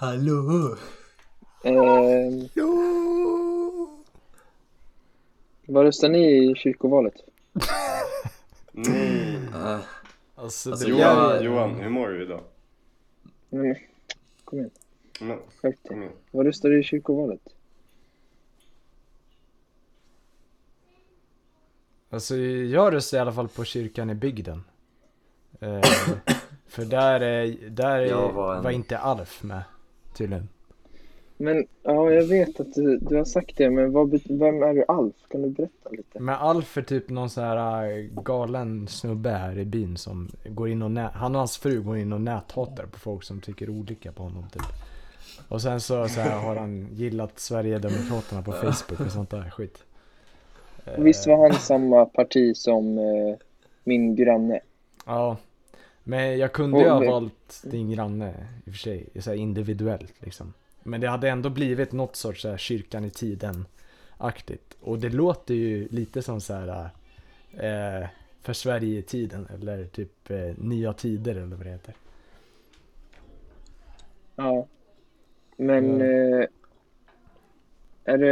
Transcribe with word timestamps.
Hallå! 0.00 0.76
Eh, 1.64 1.74
vad 5.66 5.84
röstar 5.84 6.08
ni 6.08 6.50
i 6.50 6.54
kyrkovalet? 6.54 7.14
Nej. 8.72 9.34
Äh, 9.54 9.78
Alltså, 10.34 10.70
Alltså, 10.70 10.86
det 10.86 10.90
Johan, 10.90 11.38
blir- 11.38 11.46
Johan, 11.50 11.74
hur 11.74 11.88
mår 11.88 12.08
du 12.08 12.22
idag? 12.22 12.40
Mm, 13.50 13.74
kom 14.44 14.58
igen, 14.58 14.70
Men, 15.20 15.38
skärp 15.62 15.76
kom 15.88 16.00
dig. 16.00 16.10
Vad 16.30 16.46
röstar 16.46 16.68
du 16.68 16.80
i 16.80 16.82
kyrkovalet? 16.82 17.40
Alltså 22.10 22.36
jag 22.36 22.92
röstar 22.94 23.18
i 23.18 23.20
alla 23.20 23.32
fall 23.32 23.48
på 23.48 23.64
kyrkan 23.64 24.10
i 24.10 24.14
bygden. 24.14 24.64
Eh, 25.60 25.80
för 26.66 26.84
där, 26.84 27.20
är, 27.20 27.68
där 27.70 27.98
är, 27.98 28.06
Jag 28.06 28.32
var, 28.32 28.62
var 28.62 28.70
en- 28.70 28.74
inte 28.76 28.98
Alf 28.98 29.42
med 29.42 29.62
tydligen. 30.18 30.48
Men 31.36 31.66
ja, 31.82 32.10
jag 32.10 32.24
vet 32.24 32.60
att 32.60 32.74
du, 32.74 32.98
du 32.98 33.16
har 33.16 33.24
sagt 33.24 33.56
det, 33.56 33.70
men 33.70 33.92
vad, 33.92 34.10
vem 34.10 34.62
är 34.62 34.74
du 34.74 34.84
Alf? 34.88 35.14
Kan 35.28 35.42
du 35.42 35.48
berätta 35.50 35.90
lite? 35.90 36.20
Men 36.20 36.34
Alf 36.34 36.76
är 36.76 36.82
typ 36.82 37.08
någon 37.10 37.30
så 37.30 37.40
här 37.40 37.90
äh, 37.90 38.04
galen 38.22 38.88
snubbe 38.88 39.30
här 39.30 39.58
i 39.58 39.64
byn 39.64 39.96
som 39.96 40.28
går 40.44 40.68
in 40.68 40.82
och 40.82 40.90
nä- 40.90 41.10
han 41.14 41.34
och 41.34 41.38
hans 41.38 41.58
fru 41.58 41.82
går 41.82 41.98
in 41.98 42.12
och 42.12 42.20
näthatar 42.20 42.86
på 42.86 42.98
folk 42.98 43.22
som 43.22 43.40
tycker 43.40 43.70
olika 43.70 44.12
på 44.12 44.22
honom 44.22 44.44
typ. 44.52 44.62
Och 45.48 45.62
sen 45.62 45.80
så, 45.80 46.08
så 46.08 46.20
här, 46.20 46.38
har 46.38 46.56
han 46.56 46.88
gillat 46.92 47.38
Sverigedemokraterna 47.38 48.42
på 48.42 48.52
Facebook 48.52 49.00
och 49.00 49.12
sånt 49.12 49.30
där 49.30 49.50
skit. 49.50 49.84
Visst 50.98 51.26
var 51.26 51.48
han 51.48 51.58
samma 51.58 52.04
parti 52.04 52.56
som 52.56 52.98
eh, 52.98 53.36
min 53.84 54.16
granne? 54.16 54.60
Ja. 55.06 55.36
Men 56.08 56.38
jag 56.38 56.52
kunde 56.52 56.78
ju 56.80 56.88
ha 56.88 57.00
valt 57.00 57.62
din 57.64 57.90
granne 57.90 58.34
i 58.64 58.70
och 58.70 58.72
för 58.74 58.78
sig, 58.78 59.08
så 59.20 59.30
här 59.30 59.36
individuellt 59.36 60.14
liksom. 60.18 60.54
Men 60.82 61.00
det 61.00 61.08
hade 61.08 61.28
ändå 61.28 61.50
blivit 61.50 61.92
något 61.92 62.16
sorts 62.16 62.42
så 62.42 62.48
här, 62.48 62.56
kyrkan 62.56 63.04
i 63.04 63.10
tiden-aktigt. 63.10 64.76
Och 64.80 64.98
det 64.98 65.08
låter 65.08 65.54
ju 65.54 65.88
lite 65.90 66.22
som 66.22 66.40
så 66.40 66.54
här 66.54 66.90
eh, 67.52 68.08
för 68.42 68.52
Sverige 68.52 68.98
i 68.98 69.02
tiden 69.02 69.46
eller 69.54 69.84
typ 69.84 70.30
eh, 70.30 70.54
nya 70.56 70.92
tider 70.92 71.34
eller 71.34 71.56
vad 71.56 71.66
det 71.66 71.70
heter. 71.70 71.94
Ja. 74.36 74.66
Men 75.56 76.00
Ja. 76.00 76.06
eh, 76.06 76.46
är, 78.04 78.18
det, 78.18 78.28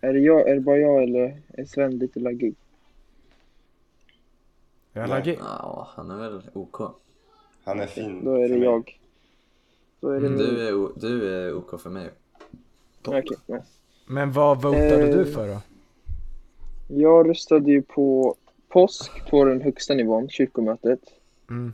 är, 0.00 0.12
det 0.12 0.18
jag, 0.20 0.48
är 0.48 0.54
det 0.54 0.60
bara 0.60 0.78
jag 0.78 1.02
eller 1.02 1.40
är 1.48 1.64
Sven 1.64 1.98
lite 1.98 2.20
laggig? 2.20 2.54
Jag 4.92 5.08
Nej. 5.08 5.18
lägger... 5.18 5.38
ja, 5.38 5.88
han 5.96 6.10
är 6.10 6.16
väl 6.16 6.42
OK. 6.52 6.80
Han 7.66 7.80
är 7.80 7.86
fin 7.86 8.24
Då 8.24 8.34
är 8.34 8.48
det 8.48 8.56
jag. 8.58 8.98
Då 10.00 10.08
är 10.08 10.20
det 10.20 10.26
Mm. 10.26 10.38
Du 10.38 10.68
är, 10.68 11.00
du 11.00 11.34
är 11.34 11.54
OK 11.56 11.80
för 11.80 11.90
mig. 11.90 12.10
Okej, 13.04 13.24
nice. 13.46 13.64
Men 14.06 14.32
vad 14.32 14.62
votade 14.62 15.08
Eh, 15.10 15.16
du 15.18 15.24
för 15.24 15.48
då? 15.48 15.60
Jag 16.88 17.28
röstade 17.28 17.70
ju 17.70 17.82
på 17.82 18.34
påsk 18.68 19.30
på 19.30 19.44
den 19.44 19.60
högsta 19.60 19.94
nivån, 19.94 20.28
kyrkomötet. 20.28 21.00
Mm. 21.50 21.72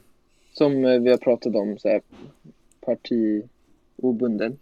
Som 0.52 0.84
eh, 0.84 1.00
vi 1.00 1.10
har 1.10 1.16
pratat 1.16 1.54
om, 1.56 1.78
så 1.78 1.88
här, 1.88 2.00
parti 2.80 3.42
obunden. 3.96 4.58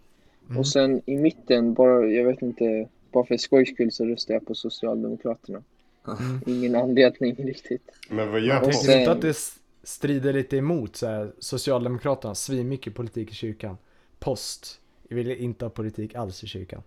Mm. 0.47 0.57
Och 0.59 0.67
sen 0.67 1.01
i 1.05 1.17
mitten, 1.17 1.73
bara, 1.73 2.05
jag 2.07 2.25
vet 2.25 2.41
inte, 2.41 2.87
bara 3.11 3.25
för 3.25 3.37
skojs 3.37 3.69
skull 3.69 3.91
så 3.91 4.05
röstade 4.05 4.33
jag 4.39 4.45
på 4.47 4.55
Socialdemokraterna. 4.55 5.61
Mm. 6.07 6.41
Ingen 6.45 6.75
anledning 6.75 7.35
riktigt. 7.35 7.91
Men 8.09 8.31
vad 8.31 8.39
gör 8.41 8.57
Och 8.57 8.63
Tänker 8.63 8.71
påsk? 8.77 8.85
du 8.85 8.91
sen- 8.91 8.99
inte 8.99 9.11
att 9.11 9.21
det 9.21 9.29
s- 9.29 9.55
strider 9.83 10.33
lite 10.33 10.57
emot 10.57 10.95
så 10.95 11.07
här, 11.07 11.33
Socialdemokraterna, 11.39 12.35
svinmycket 12.35 12.95
politik 12.95 13.31
i 13.31 13.33
kyrkan. 13.33 13.77
Post, 14.19 14.81
jag 15.07 15.15
vill 15.15 15.31
inte 15.31 15.65
ha 15.65 15.69
politik 15.69 16.15
alls 16.15 16.43
i 16.43 16.47
kyrkan. 16.47 16.83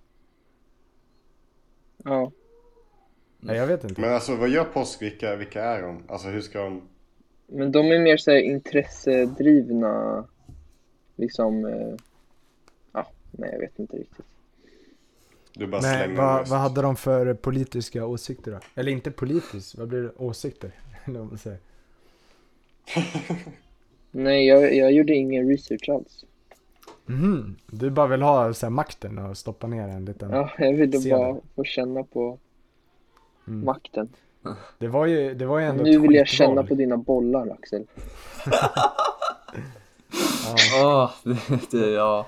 Ja, 2.05 2.31
Nej 3.39 3.57
jag 3.57 3.67
vet 3.67 3.85
inte. 3.85 4.01
Men 4.01 4.15
alltså 4.15 4.37
vad 4.37 4.49
gör 4.49 4.65
påsk? 4.65 5.03
Vilka, 5.03 5.37
vilka 5.37 5.65
är 5.65 5.83
de? 5.83 6.03
Alltså 6.09 6.29
hur 6.29 6.41
ska 6.41 6.63
de? 6.63 6.83
men 7.47 7.73
de 7.73 7.93
är 7.93 7.99
mer 7.99 8.17
så 8.17 8.31
här 8.31 8.39
intressedrivna, 8.39 10.25
liksom, 11.17 11.65
eh, 11.65 11.95
ja, 12.93 13.07
nej 13.31 13.51
jag 13.53 13.59
vet 13.59 13.79
inte 13.79 13.97
riktigt. 13.97 14.27
Du 15.53 15.67
bara 15.67 15.81
Nej, 15.81 16.05
slänger 16.05 16.17
vad, 16.17 16.49
vad 16.49 16.59
hade 16.59 16.83
de 16.83 16.97
för 16.97 17.35
politiska 17.35 18.07
åsikter 18.07 18.53
då? 18.53 18.59
Eller 18.75 18.93
inte 18.93 19.11
politiskt, 19.11 19.75
vad 19.75 19.89
blir 19.89 20.03
det? 20.03 20.13
Åsikter? 20.17 20.73
Eller 21.05 21.19
vad 21.19 21.29
man 21.29 21.39
säger. 21.39 21.59
Nej, 24.11 24.47
jag, 24.47 24.75
jag 24.77 24.93
gjorde 24.93 25.15
ingen 25.15 25.49
research 25.49 25.89
alls. 25.89 26.25
Mhm, 27.07 27.57
du 27.67 27.91
bara 27.91 28.07
vill 28.07 28.23
ha 28.23 28.55
så 28.55 28.67
här, 28.67 28.71
makten 28.71 29.19
och 29.19 29.37
stoppa 29.39 29.67
ner 29.67 29.89
en 29.89 30.05
liten... 30.05 30.31
Ja, 30.31 30.51
jag 30.59 30.73
ville 30.73 31.11
bara 31.11 31.37
få 31.57 31.65
känna 31.65 32.03
på 32.03 32.39
Mm. 33.49 33.65
makten. 33.65 34.09
Det 34.79 34.89
var 34.89 35.07
ju, 35.07 35.35
det 35.35 35.47
var 35.47 35.59
ju 35.59 35.65
ändå 35.67 35.85
Nu 35.85 35.99
vill 35.99 36.15
jag 36.15 36.29
känna 36.29 36.63
på 36.63 36.75
dina 36.75 36.97
bollar, 36.97 37.49
Axel. 37.51 37.87
Ja. 40.47 41.11
Åh, 41.25 41.33
det, 41.51 41.71
det, 41.79 41.91
ja. 41.91 42.27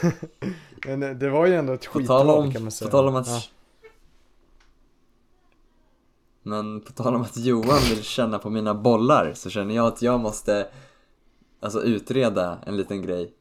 Men 0.86 1.18
det- 1.18 1.30
var 1.30 1.46
ju 1.46 1.54
ändå 1.54 1.72
ett 1.72 1.86
På 1.92 1.98
skitval 1.98 2.52
kan 2.52 2.62
man 2.62 2.64
på 2.64 2.70
säga. 2.70 2.90
tal 2.90 3.08
om 3.08 3.16
att... 3.16 3.26
Ja. 3.26 3.40
Men 6.46 6.80
på 6.80 6.92
tal 6.92 7.14
om 7.14 7.22
att 7.22 7.36
Johan 7.36 7.80
vill 7.90 8.02
känna 8.02 8.38
på 8.38 8.50
mina 8.50 8.74
bollar 8.74 9.32
så 9.34 9.50
känner 9.50 9.74
jag 9.74 9.86
att 9.86 10.02
jag 10.02 10.20
måste 10.20 10.68
alltså 11.60 11.82
utreda 11.82 12.58
en 12.66 12.76
liten 12.76 13.02
grej. 13.02 13.32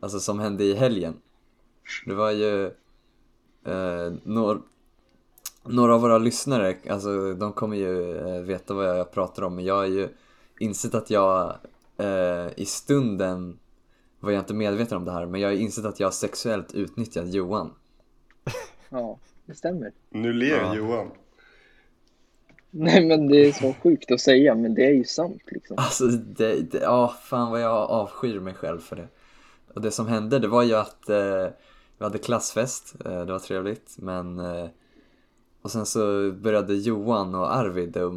Alltså 0.00 0.20
som 0.20 0.38
hände 0.38 0.64
i 0.64 0.74
helgen. 0.74 1.14
Det 2.06 2.14
var 2.14 2.30
ju 2.30 2.66
eh, 3.64 4.12
några, 4.22 4.60
några 5.64 5.94
av 5.94 6.00
våra 6.00 6.18
lyssnare, 6.18 6.76
alltså 6.90 7.34
de 7.34 7.52
kommer 7.52 7.76
ju 7.76 8.16
eh, 8.16 8.40
veta 8.42 8.74
vad 8.74 8.98
jag 8.98 9.12
pratar 9.12 9.42
om 9.42 9.54
men 9.54 9.64
jag 9.64 9.74
har 9.74 9.86
ju 9.86 10.08
insett 10.58 10.94
att 10.94 11.10
jag 11.10 11.56
eh, 11.96 12.48
i 12.56 12.64
stunden 12.66 13.58
var 14.20 14.30
jag 14.30 14.40
inte 14.40 14.54
medveten 14.54 14.96
om 14.96 15.04
det 15.04 15.12
här 15.12 15.26
men 15.26 15.40
jag 15.40 15.48
har 15.48 15.54
insett 15.54 15.84
att 15.84 16.00
jag 16.00 16.14
sexuellt 16.14 16.72
utnyttjat 16.72 17.34
Johan. 17.34 17.74
Ja, 18.88 19.18
det 19.46 19.54
stämmer. 19.54 19.92
Nu 20.10 20.32
ler 20.32 20.56
Ja. 20.56 20.74
Johan. 20.74 21.10
Nej, 22.78 23.06
men 23.06 23.28
det 23.28 23.46
är 23.46 23.52
så 23.52 23.74
sjukt 23.82 24.10
att 24.12 24.20
säga, 24.20 24.54
men 24.54 24.74
det 24.74 24.84
är 24.86 24.92
ju 24.92 25.04
sant 25.04 25.42
liksom. 25.46 25.76
Alltså, 25.78 26.06
det, 26.06 26.60
det, 26.60 26.78
ja, 26.78 27.14
fan 27.22 27.50
vad 27.50 27.60
jag 27.60 27.90
avskyr 27.90 28.40
mig 28.40 28.54
själv 28.54 28.80
för 28.80 28.96
det. 28.96 29.08
Och 29.74 29.80
det 29.80 29.90
som 29.90 30.06
hände, 30.06 30.38
det 30.38 30.48
var 30.48 30.62
ju 30.62 30.74
att 30.74 31.08
eh, 31.08 31.46
vi 31.98 32.04
hade 32.04 32.18
klassfest, 32.18 32.94
eh, 33.04 33.20
det 33.26 33.32
var 33.32 33.38
trevligt, 33.38 33.94
men 33.98 34.38
eh, 34.38 34.66
och 35.62 35.70
sen 35.70 35.86
så 35.86 36.32
började 36.32 36.74
Johan 36.74 37.34
och 37.34 37.56
Arvid 37.56 37.96
eh, 37.96 38.12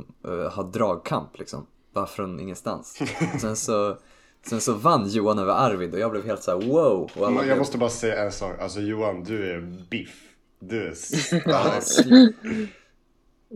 ha 0.56 0.64
dragkamp 0.64 1.40
liksom, 1.40 1.66
bara 1.94 2.06
från 2.06 2.40
ingenstans. 2.40 3.02
Och 3.34 3.40
sen 3.42 3.56
så, 3.56 3.98
sen 4.46 4.62
så 4.62 4.74
vann 4.74 5.10
Johan 5.10 5.40
över 5.40 5.54
Arvid 5.54 5.94
och 5.94 6.00
jag 6.00 6.12
blev 6.12 6.26
helt 6.26 6.44
så 6.44 6.52
här: 6.52 6.68
wow! 6.68 7.12
Och 7.16 7.32
jag 7.34 7.44
blev- 7.44 7.58
måste 7.58 7.78
bara 7.78 7.90
säga 7.90 8.24
en 8.26 8.32
sak. 8.32 8.60
Alltså 8.62 8.80
Johan, 8.80 9.24
du 9.24 9.52
är 9.52 9.86
biff. 9.90 10.24
Du 10.60 10.88
är. 10.88 10.94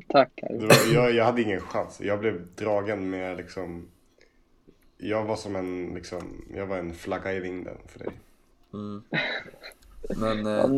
Tack. 0.07 0.39
Var, 0.49 0.93
jag, 0.93 1.11
jag 1.13 1.25
hade 1.25 1.41
ingen 1.41 1.59
chans. 1.61 2.01
Jag 2.01 2.19
blev 2.19 2.41
dragen 2.55 3.09
med 3.09 3.37
liksom... 3.37 3.87
Jag 4.97 5.23
var 5.25 5.35
som 5.35 5.55
en 5.55 5.91
liksom... 5.95 6.45
Jag 6.55 6.65
var 6.65 6.77
en 6.77 6.93
flagga 6.93 7.33
i 7.33 7.39
vinden 7.39 7.77
för 7.87 7.99
dig. 7.99 8.09
mm. 8.73 9.03
Men 10.17 10.45
Ja, 10.45 10.59
eh, 10.63 10.69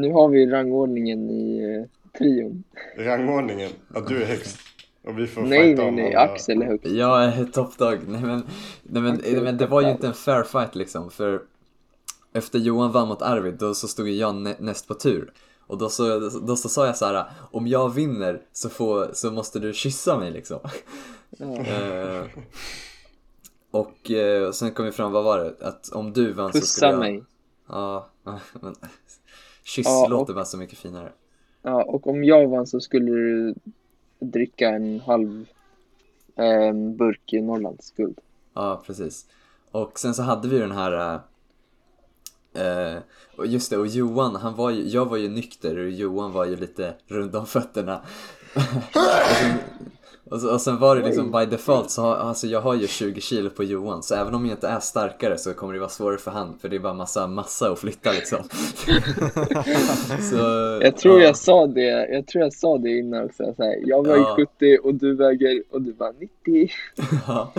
nu 0.00 0.12
har 0.12 0.28
vi 0.28 0.46
rangordningen 0.46 1.30
i 1.30 1.62
eh, 1.74 2.18
trion. 2.18 2.64
Rangordningen. 2.98 3.70
Ja, 3.94 4.00
du 4.00 4.22
är 4.22 4.26
högst. 4.26 4.58
Och 5.04 5.18
vi 5.18 5.26
får 5.26 5.42
Nej, 5.42 5.74
nej, 5.74 5.90
nej. 5.90 6.14
alla- 6.14 6.32
Axel 6.32 6.62
är 6.62 6.66
högst. 6.66 6.86
Jag 6.86 7.24
är 7.24 7.44
toppdag. 7.44 7.98
Nej 8.08 8.20
men, 8.22 8.42
nej, 8.82 9.02
men, 9.02 9.14
Okej, 9.18 9.40
men 9.40 9.56
det 9.56 9.66
var 9.66 9.80
ju 9.82 9.90
inte 9.90 10.06
en 10.06 10.14
fair 10.14 10.42
fight 10.42 10.74
liksom. 10.74 11.10
För 11.10 11.42
efter 12.32 12.58
Johan 12.58 12.92
vann 12.92 13.08
mot 13.08 13.22
Arvid, 13.22 13.54
då 13.54 13.74
så 13.74 13.88
stod 13.88 14.08
ju 14.08 14.14
jag 14.14 14.34
nä- 14.34 14.56
näst 14.58 14.88
på 14.88 14.94
tur. 14.94 15.32
Och 15.70 15.78
då 15.78 15.88
så, 15.88 16.18
då 16.46 16.56
så 16.56 16.68
sa 16.68 16.86
jag 16.86 16.96
så 16.96 17.04
här: 17.04 17.24
om 17.50 17.66
jag 17.66 17.94
vinner 17.94 18.42
så, 18.52 18.68
får, 18.68 19.10
så 19.12 19.30
måste 19.30 19.58
du 19.58 19.72
kyssa 19.72 20.18
mig 20.18 20.30
liksom. 20.30 20.58
Ja. 21.30 21.56
Eh, 21.56 22.24
och 23.70 24.10
eh, 24.10 24.50
sen 24.50 24.70
kom 24.70 24.84
vi 24.84 24.92
fram, 24.92 25.12
vad 25.12 25.24
var 25.24 25.38
det? 25.38 25.54
Att 25.66 25.88
om 25.92 26.12
du 26.12 26.32
vann 26.32 26.52
så 26.52 26.58
Pussa 26.58 26.66
skulle 26.66 26.90
jag... 26.90 26.98
mig. 26.98 27.22
Ja, 27.68 28.08
men 28.60 28.74
kyss 29.64 29.86
Ja, 29.86 30.04
och- 30.04 30.10
låter 30.10 30.34
bara 30.34 30.44
så 30.44 30.56
mycket 30.56 30.78
finare. 30.78 31.12
Ja, 31.62 31.82
och 31.84 32.06
om 32.06 32.24
jag 32.24 32.48
vann 32.48 32.66
så 32.66 32.80
skulle 32.80 33.10
du 33.10 33.54
dricka 34.18 34.68
en 34.68 35.00
halv 35.00 35.46
eh, 36.36 36.72
burk 36.72 37.32
i 37.32 37.40
Norrlands 37.40 37.90
guld. 37.90 38.18
Ja, 38.54 38.82
precis. 38.86 39.26
Och 39.70 39.98
sen 39.98 40.14
så 40.14 40.22
hade 40.22 40.48
vi 40.48 40.58
den 40.58 40.72
här... 40.72 41.20
eh, 42.54 42.98
och 43.36 43.46
just 43.46 43.70
det, 43.70 43.76
och 43.76 43.86
Johan, 43.86 44.36
han 44.36 44.54
var 44.54 44.70
ju, 44.70 44.88
jag 44.88 45.06
var 45.06 45.16
ju 45.16 45.28
nykter 45.28 45.78
och 45.78 45.90
Johan 45.90 46.32
var 46.32 46.44
ju 46.44 46.56
lite 46.56 46.94
runt 47.06 47.34
om 47.34 47.46
fötterna. 47.46 48.02
och, 50.30 50.40
sen, 50.40 50.50
Och, 50.50 50.60
så, 50.60 50.70
sen 50.70 50.78
var 50.78 50.96
det 50.96 51.06
liksom 51.06 51.32
by 51.32 51.46
default 51.46 51.90
så 51.90 52.02
har, 52.02 52.16
alltså 52.16 52.46
jag 52.46 52.60
har 52.60 52.74
ju 52.74 52.86
20 52.86 53.20
kilo 53.20 53.50
på 53.50 53.64
Johan 53.64 54.02
så 54.02 54.14
även 54.14 54.34
om 54.34 54.46
jag 54.46 54.56
inte 54.56 54.68
är 54.68 54.80
starkare 54.80 55.38
så 55.38 55.54
kommer 55.54 55.72
det 55.74 55.80
vara 55.80 55.90
svårare 55.90 56.18
för 56.18 56.30
han 56.30 56.58
för 56.58 56.68
det 56.68 56.76
är 56.76 56.80
bara 56.80 56.94
massa 56.94 57.26
massa 57.26 57.70
att 57.70 57.78
flytta 57.78 58.12
liksom. 58.12 58.38
så, 60.30 60.36
Jag 60.82 60.96
tror 60.96 61.20
ja. 61.20 61.26
jag 61.26 61.36
sa 61.36 61.66
det, 61.66 62.08
jag 62.12 62.26
tror 62.26 62.44
jag 62.44 62.52
sa 62.52 62.78
det 62.78 62.98
innan 62.98 63.24
också. 63.24 63.54
Så 63.56 63.62
här, 63.62 63.78
jag 63.86 64.06
väger 64.06 64.20
Ja. 64.20 64.36
70 64.36 64.78
och 64.82 64.94
du 64.94 65.14
väger, 65.14 65.62
och 65.70 65.82
du 65.82 65.92
bara 65.92 66.12
90. 66.12 66.70
Ja, 67.26 67.52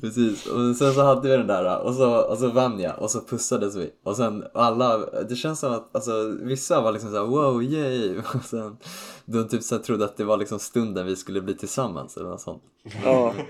precis. 0.00 0.46
Och 0.46 0.76
sen 0.76 0.92
så 0.92 1.02
hade 1.02 1.28
vi 1.28 1.36
den 1.36 1.46
där 1.46 1.82
och 1.82 1.94
så, 1.94 2.16
och 2.16 2.38
så 2.38 2.48
vann 2.48 2.80
jag 2.80 3.02
och 3.02 3.10
så 3.10 3.20
pussades 3.20 3.76
vi. 3.76 3.90
Och 4.04 4.16
sen 4.16 4.44
alla, 4.54 4.98
det 5.28 5.34
känns 5.34 5.60
som 5.60 5.72
att 5.72 5.96
alltså, 5.96 6.36
vissa 6.42 6.80
var 6.80 6.92
liksom 6.92 7.10
såhär 7.10 7.26
wow, 7.26 7.62
yay. 7.62 8.18
Och 8.34 8.44
sen 8.44 8.76
de 9.24 9.48
typ 9.48 9.62
så 9.62 9.78
trodde 9.78 10.04
att 10.04 10.16
det 10.16 10.24
var 10.24 10.36
liksom 10.36 10.58
stunden 10.58 11.06
vi 11.06 11.16
skulle 11.16 11.40
bli 11.40 11.54
tillsammans 11.54 12.16
eller 12.16 12.28
något 12.28 12.40
sånt. 12.40 12.62
Ja, 13.04 13.34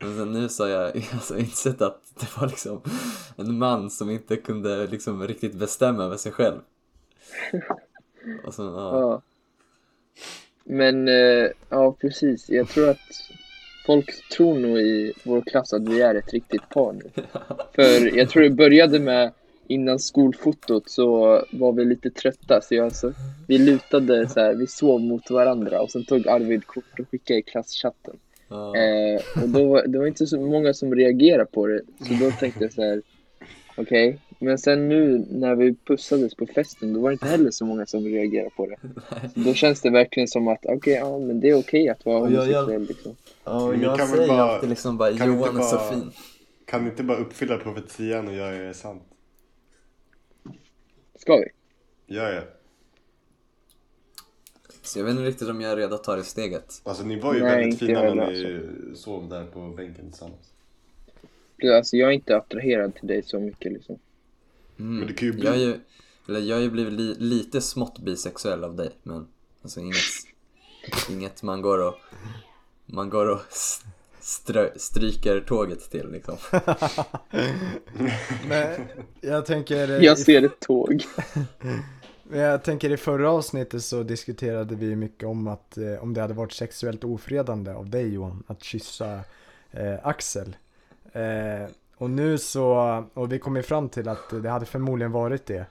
Men 0.00 0.16
sen 0.16 0.32
nu 0.32 0.48
så 0.48 0.62
har 0.62 0.70
jag 0.70 0.86
alltså 1.12 1.38
insett 1.38 1.82
att 1.82 2.00
det 2.20 2.36
var 2.40 2.46
liksom 2.46 2.80
en 3.36 3.58
man 3.58 3.90
som 3.90 4.10
inte 4.10 4.36
kunde 4.36 4.86
liksom 4.86 5.28
riktigt 5.28 5.54
bestämma 5.54 6.04
över 6.04 6.16
sig 6.16 6.32
själv. 6.32 6.58
Och 8.44 8.54
så, 8.54 8.62
ja. 8.62 9.00
ja. 9.00 9.22
Men, 10.64 11.08
eh, 11.08 11.48
ja 11.68 11.92
precis. 11.92 12.50
Jag 12.50 12.68
tror 12.68 12.88
att 12.88 13.30
folk 13.86 14.28
tror 14.28 14.58
nog 14.58 14.78
i 14.78 15.12
vår 15.24 15.40
klass 15.40 15.72
att 15.72 15.88
vi 15.88 16.00
är 16.00 16.14
ett 16.14 16.32
riktigt 16.32 16.68
par 16.68 16.92
nu. 16.92 17.10
För 17.74 18.16
jag 18.16 18.28
tror 18.28 18.42
det 18.42 18.50
började 18.50 18.98
med 18.98 19.32
innan 19.70 19.98
skolfotot 19.98 20.88
så 20.90 21.42
var 21.50 21.72
vi 21.72 21.84
lite 21.84 22.10
trötta 22.10 22.60
så 22.60 22.74
jag, 22.74 22.84
alltså, 22.84 23.12
vi 23.48 23.58
lutade 23.58 24.28
så 24.28 24.40
här, 24.40 24.54
vi 24.54 24.66
sov 24.66 25.00
mot 25.00 25.30
varandra 25.30 25.80
och 25.80 25.90
sen 25.90 26.04
tog 26.04 26.28
Arvid 26.28 26.66
kort 26.66 27.00
och 27.00 27.08
skickade 27.10 27.38
i 27.38 27.42
klasschatten. 27.42 28.16
ja. 28.48 28.76
Eh, 28.76 29.42
och 29.42 29.48
då 29.48 29.64
var, 29.68 29.86
det 29.86 29.98
var 29.98 30.06
inte 30.06 30.26
så 30.26 30.40
många 30.40 30.74
som 30.74 30.94
reagerade 30.94 31.44
på 31.46 31.66
det 31.66 31.80
så 32.08 32.24
då 32.24 32.30
tänkte 32.30 32.64
jag 32.64 32.72
så 32.72 32.82
här 32.82 33.02
okej, 33.76 34.18
men 34.38 34.58
sen 34.58 34.88
nu 34.88 35.26
när 35.30 35.54
vi 35.54 35.74
pussades 35.74 36.34
på 36.34 36.46
festen 36.46 36.92
då 36.92 37.00
var 37.00 37.10
det 37.10 37.12
inte 37.12 37.26
heller 37.28 37.50
så 37.50 37.64
många 37.64 37.86
som 37.86 38.04
reagerade 38.04 38.50
på 38.56 38.66
det. 38.66 38.76
Så 39.34 39.40
då 39.40 39.54
känns 39.54 39.80
det 39.80 39.90
verkligen 39.90 40.28
som 40.28 40.48
att 40.48 40.66
okej, 40.66 40.94
ja 40.94 41.18
men 41.18 41.40
det 41.40 41.48
är 41.50 41.54
okej 41.58 41.88
att 41.88 42.04
vara 42.06 42.18
homosexuell 42.18 42.82
liksom. 42.82 43.16
Ja, 43.44 43.64
och 43.64 43.76
jag 43.76 44.08
säger 44.08 44.28
bara- 44.28 44.42
alltid 44.42 44.68
liksom 44.68 44.96
bara 44.98 45.12
kan 45.16 45.26
Johan 45.26 45.48
inte 45.48 45.60
är 45.60 45.62
så 45.64 45.76
bara- 45.76 45.90
fin. 45.92 46.10
Kan 46.64 46.84
ni 46.84 46.90
inte 46.90 47.02
bara 47.02 47.18
uppfylla 47.18 47.56
profetian 47.58 48.28
och 48.28 48.34
göra 48.34 48.58
det 48.58 48.74
sant? 48.74 49.02
Ska 51.20 51.36
vi? 51.36 51.46
Gör 52.14 52.32
det. 52.32 52.46
Så 54.82 54.98
jag 54.98 55.04
vet 55.04 55.10
inte 55.10 55.22
riktigt 55.24 55.48
om 55.48 55.60
jag 55.60 55.72
är 55.72 55.76
redo 55.76 55.94
att 55.94 56.04
ta 56.04 56.16
det 56.16 56.24
steget. 56.24 56.80
Alltså 56.84 57.04
ni 57.04 57.20
var 57.20 57.34
ju 57.34 57.40
Nej, 57.40 57.56
väldigt 57.56 57.78
fina 57.78 58.14
när 58.14 58.30
ni 58.30 58.96
sov 58.96 59.28
där 59.28 59.44
på 59.46 59.68
bänken 59.68 60.10
tillsammans. 60.10 60.52
Alltså 61.76 61.96
jag 61.96 62.08
är 62.08 62.12
inte 62.14 62.36
attraherad 62.36 62.94
till 62.94 63.06
dig 63.08 63.22
så 63.22 63.40
mycket 63.40 63.72
liksom. 63.72 63.98
Mm. 64.78 64.96
Men 64.98 65.06
det 65.06 65.12
kan 65.14 65.26
ju 65.28 65.32
bli- 65.34 65.44
Jag, 65.44 65.54
är 65.54 65.58
ju, 65.58 65.80
eller 66.28 66.40
jag 66.40 66.56
har 66.56 66.62
ju 66.62 66.70
blivit 66.70 66.92
li, 66.92 67.14
lite 67.18 67.60
smått 67.60 67.98
bisexuell 67.98 68.64
av 68.64 68.76
dig, 68.76 68.90
men 69.02 69.28
alltså 69.62 69.80
inget, 69.80 69.96
inget 71.10 71.42
man 71.42 71.62
går 71.62 71.78
och, 71.88 71.94
man 72.86 73.10
går 73.10 73.26
och 73.30 73.40
strö, 74.20 74.70
stryker 74.76 75.40
tåget 75.40 75.90
till 75.90 76.10
liksom. 76.10 76.36
Men 78.48 78.80
jag 79.20 79.46
tänker... 79.46 80.00
Jag 80.02 80.18
ser 80.18 80.44
ett 80.44 80.60
tåg. 80.60 81.04
Men 82.22 82.40
jag 82.40 82.62
tänker 82.62 82.90
i 82.90 82.96
förra 82.96 83.30
avsnittet 83.30 83.84
så 83.84 84.02
diskuterade 84.02 84.74
vi 84.74 84.96
mycket 84.96 85.28
om 85.28 85.46
att 85.46 85.78
eh, 85.78 86.02
om 86.02 86.14
det 86.14 86.20
hade 86.20 86.34
varit 86.34 86.52
sexuellt 86.52 87.04
ofredande 87.04 87.72
av 87.72 87.90
dig 87.90 88.14
Johan 88.14 88.42
att 88.46 88.62
kyssa 88.62 89.20
eh, 89.70 89.94
Axel. 90.02 90.56
Eh, 91.12 91.70
och 91.96 92.10
nu 92.10 92.38
så, 92.38 93.04
och 93.14 93.32
vi 93.32 93.38
kom 93.38 93.56
ju 93.56 93.62
fram 93.62 93.88
till 93.88 94.08
att 94.08 94.42
det 94.42 94.50
hade 94.50 94.66
förmodligen 94.66 95.12
varit 95.12 95.46
det. 95.46 95.66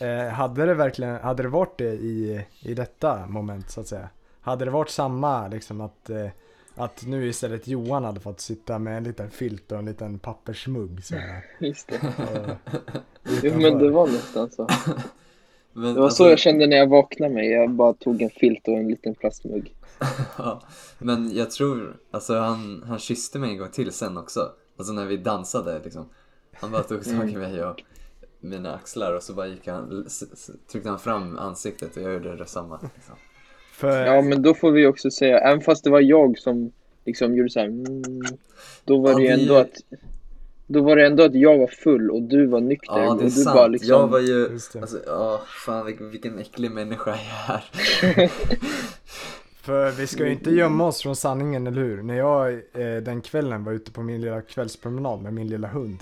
Eh, 0.00 0.28
hade 0.28 0.66
det 0.66 0.74
verkligen, 0.74 1.16
hade 1.16 1.42
det 1.42 1.48
varit 1.48 1.78
det 1.78 1.92
i, 1.92 2.46
i 2.60 2.74
detta 2.74 3.26
moment 3.26 3.70
så 3.70 3.80
att 3.80 3.86
säga? 3.86 4.08
Hade 4.40 4.64
det 4.64 4.70
varit 4.70 4.90
samma 4.90 5.48
liksom 5.48 5.80
att, 5.80 6.10
eh, 6.10 6.28
att 6.74 7.06
nu 7.06 7.28
istället 7.28 7.68
Johan 7.68 8.04
hade 8.04 8.20
fått 8.20 8.40
sitta 8.40 8.78
med 8.78 8.96
en 8.96 9.04
liten 9.04 9.30
filt 9.30 9.72
och 9.72 9.78
en 9.78 9.84
liten 9.84 10.18
pappersmugg 10.18 11.04
så 11.04 11.14
här, 11.14 11.44
Just 11.58 11.88
det. 11.88 11.96
och, 11.96 12.72
Jo 13.42 13.52
men 13.58 13.78
det 13.78 13.90
var 13.90 14.06
nästan 14.06 14.50
så. 14.50 14.68
Men, 15.72 15.94
Det 15.94 16.00
var 16.00 16.10
så 16.10 16.28
jag 16.28 16.38
kände 16.38 16.66
när 16.66 16.76
jag 16.76 16.86
vaknade 16.86 17.34
mig. 17.34 17.50
Jag 17.50 17.70
bara 17.70 17.92
tog 17.92 18.22
en 18.22 18.30
filt 18.30 18.68
och 18.68 18.74
en 18.74 18.88
liten 18.88 19.14
plastmugg. 19.14 19.74
ja, 20.38 20.62
men 20.98 21.36
jag 21.36 21.50
tror, 21.50 21.96
alltså 22.10 22.38
han, 22.38 22.82
han 22.86 22.98
kysste 22.98 23.38
mig 23.38 23.50
en 23.50 23.58
gång 23.58 23.68
till 23.68 23.92
sen 23.92 24.18
också. 24.18 24.52
Alltså 24.76 24.92
när 24.92 25.06
vi 25.06 25.16
dansade 25.16 25.80
liksom. 25.84 26.08
Han 26.52 26.70
bara 26.70 26.82
tog 26.82 27.04
tag 27.04 27.30
i 27.30 27.36
mig 27.36 27.64
och 27.64 27.82
mina 28.40 28.74
axlar 28.74 29.12
och 29.16 29.22
så 29.22 29.34
bara 29.34 29.46
gick 29.46 29.68
han, 29.68 30.06
tryckte 30.72 30.90
han 30.90 30.98
fram 30.98 31.38
ansiktet 31.38 31.96
och 31.96 32.02
jag 32.02 32.12
gjorde 32.12 32.36
detsamma. 32.36 32.78
Liksom. 32.94 33.14
För, 33.82 34.06
Ja 34.06 34.22
men 34.22 34.42
då 34.42 34.54
får 34.54 34.70
vi 34.70 34.86
också 34.86 35.10
säga, 35.10 35.38
även 35.38 35.60
fast 35.60 35.84
det 35.84 35.90
var 35.90 36.00
jag 36.00 36.38
som 36.38 36.72
liksom 37.04 37.36
gjorde 37.36 37.50
så 37.50 37.60
här, 37.60 37.66
mm, 37.66 38.02
då 38.84 38.98
var 39.00 39.10
Ja, 39.10 39.16
det 39.16 39.22
ju 39.22 39.28
ändå 39.28 39.54
att 39.56 39.70
då 40.66 40.82
var 40.82 40.96
det 40.96 41.06
ändå 41.06 41.22
att 41.24 41.34
jag 41.34 41.58
var 41.58 41.66
full 41.66 42.10
och 42.10 42.22
du 42.22 42.46
var 42.46 42.60
nykter 42.60 42.98
Ja, 42.98 43.10
och 43.10 43.16
det 43.18 43.22
är 43.22 43.24
du 43.24 43.30
sant. 43.30 43.56
bara 43.56 43.66
liksom 43.66 43.88
Jag 43.90 44.06
var 44.08 44.18
ju, 44.20 44.44
alltså, 44.80 44.98
ja, 45.06 45.42
fan 45.66 45.86
vilken, 45.86 46.38
äcklig 46.38 46.70
människa 46.70 47.10
jag 47.10 47.56
är. 47.56 48.30
För 49.62 49.90
vi 49.90 50.06
ska 50.06 50.24
ju 50.26 50.32
inte 50.32 50.50
gömma 50.50 50.86
oss 50.86 51.02
från 51.02 51.16
sanningen, 51.16 51.66
eller 51.66 51.82
hur? 51.82 52.02
När 52.02 52.14
jag 52.16 52.52
eh, 52.52 52.96
den 53.02 53.20
kvällen 53.22 53.64
var 53.64 53.72
ute 53.72 53.90
på 53.92 54.02
min 54.02 54.20
lilla 54.20 54.40
kvällspromenad 54.42 55.22
med 55.22 55.34
min 55.34 55.48
lilla 55.48 55.68
hund 55.68 55.98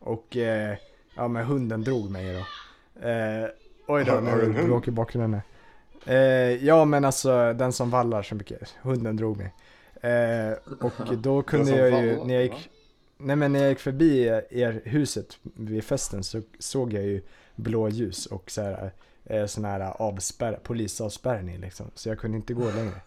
och 0.00 0.36
eh, 0.36 0.74
ja, 1.16 1.28
men 1.28 1.44
hunden 1.44 1.82
drog 1.84 2.10
mig 2.10 2.32
då. 2.34 2.38
Eh, 3.08 3.46
oj 3.86 4.04
då, 4.04 4.12
Har- 4.12 4.20
har 4.22 4.36
du 4.38 4.44
en 4.44 4.50
nu 4.52 4.56
hund? 4.58 4.68
bråkar 4.68 4.92
bakgrunden 4.92 5.34
här. 5.34 5.42
Eh, 6.06 6.64
ja, 6.64 6.84
men 6.84 7.04
alltså 7.04 7.52
den 7.52 7.72
som 7.72 7.90
vallar 7.90 8.22
så 8.22 8.34
mycket. 8.34 8.74
Hunden 8.82 9.16
drog 9.16 9.36
mig. 9.36 9.54
Eh, 10.00 10.52
och 10.80 11.16
då 11.18 11.42
kunde 11.42 11.70
jag 11.76 12.04
ju, 12.04 12.24
när 12.24 12.34
jag 12.34 12.42
gick, 12.42 12.70
nej 13.18 13.36
men 13.36 13.52
när 13.52 13.60
jag 13.60 13.68
gick 13.68 13.78
förbi 13.78 14.22
er 14.50 14.80
huset 14.84 15.38
vid 15.42 15.84
festen 15.84 16.24
så 16.24 16.42
såg 16.58 16.92
jag 16.92 17.02
ju 17.02 17.22
blåljus 17.56 18.26
och 18.26 18.50
så 18.50 18.62
här 18.62 18.90
eh, 19.24 19.46
sån 19.46 19.64
här 19.64 19.80
avspärr, 20.02 20.58
polisavspärrning 20.62 21.58
liksom. 21.60 21.90
Så 21.94 22.08
jag 22.08 22.18
kunde 22.18 22.36
inte 22.36 22.54
gå 22.54 22.64
längre. 22.70 23.00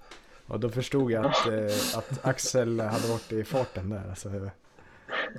Och 0.48 0.60
då 0.60 0.70
förstod 0.70 1.12
jag 1.12 1.26
att, 1.26 1.48
eh, 1.48 1.98
att 1.98 2.26
Axel 2.26 2.80
hade 2.80 3.08
varit 3.08 3.32
i 3.32 3.44
farten 3.44 3.90
där. 3.90 4.04
Alltså. 4.10 4.50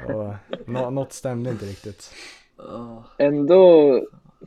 Och 0.06 0.34
nå- 0.66 0.90
något 0.90 1.12
stämde 1.12 1.50
inte 1.50 1.66
riktigt. 1.66 2.10
Ändå 3.18 3.90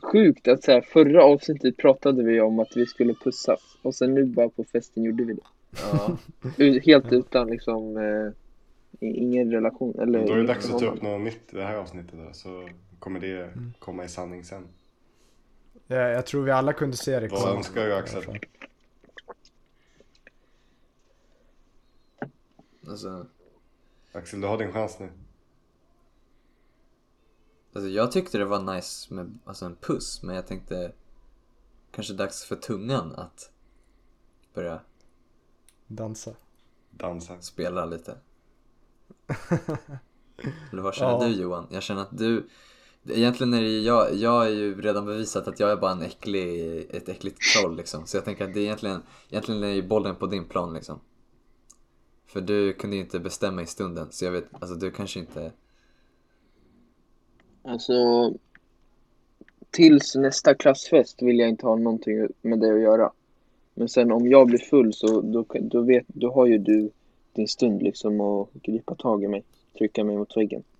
sjukt 0.01 0.47
att 0.47 0.63
så 0.63 0.71
här, 0.71 0.81
förra 0.81 1.23
avsnittet 1.23 1.77
pratade 1.77 2.23
vi 2.23 2.41
om 2.41 2.59
att 2.59 2.77
vi 2.77 2.85
skulle 2.85 3.13
pussas 3.13 3.59
och 3.81 3.95
sen 3.95 4.13
nu 4.13 4.25
bara 4.25 4.49
på 4.49 4.63
festen 4.63 5.03
gjorde 5.03 5.23
vi 5.23 5.33
det. 5.33 5.41
ja. 5.81 6.17
Helt 6.85 7.13
utan 7.13 7.47
liksom 7.47 7.97
eh, 7.97 8.31
ingen 8.99 9.51
relation 9.51 9.99
eller 9.99 10.27
Då 10.27 10.33
är 10.33 10.37
det 10.37 10.47
dags 10.47 10.69
att 10.69 10.79
ta 10.79 10.85
upp 10.85 11.01
något 11.01 11.21
nytt 11.21 11.53
i 11.53 11.55
det 11.55 11.63
här 11.63 11.75
avsnittet 11.75 12.13
då, 12.13 12.33
så 12.33 12.69
kommer 12.99 13.19
det 13.19 13.49
komma 13.79 14.05
i 14.05 14.07
sanning 14.09 14.43
sen. 14.43 14.67
Jag, 15.87 16.11
jag 16.11 16.25
tror 16.25 16.43
vi 16.43 16.51
alla 16.51 16.73
kunde 16.73 16.97
se 16.97 17.19
det 17.19 17.27
Vad 17.27 17.57
önskar 17.57 17.85
du 17.85 17.95
Axel? 17.95 18.39
Alltså, 22.87 23.25
Axel, 24.11 24.41
du 24.41 24.47
har 24.47 24.57
din 24.57 24.71
chans 24.71 24.99
nu. 24.99 25.09
Alltså 27.75 27.89
jag 27.89 28.11
tyckte 28.11 28.37
det 28.37 28.45
var 28.45 28.75
nice 28.75 29.13
med 29.13 29.39
alltså 29.45 29.65
en 29.65 29.75
puss, 29.75 30.23
men 30.23 30.35
jag 30.35 30.47
tänkte 30.47 30.91
kanske 31.91 32.13
dags 32.13 32.45
för 32.45 32.55
tungan 32.55 33.11
att 33.15 33.51
börja 34.53 34.79
Dansa. 35.87 36.31
Dansa. 36.91 37.41
spela 37.41 37.85
lite. 37.85 38.17
Eller 40.71 40.81
vad 40.81 40.95
känner 40.95 41.11
Ja. 41.11 41.27
du 41.27 41.41
Johan? 41.41 41.67
Jag 41.71 41.83
känner 41.83 42.01
att 42.01 42.17
du 42.17 42.49
Egentligen 43.09 43.53
är 43.53 43.61
det 43.61 43.67
ju 43.67 43.81
jag, 43.81 44.15
jag 44.15 44.29
har 44.29 44.45
ju 44.47 44.81
redan 44.81 45.05
bevisat 45.05 45.47
att 45.47 45.59
jag 45.59 45.71
är 45.71 45.75
bara 45.75 45.91
en 45.91 46.01
äcklig, 46.01 46.77
ett 46.89 47.09
äckligt 47.09 47.37
troll 47.53 47.75
liksom. 47.75 48.07
Så 48.07 48.17
jag 48.17 48.25
tänker 48.25 48.47
att 48.47 48.53
det 48.53 48.59
är 48.59 48.63
egentligen, 48.63 49.01
egentligen 49.29 49.63
är 49.63 49.67
ju 49.67 49.87
bollen 49.87 50.15
på 50.15 50.27
din 50.27 50.45
plan 50.45 50.73
liksom. 50.73 50.99
För 52.27 52.41
du 52.41 52.73
kunde 52.73 52.95
ju 52.95 53.01
inte 53.01 53.19
bestämma 53.19 53.61
i 53.61 53.65
stunden, 53.65 54.07
så 54.11 54.25
jag 54.25 54.31
vet, 54.31 54.45
alltså 54.51 54.75
du 54.75 54.91
kanske 54.91 55.19
inte 55.19 55.51
Alltså 57.65 58.33
tills 59.71 60.15
nästa 60.15 60.55
klassfest 60.55 61.21
vill 61.21 61.39
jag 61.39 61.49
inte 61.49 61.65
ha 61.65 61.75
någonting 61.75 62.27
med 62.41 62.59
det 62.59 62.73
att 62.73 62.81
göra. 62.81 63.11
Men 63.73 63.89
sen 63.89 64.11
om 64.11 64.27
jag 64.27 64.47
blir 64.47 64.59
full 64.59 64.93
så 64.93 65.21
då, 65.21 65.45
då, 65.59 65.81
vet, 65.81 66.05
då 66.07 66.33
har 66.33 66.45
ju 66.45 66.57
du 66.57 66.89
din 67.33 67.47
stund 67.47 67.83
liksom 67.83 68.21
att 68.21 68.49
gripa 68.53 68.95
tag 68.95 69.23
i 69.23 69.27
mig, 69.27 69.43
trycka 69.77 70.03
mig 70.03 70.17
mot 70.17 70.37
väggen. 70.37 70.63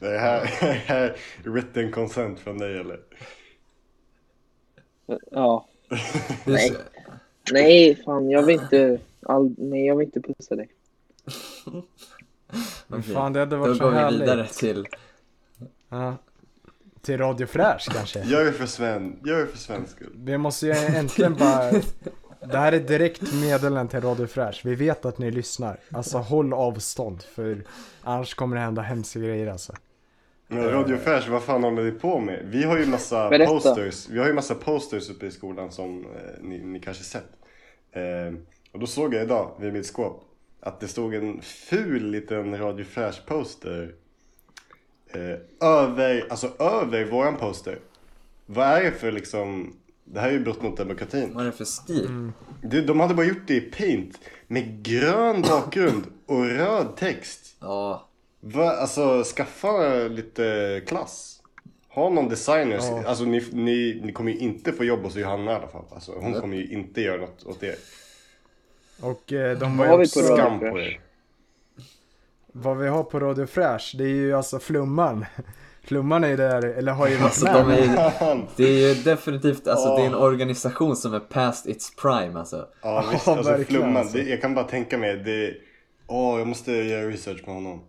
Det 0.00 0.18
här, 0.18 0.44
här 0.86 1.16
written 1.44 1.92
consent 1.92 2.40
från 2.40 2.58
dig 2.58 2.78
eller? 2.80 3.00
Ja, 5.30 5.66
Nej. 6.46 6.72
Nej, 7.52 7.96
fan 8.04 8.30
jag 8.30 8.42
vill 8.42 8.60
inte, 8.60 9.00
all, 9.22 9.54
nej 9.58 9.86
jag 9.86 9.96
vill 9.96 10.06
inte 10.06 10.20
pussa 10.20 10.56
dig. 10.56 10.68
Men 12.90 13.00
Okej, 13.00 13.14
fan 13.14 13.32
det 13.32 13.38
hade 13.40 13.56
Då 13.56 13.60
varit 13.60 13.76
så 13.76 13.84
går 13.84 13.90
vi 13.90 13.96
härligt. 13.96 14.20
vidare 14.22 14.46
till... 14.46 14.86
Ja. 15.88 16.16
Till 17.02 17.18
Radio 17.18 17.46
Fräsch 17.46 17.88
kanske. 17.92 18.20
Gör 18.24 18.44
det 18.44 18.52
för 18.52 18.66
Sven, 18.66 19.20
gör 19.24 19.38
det 19.40 19.46
för 19.46 19.58
Svens 19.58 19.90
skull. 19.90 20.12
Vi 20.14 20.38
måste 20.38 20.66
ju 20.66 20.72
äntligen 20.72 21.34
bara... 21.34 21.70
Det 22.40 22.58
här 22.58 22.72
är 22.72 22.80
direkt 22.80 23.34
meddelande 23.34 23.90
till 23.90 24.00
Radio 24.00 24.26
Fräsch. 24.26 24.60
Vi 24.64 24.74
vet 24.74 25.04
att 25.04 25.18
ni 25.18 25.30
lyssnar. 25.30 25.76
Alltså 25.92 26.18
håll 26.18 26.52
avstånd 26.52 27.22
för 27.22 27.64
annars 28.02 28.34
kommer 28.34 28.56
det 28.56 28.62
hända 28.62 28.82
hemska 28.82 29.18
grejer 29.18 29.46
alltså. 29.46 29.72
Men 30.48 30.70
Radio 30.70 30.96
Färs, 30.96 31.28
vad 31.28 31.42
fan 31.42 31.64
håller 31.64 31.82
ni 31.82 31.90
på 31.90 32.18
med? 32.20 32.40
Vi 32.44 32.62
har 32.62 32.78
ju 32.78 32.86
massa 32.86 33.30
Berätta. 33.30 33.50
posters, 33.52 34.08
vi 34.08 34.18
har 34.18 34.26
ju 34.26 34.32
massa 34.32 34.54
posters 34.54 35.10
uppe 35.10 35.26
i 35.26 35.30
skolan 35.30 35.70
som 35.70 36.04
eh, 36.04 36.42
ni, 36.42 36.58
ni 36.58 36.80
kanske 36.80 37.04
sett. 37.04 37.28
Eh, 37.92 38.34
och 38.72 38.78
då 38.78 38.86
såg 38.86 39.14
jag 39.14 39.22
idag 39.22 39.50
vid 39.60 39.72
mitt 39.72 39.86
skåp 39.86 40.24
att 40.60 40.80
det 40.80 40.88
stod 40.88 41.14
en 41.14 41.42
ful 41.42 42.10
liten 42.10 42.58
Radio 42.58 42.84
Färs 42.84 43.20
poster 43.26 43.94
eh, 45.14 45.68
över, 45.68 46.26
alltså 46.30 46.52
över 46.58 47.04
våran 47.04 47.36
poster. 47.36 47.78
Vad 48.46 48.66
är 48.66 48.82
det 48.82 48.92
för 48.92 49.12
liksom, 49.12 49.76
det 50.04 50.20
här 50.20 50.28
är 50.28 50.32
ju 50.32 50.40
brott 50.40 50.62
mot 50.62 50.76
demokratin. 50.76 51.30
Vad 51.34 51.42
är 51.42 51.46
det 51.46 51.56
för 51.56 51.64
stil? 51.64 52.32
Du, 52.62 52.84
de 52.84 53.00
hade 53.00 53.14
bara 53.14 53.26
gjort 53.26 53.46
det 53.46 53.54
i 53.54 53.60
paint 53.60 54.20
med 54.46 54.82
grön 54.82 55.42
bakgrund 55.42 56.02
och 56.26 56.44
röd 56.44 56.96
text. 56.96 57.56
Ja, 57.60 58.10
Va, 58.40 58.70
alltså 58.70 59.24
skaffa 59.36 59.88
lite 60.08 60.82
klass. 60.86 61.42
Ha 61.88 62.10
någon 62.10 62.28
designer. 62.28 62.76
Ja. 62.76 63.02
Alltså 63.06 63.24
ni, 63.24 63.44
ni, 63.52 64.00
ni 64.04 64.12
kommer 64.12 64.32
ju 64.32 64.38
inte 64.38 64.72
få 64.72 64.84
jobb 64.84 65.02
hos 65.02 65.16
Johanna 65.16 65.52
i 65.52 65.54
alla 65.54 65.68
fall. 65.68 65.84
Alltså, 65.90 66.12
hon 66.20 66.34
kommer 66.34 66.56
ju 66.56 66.66
inte 66.68 67.00
göra 67.00 67.20
något 67.20 67.46
åt 67.46 67.62
er. 67.62 67.74
Och 69.00 69.32
eh, 69.32 69.58
de 69.58 69.76
var 69.76 69.98
ju 69.98 70.06
Skam 70.06 70.60
på 70.60 70.80
er. 70.80 71.00
Vad 72.52 72.76
vi 72.78 72.88
har 72.88 73.02
på 73.02 73.20
Radio 73.20 73.46
Fräsch, 73.46 73.94
det 73.98 74.04
är 74.04 74.08
ju 74.08 74.34
alltså 74.36 74.58
Flumman. 74.58 75.26
Flumman 75.84 76.24
är 76.24 76.28
ju 76.28 76.36
där, 76.36 76.62
eller 76.64 76.92
har 76.92 77.08
ju 77.08 77.14
varit 77.16 77.24
alltså 77.24 77.44
med. 77.44 77.64
de 77.66 77.72
är. 77.72 78.46
Det 78.56 78.64
är 78.64 78.88
ju 78.88 79.02
definitivt, 79.02 79.68
alltså 79.68 79.96
det 79.96 80.02
är 80.02 80.06
en 80.06 80.14
organisation 80.14 80.96
som 80.96 81.14
är 81.14 81.20
past 81.20 81.66
its 81.66 81.96
prime 81.96 82.38
alltså. 82.38 82.66
Ja 82.82 83.04
visst, 83.12 83.28
alltså 83.28 83.50
verkligen, 83.50 83.82
flumman. 83.82 83.96
alltså. 83.96 84.16
Det, 84.18 84.22
jag 84.24 84.40
kan 84.40 84.54
bara 84.54 84.64
tänka 84.64 84.98
mig. 84.98 85.16
Det, 85.16 85.54
åh, 86.06 86.38
jag 86.38 86.48
måste 86.48 86.72
göra 86.72 87.08
research 87.08 87.44
på 87.44 87.50
honom. 87.50 87.80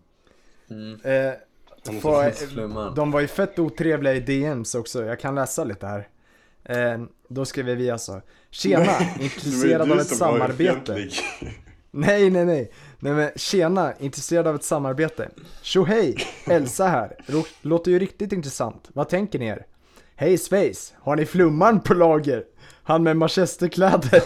Eh, 1.04 1.92
får- 2.02 2.32
så- 2.32 2.48
Flumman. 2.48 2.96
de 2.96 3.12
var 3.12 3.20
ju 3.22 3.28
fett 3.28 3.60
otrevliga 3.60 4.14
i 4.14 4.20
DMs 4.20 4.76
också, 4.76 5.06
jag 5.06 5.20
kan 5.20 5.36
läsa 5.36 5.64
lite 5.64 5.88
här. 5.88 6.08
Eh, 6.64 7.02
då 7.28 7.46
skriver 7.46 7.76
vi 7.76 7.90
alltså 7.92 8.22
Tjena, 8.52 8.98
intresserad 9.20 9.92
av 9.92 10.00
ett 10.00 10.08
samarbete. 10.08 11.10
Nej, 11.92 12.30
nej, 12.30 12.46
nej. 12.46 12.72
Nej 13.00 13.14
men 13.14 13.32
tjena, 13.36 13.94
intresserad 14.00 14.48
av 14.48 14.56
ett 14.56 14.64
samarbete. 14.64 15.30
Tjo 15.62 15.84
hej, 15.84 16.16
Elsa 16.46 16.88
här. 16.88 17.16
Låter 17.62 17.92
ju 17.92 18.00
riktigt 18.00 18.34
intressant. 18.34 18.90
Vad 18.94 19.10
tänker 19.10 19.40
ni 19.40 19.46
er? 19.46 19.66
Hej 20.16 20.38
Space, 20.38 20.94
har 21.00 21.16
ni 21.16 21.26
flumman 21.26 21.80
på 21.80 21.94
lager? 21.94 22.44
Han 22.84 23.04
med 23.04 23.18
manchesterkläder. 23.18 24.24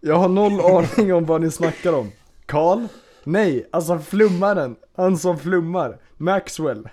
Jag 0.00 0.16
har 0.16 0.28
noll 0.28 0.60
aning 0.60 1.14
om 1.14 1.24
vad 1.24 1.40
ni 1.40 1.50
snackar 1.50 1.92
om. 1.92 2.10
Karl? 2.46 2.86
Nej, 3.24 3.68
alltså 3.72 3.98
flummaren. 3.98 4.76
Han 4.96 5.18
som 5.18 5.38
flummar. 5.38 5.98
Maxwell. 6.16 6.88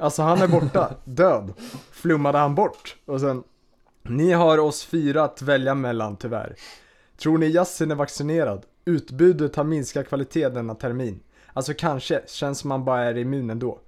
Alltså 0.00 0.22
han 0.22 0.42
är 0.42 0.48
borta, 0.48 0.94
död. 1.04 1.54
Flummade 1.90 2.38
han 2.38 2.54
bort. 2.54 2.96
Och 3.06 3.20
sen, 3.20 3.42
ni 4.10 4.32
har 4.32 4.58
oss 4.58 4.84
fyra 4.84 5.24
att 5.24 5.42
välja 5.42 5.74
mellan 5.74 6.16
tyvärr. 6.16 6.54
Tror 7.16 7.38
ni 7.38 7.46
Yasin 7.46 7.90
är 7.90 7.94
vaccinerad? 7.94 8.66
Utbudet 8.84 9.56
har 9.56 9.64
minskat 9.64 10.08
kvalitet 10.08 10.48
denna 10.48 10.74
termin. 10.74 11.20
Alltså 11.52 11.74
kanske, 11.74 12.22
känns 12.26 12.58
som 12.58 12.70
han 12.70 12.84
bara 12.84 13.04
är 13.04 13.16
immun 13.16 13.50
ändå. 13.50 13.78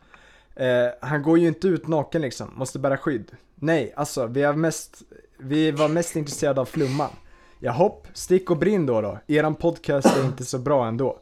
Eh, 0.55 0.87
han 1.01 1.23
går 1.23 1.39
ju 1.39 1.49
inte 1.49 1.69
ut 1.69 1.89
naken 1.89 2.23
liksom, 2.23 2.51
måste 2.55 2.79
bära 2.79 2.97
skydd. 2.97 3.31
Nej, 3.55 3.93
alltså 3.97 4.27
vi, 4.27 4.43
är 4.43 4.53
mest, 4.53 5.03
vi 5.39 5.71
var 5.71 5.89
mest 5.89 6.17
intresserade 6.17 6.61
av 6.61 6.65
flumman. 6.65 7.11
Ja, 7.59 7.73
hopp, 7.73 8.07
stick 8.13 8.51
och 8.51 8.57
brinn 8.57 8.87
då 8.87 9.01
då. 9.01 9.19
Eran 9.27 9.55
podcast 9.55 10.17
är 10.17 10.25
inte 10.25 10.45
så 10.45 10.59
bra 10.59 10.87
ändå. 10.87 11.19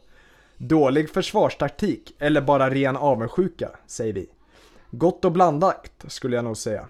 Dålig 0.56 1.10
försvarstaktik, 1.10 2.14
eller 2.18 2.40
bara 2.40 2.70
ren 2.70 2.96
avundsjuka, 2.96 3.70
säger 3.86 4.12
vi. 4.12 4.26
Gott 4.90 5.24
och 5.24 5.32
blandat, 5.32 6.04
skulle 6.08 6.36
jag 6.36 6.44
nog 6.44 6.56
säga. 6.56 6.88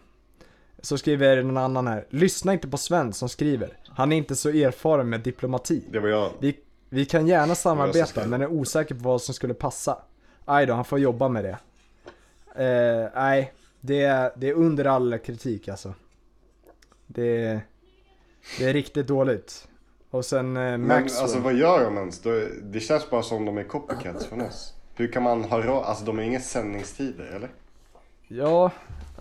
Så 0.82 0.99
skriver 0.99 1.42
någon 1.42 1.56
annan 1.56 1.87
här. 1.87 2.06
Lyssna 2.11 2.52
inte 2.52 2.68
på 2.68 2.76
Sven 2.76 3.12
som 3.12 3.28
skriver. 3.28 3.76
Han 3.88 4.12
är 4.12 4.16
inte 4.16 4.37
så 4.37 4.49
erfaren 4.49 5.08
med 5.08 5.20
diplomati. 5.20 5.85
Det 5.90 6.00
var 6.00 6.08
jag. 6.08 6.30
Vi, 6.40 6.56
vi 6.88 7.04
kan 7.06 7.26
gärna 7.26 7.54
samarbeta 7.54 8.26
men 8.26 8.42
är 8.42 8.47
osäker 8.52 8.94
på 8.94 9.00
vad 9.00 9.23
som 9.23 9.35
skulle 9.35 9.54
passa. 9.54 9.99
Aj 10.44 10.66
då, 10.66 10.75
han 10.75 10.85
får 10.85 10.99
jobba 10.99 11.28
med 11.28 11.44
det. 11.44 11.58
Eh, 12.64 13.11
nej, 13.14 13.52
det 13.80 14.02
är, 14.02 14.32
det 14.37 14.49
är 14.49 14.52
under 14.54 14.85
all 14.85 15.18
kritik 15.18 15.68
alltså. 15.68 15.94
Det, 17.06 17.44
är- 17.44 17.61
det 18.58 18.64
är 18.64 18.73
riktigt 18.73 19.06
dåligt. 19.06 19.68
Och 20.11 20.25
sen 20.25 20.47
eh, 20.56 20.62
Men 20.62 20.87
Maxwell. 20.87 21.23
alltså 21.23 21.38
vad 21.38 21.54
gör 21.54 21.85
de 21.85 21.97
ens? 21.99 22.20
Det 22.62 22.80
känns 22.80 23.11
bara 23.11 23.23
som 23.23 23.44
de 23.44 23.58
är 23.58 23.64
copycats 23.64 24.26
från 24.26 24.40
oss. 24.40 24.75
Hur 24.94 25.12
kan 25.12 25.23
man 25.23 25.44
ha? 25.44 25.85
Alltså 25.85 26.04
de 26.04 26.18
har 26.18 26.25
inga 26.25 26.40
sändningstider 26.40 27.25
eller? 27.37 27.49
Ja, 28.28 28.70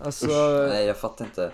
alltså 0.02 0.26
Nej, 0.68 0.86
jag 0.86 0.96
fattar 0.96 1.24
inte. 1.24 1.50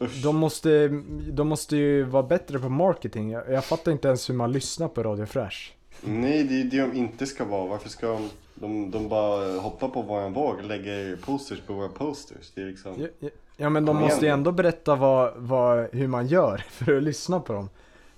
Usch. 0.00 0.22
de 0.22 0.36
måste, 0.36 0.88
de 1.32 1.48
måste 1.48 1.76
ju 1.76 2.02
vara 2.02 2.22
bättre 2.22 2.58
på 2.58 2.68
marketing. 2.68 3.30
Jag, 3.30 3.50
jag 3.50 3.64
fattar 3.64 3.92
inte 3.92 4.08
ens 4.08 4.30
hur 4.30 4.34
man 4.34 4.52
lyssnar 4.52 4.88
på 4.88 5.02
Radio 5.02 5.26
Fresh. 5.26 5.72
Nej, 6.00 6.44
det 6.44 6.54
är 6.54 6.58
ju 6.58 6.64
det 6.64 6.80
de 6.80 6.92
inte 6.92 7.26
ska 7.26 7.44
vara. 7.44 7.66
Varför 7.66 7.88
ska 7.88 8.06
de... 8.06 8.28
De, 8.54 8.90
de 8.90 9.08
bara 9.08 9.58
hoppar 9.60 9.88
på 9.88 10.02
våran 10.02 10.32
våg 10.32 10.56
och 10.58 10.64
lägger 10.64 11.16
posters 11.16 11.60
på 11.60 11.72
våra 11.72 11.88
posters. 11.88 12.52
Det 12.54 12.60
är 12.62 12.66
liksom... 12.66 12.94
Ja, 12.98 13.06
ja, 13.18 13.28
ja 13.56 13.70
men 13.70 13.84
de 13.84 13.96
Kom 13.96 14.02
måste 14.02 14.20
ju 14.20 14.26
igen. 14.26 14.38
ändå 14.38 14.52
berätta 14.52 14.94
vad, 14.96 15.32
vad, 15.36 15.88
hur 15.94 16.06
man 16.08 16.26
gör 16.26 16.58
för 16.70 16.96
att 16.96 17.02
lyssna 17.02 17.40
på 17.40 17.52
dem. 17.52 17.68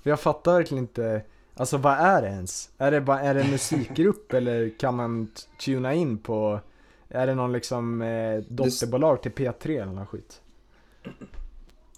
För 0.03 0.11
jag 0.11 0.21
fattar 0.21 0.53
verkligen 0.53 0.85
inte, 0.85 1.23
alltså 1.55 1.77
vad 1.77 1.93
är 1.99 2.23
det 2.23 2.29
ens? 2.29 2.71
Är 2.79 2.91
det, 2.91 3.01
bara, 3.01 3.21
är 3.21 3.35
det 3.35 3.41
en 3.41 3.51
musikgrupp 3.51 4.33
eller 4.35 4.79
kan 4.79 4.95
man 4.95 5.29
tuna 5.61 5.95
in 5.95 6.19
på, 6.19 6.61
är 7.09 7.27
det 7.27 7.35
någon 7.35 7.53
liksom 7.53 8.03
eh, 8.03 8.39
dotterbolag 8.49 9.23
till 9.23 9.33
P3 9.33 9.83
eller 9.83 9.93
något 9.93 10.09
skit? 10.09 10.41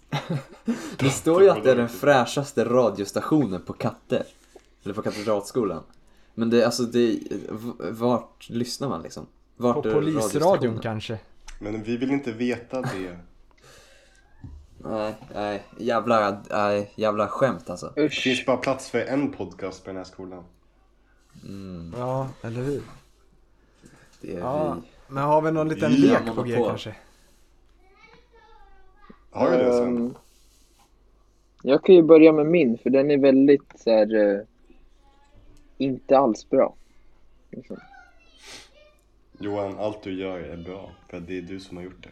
Det 0.99 1.09
står 1.09 1.43
ju 1.43 1.49
att 1.49 1.63
det 1.63 1.71
är 1.71 1.75
den 1.75 1.89
fräschaste 1.89 2.65
radiostationen 2.65 3.61
på 3.61 3.73
katter. 3.73 4.23
Eller 4.83 4.93
på 4.93 5.01
Katedralskolan. 5.01 5.83
Men 6.33 6.49
det, 6.49 6.63
alltså 6.65 6.83
det, 6.83 7.19
vart 7.91 8.49
lyssnar 8.49 8.89
man 8.89 9.01
liksom? 9.01 9.25
Vart 9.55 9.75
På 9.75 9.81
polisradion 9.81 10.79
kanske? 10.79 11.19
Men 11.59 11.83
vi 11.83 11.97
vill 11.97 12.11
inte 12.11 12.31
veta 12.31 12.81
det. 12.81 13.17
Nej, 14.77 15.15
nej, 15.33 15.63
jävla, 15.77 16.43
nej, 16.49 16.91
jävla 16.95 17.27
skämt 17.27 17.69
alltså. 17.69 17.91
Det 17.95 18.05
Usch. 18.05 18.21
finns 18.23 18.45
bara 18.45 18.57
plats 18.57 18.89
för 18.89 18.99
en 18.99 19.31
podcast 19.31 19.83
på 19.83 19.89
den 19.89 19.97
här 19.97 20.03
skolan. 20.03 20.43
Mm, 21.43 21.93
Ja, 21.97 22.29
eller 22.41 22.61
hur? 22.61 22.81
det 24.21 24.35
är 24.35 24.39
Ja. 24.39 24.73
vi. 24.73 24.81
Men 25.07 25.23
har 25.23 25.41
vi 25.41 25.51
någon 25.51 25.69
liten 25.69 25.91
lek 25.91 26.35
på. 26.35 26.43
G 26.43 26.55
kanske? 26.55 26.95
Har 29.31 29.51
du 29.51 29.57
det 29.57 29.73
sen? 29.73 29.87
Ehm, 29.97 30.13
Jag 31.63 31.83
kan 31.83 31.95
ju 31.95 32.01
börja 32.01 32.31
med 32.31 32.45
min, 32.45 32.77
för 32.77 32.89
den 32.89 33.11
är 33.11 33.17
väldigt 33.17 33.73
så 33.75 33.89
här, 33.91 34.15
eh, 34.15 34.41
inte 35.77 36.17
alls 36.17 36.49
bra. 36.49 36.75
Liksom. 37.51 37.77
Johan, 39.39 39.79
allt 39.79 40.01
du 40.03 40.13
gör 40.19 40.39
är 40.39 40.57
bra. 40.57 40.91
För 41.09 41.19
det 41.19 41.37
är 41.37 41.41
du 41.41 41.59
som 41.59 41.77
har 41.77 41.83
gjort 41.83 42.03
det. 42.03 42.09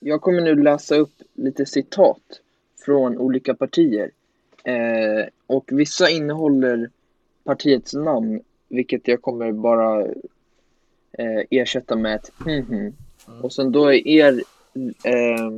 Jag 0.00 0.20
kommer 0.20 0.40
nu 0.42 0.54
läsa 0.62 0.96
upp 0.96 1.12
lite 1.34 1.66
citat 1.66 2.40
från 2.84 3.18
olika 3.18 3.54
partier. 3.54 4.10
Eh, 4.64 5.26
och 5.46 5.64
vissa 5.72 6.10
innehåller 6.10 6.90
partiets 7.44 7.94
namn, 7.94 8.40
vilket 8.68 9.08
jag 9.08 9.22
kommer 9.22 9.52
bara 9.52 10.06
eh, 11.18 11.42
ersätta 11.50 11.96
med 11.96 12.14
ett 12.14 12.32
mhm. 12.46 12.94
Och 13.42 13.52
sen 13.52 13.72
då 13.72 13.92
är 13.92 14.08
er 14.08 14.42
eh, 15.04 15.50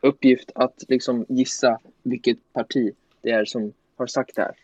uppgift 0.00 0.50
att 0.54 0.84
liksom 0.88 1.26
gissa 1.28 1.78
vilket 2.02 2.52
parti 2.52 2.92
det 3.20 3.30
är 3.30 3.44
som 3.44 3.72
har 3.96 4.06
sagt 4.06 4.36
det 4.36 4.42
här. 4.42 4.54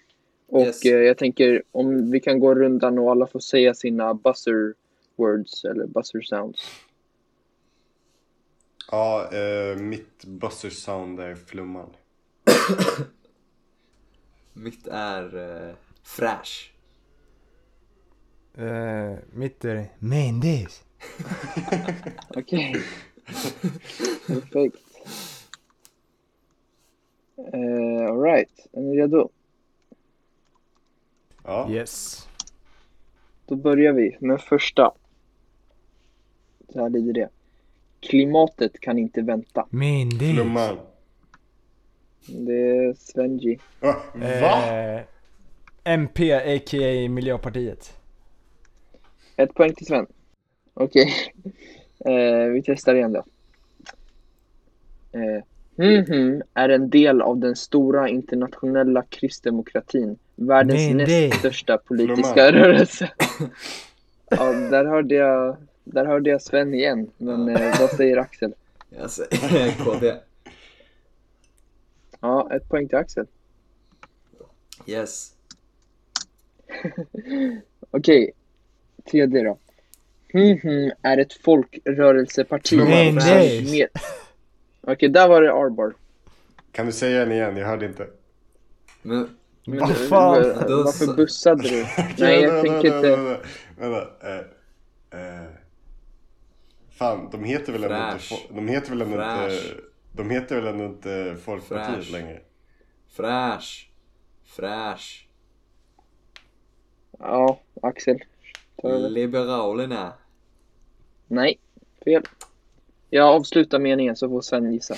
Och 0.47 0.67
Yes. 0.67 0.85
eh, 0.85 0.99
jag 0.99 1.19
tänker 1.19 1.63
om 1.73 2.11
vi 2.11 2.21
kan 2.21 2.41
gå 2.41 2.55
rundan 2.55 2.99
och 2.99 3.11
alla 3.11 3.27
får 3.27 3.41
säga 3.41 3.75
sina 3.75 4.15
buzzer 4.15 4.75
words 5.17 5.65
eller 5.65 5.87
buzzer 5.87 6.21
sounds. 6.21 6.61
Ja, 8.91 9.31
eh, 9.33 9.77
mitt 9.77 10.25
buzzer 10.25 10.71
sound 10.71 11.21
är 11.21 11.35
flumman. 11.35 11.91
Mitt 14.53 14.87
är 14.87 15.37
eh, 15.69 15.75
fräsch. 16.03 16.73
Eh, 18.59 19.19
mitt 19.33 19.65
är 19.65 19.87
Mendes. 19.99 20.85
Okej. 22.29 22.75
Perfekt. 24.27 24.77
Uh, 27.55 28.07
Alright, 28.09 28.69
är 28.73 28.81
ni 28.81 29.01
redo? 29.01 29.29
Ja. 31.45 31.71
Yes. 31.71 32.29
Då 33.47 33.57
börjar 33.57 33.93
vi 33.93 34.17
med 34.21 34.41
första. 34.41 34.93
Så 36.73 36.81
här 36.83 36.89
lyder 36.91 37.13
det. 37.13 37.29
Klimatet 38.01 38.81
kan 38.81 38.99
inte 38.99 39.23
vänta. 39.23 39.67
Mindy. 39.71 40.35
Flumman. 40.35 40.79
Det 42.27 42.77
är 42.77 42.95
Svenji. 42.95 43.59
Va? 43.81 43.97
Va? 44.15 44.77
Eh, 44.77 45.03
MP, 45.85 46.33
a.k.a. 46.33 47.09
Miljöpartiet. 47.09 47.98
Ett 49.39 49.55
poäng 49.55 49.75
till 49.75 49.87
Sven. 49.87 50.07
Okej. 50.75 51.13
Eh, 52.05 52.49
vi 52.49 52.63
testar 52.67 52.95
igen 52.95 53.13
då. 53.13 53.25
Eh, 55.13 55.43
mhm 55.77 56.43
är 56.55 56.69
en 56.69 56.91
del 56.91 57.23
av 57.23 57.39
den 57.39 57.57
stora 57.57 58.09
internationella 58.09 59.03
kristdemokratin. 59.03 60.19
Världens 60.37 60.89
det- 60.89 60.95
näst 60.95 61.39
största 61.39 61.79
politiska 61.79 62.53
rörelse. 62.53 63.11
ja, 64.31 64.53
där 64.53 64.85
hörde 64.85 65.15
jag, 65.15 65.57
där 65.85 66.05
hörde 66.07 66.31
jag 66.31 66.43
Sven 66.43 66.75
igen. 66.75 67.11
Men 67.17 67.49
eh, 67.49 67.81
vad 67.81 67.91
säger 67.91 68.17
Axel? 68.17 68.55
Jag 68.99 69.11
säger 69.11 69.85
KD. 69.85 70.15
Ja, 72.21 72.49
ett 72.53 72.69
poäng 72.69 72.89
till 72.89 72.99
Axel. 72.99 73.27
Yes. 74.87 75.33
Okej, 77.91 78.31
tredje 79.11 79.43
då. 79.45 79.59
Mhm 80.33 80.91
är 81.03 81.19
ett 81.19 81.33
folkrörelseparti. 81.33 82.77
Det- 82.77 83.21
som 83.21 83.71
med- 83.71 83.89
Okej, 84.81 85.09
där 85.09 85.29
var 85.29 85.43
det 85.43 85.53
Arbar. 85.53 85.95
Kan 86.73 86.87
du 86.87 86.93
säga 86.93 87.19
den 87.21 87.33
igen? 87.33 87.57
Jag 87.57 87.67
hörde 87.67 87.87
inte. 87.87 88.07
Men, 89.03 89.37
Men 89.67 89.79
Vad 89.79 89.97
fan? 89.97 90.43
du- 90.43 90.53
Då 90.69 90.83
Varför 90.83 91.15
bussade 91.17 91.63
du? 91.63 91.87
Nej, 92.19 92.43
jag 92.43 92.65
tänker 92.65 92.97
inte. 92.97 93.17
Vänta, 93.17 93.41
vänta. 93.77 94.29
Eh, 94.31 95.41
eh. 95.41 95.45
Fan, 96.91 97.29
de 97.33 97.45
heter 97.45 97.73
väl 97.73 97.85
ändå 97.85 97.97
inte... 98.13 98.55
De 98.55 98.69
heter 98.69 98.91
väl 98.91 99.03
ändå 99.03 99.15
inte... 99.23 99.61
De 100.13 100.31
heter 100.31 100.57
väl 100.57 100.67
ändå 100.67 100.85
inte 100.85 101.37
Folkpartiet 101.45 101.97
Fräsch. 101.97 102.13
längre? 102.13 102.41
fräsch. 103.17 103.91
Fräsch. 104.47 105.29
Ja, 107.19 107.61
Axel. 107.83 108.19
Liberalerna. 108.83 110.13
Nej, 111.27 111.59
fel. 112.05 112.23
Jag 113.11 113.27
avslutar 113.29 113.79
meningen 113.79 114.17
så 114.17 114.29
får 114.29 114.41
Sven 114.41 114.73
gissa. 114.73 114.95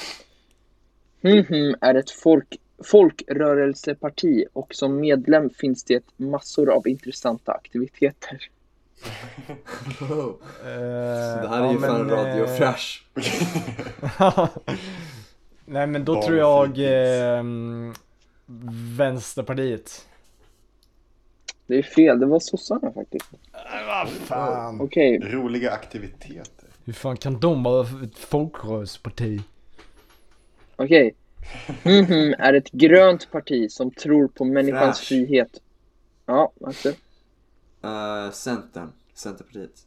Mhm 1.21 1.75
är 1.81 1.95
ett 1.95 2.11
folk, 2.11 2.57
folkrörelseparti 2.85 4.45
och 4.53 4.75
som 4.75 5.01
medlem 5.01 5.51
finns 5.51 5.85
det 5.85 6.05
massor 6.17 6.71
av 6.71 6.89
intressanta 6.89 7.53
aktiviteter. 7.53 8.39
Wow. 10.01 10.37
Eh, 10.65 11.43
Det 11.43 11.49
här 11.49 11.69
är 11.69 11.73
ju 11.73 11.79
fan 11.79 12.11
Radio 12.11 12.47
Fräsch. 12.47 13.05
Nej 15.65 15.87
men 15.87 16.05
då 16.05 16.15
Barn 16.15 16.27
tror 16.27 16.39
jag 16.39 16.79
ehm, 16.79 17.95
Vänsterpartiet. 18.97 20.07
Det 21.71 21.79
är 21.79 21.83
fel, 21.83 22.21
det 22.21 22.27
var 22.27 22.41
sossarna 22.41 22.93
faktiskt. 22.93 23.27
Vad 23.87 24.09
fan. 24.09 24.81
Okej, 24.81 25.19
Roliga 25.19 25.71
aktiviteter. 25.71 26.69
Hur 26.85 26.93
fan 26.93 27.17
kan 27.17 27.41
de 27.41 27.63
vara 27.63 27.87
ett 28.05 28.19
folkrörelseparti? 28.19 29.41
okej. 30.77 31.15
Mhm 31.83 32.35
är 32.39 32.55
ett 32.55 32.71
grönt 32.71 33.31
parti 33.31 33.71
som 33.71 33.91
tror 33.91 34.29
på 34.29 34.45
människans 34.45 34.99
Fräsch. 34.99 35.09
frihet. 35.09 35.61
Ja, 36.27 36.53
Axel. 36.61 36.93
Uh, 37.85 38.31
Centern. 38.33 38.93
Centerpartiet. 39.15 39.87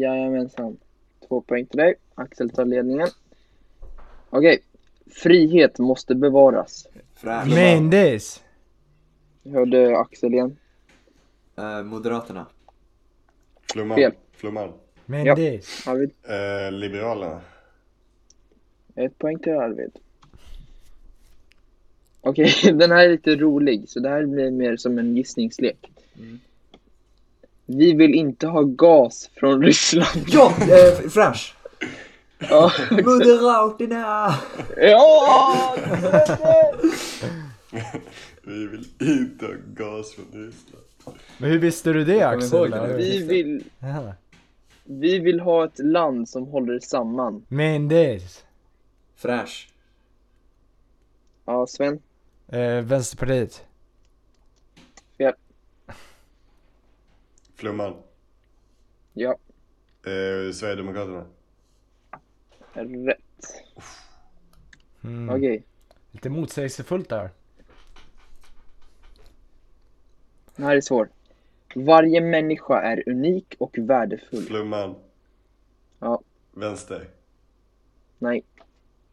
Jajamensan. 0.00 0.76
Två 1.28 1.40
poäng 1.40 1.66
till 1.66 1.78
dig. 1.78 1.94
Axel 2.14 2.50
tar 2.50 2.64
ledningen. 2.64 3.08
Okej. 4.30 4.58
Frihet 5.10 5.78
måste 5.78 6.14
bevaras. 6.14 6.86
Fräsch. 7.14 7.54
Mendes! 7.54 8.42
Hörde 9.52 9.98
Axel 9.98 10.34
igen. 10.34 10.56
Eh, 11.56 11.82
Moderaterna. 11.82 12.46
Flumman. 13.72 13.96
Fel. 13.96 14.12
Flumman. 14.32 14.72
Mendes! 15.06 15.88
Arvid. 15.88 16.10
Eh, 16.22 16.72
Liberalerna. 16.72 17.40
Ett 18.94 19.18
poäng 19.18 19.38
till 19.38 19.52
Arvid. 19.52 19.90
Okej, 22.20 22.52
den 22.74 22.90
här 22.90 23.04
är 23.04 23.08
lite 23.08 23.36
rolig, 23.36 23.88
så 23.88 24.00
det 24.00 24.08
här 24.08 24.26
blir 24.26 24.50
mer 24.50 24.76
som 24.76 24.98
en 24.98 25.16
gissningslek. 25.16 25.90
Mm. 26.18 26.40
Vi 27.66 27.94
vill 27.94 28.14
inte 28.14 28.46
ha 28.46 28.62
gas 28.62 29.30
från 29.34 29.62
Ryssland. 29.64 30.24
Ja! 30.26 30.52
Eh, 30.60 31.08
fräsch! 31.08 31.54
Ja! 32.50 32.72
Moderaterna! 32.90 34.34
ja! 34.76 35.76
Vi 38.48 38.66
vill 38.66 38.84
inte 39.00 39.46
ha 39.46 39.54
gas 39.66 40.12
från 40.14 40.24
Ryssland. 40.32 40.84
Men 41.38 41.50
hur 41.50 41.58
visste 41.58 41.92
du 41.92 42.04
det 42.04 42.22
Axel? 42.22 42.58
ihåg 42.58 42.70
det. 42.70 42.96
Vi 42.96 43.22
vill, 43.26 43.64
Jaha. 43.78 44.14
vi 44.84 45.18
vill 45.18 45.40
ha 45.40 45.64
ett 45.64 45.78
land 45.78 46.28
som 46.28 46.46
håller 46.46 46.78
samman. 46.80 47.44
Mendes! 47.48 48.44
Fräsch. 49.16 49.72
Ja, 51.44 51.66
Sven? 51.66 51.98
Eh, 52.48 52.80
Vänsterpartiet. 52.84 53.64
Flumman. 57.54 57.94
Ja, 59.12 59.36
Eh, 60.02 60.52
Sverigedemokraterna. 60.52 61.26
rätt. 62.72 63.18
Mm. 65.04 65.28
Okej, 65.36 65.62
Lite 66.12 66.30
motsägelsefullt 66.30 67.08
där. 67.08 67.30
Den 70.58 70.66
här 70.66 70.76
är 70.76 70.80
svår. 70.80 71.08
Varje 71.74 72.20
människa 72.20 72.80
är 72.80 73.08
unik 73.08 73.54
och 73.58 73.78
värdefull. 73.78 74.42
Flumman. 74.42 74.94
Ja. 75.98 76.20
Vänster. 76.52 77.08
Nej. 78.18 78.44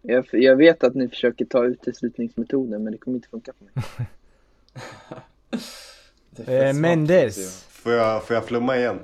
Jag, 0.01 0.25
jag 0.31 0.55
vet 0.55 0.83
att 0.83 0.95
ni 0.95 1.07
försöker 1.09 1.45
ta 1.45 1.65
uteslutningsmetoden, 1.65 2.83
men 2.83 2.91
det 2.91 2.97
kommer 2.97 3.15
inte 3.17 3.29
funka 3.29 3.53
för 3.53 3.65
mig. 3.65 3.73
Det 6.29 6.41
är 6.41 6.45
fett 6.45 6.75
Eh, 6.75 6.81
Mendes! 6.81 7.63
Får 7.63 7.91
jag, 7.91 8.23
får 8.27 8.33
jag 8.35 8.45
flumma 8.45 8.77
igen? 8.77 8.99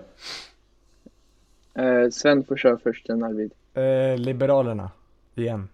Eh, 1.73 2.09
Sven 2.09 2.43
får 2.43 2.57
köra 2.57 2.77
först, 2.77 3.07
sen 3.07 3.23
Arvid. 3.23 3.53
Eh, 3.73 4.17
Liberalerna. 4.17 4.91
Igen. 5.35 5.69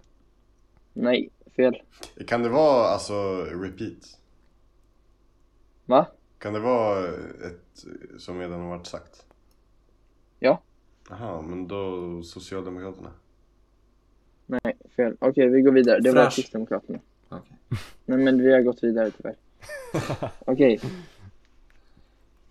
Nej, 0.94 1.30
fel. 1.56 1.82
Kan 2.28 2.44
det 2.44 2.50
vara 2.50 2.88
alltså 2.88 3.42
repeat? 3.44 4.18
Va? 5.86 6.08
Kan 6.40 6.54
det 6.54 6.60
vara 6.60 7.08
ett 7.48 7.86
som 8.18 8.40
redan 8.40 8.60
har 8.62 8.70
varit 8.70 8.88
sagt? 8.88 9.26
Ja. 10.40 10.62
Jaha, 11.10 11.42
men 11.42 11.68
då 11.68 12.22
Socialdemokraterna. 12.24 13.12
Nej, 14.46 14.78
fel. 14.96 15.16
Okej, 15.20 15.48
vi 15.50 15.62
går 15.62 15.72
vidare. 15.72 16.00
Det 16.00 16.12
var 16.12 16.24
Fräsch. 16.24 16.36
Kristdemokraterna. 16.36 17.00
Okej. 17.30 17.58
Nej, 18.06 18.18
men 18.18 18.42
vi 18.44 18.54
har 18.54 18.62
gått 18.62 18.84
vidare 18.84 19.12
tyvärr. 19.12 19.36
Okej. 20.40 20.80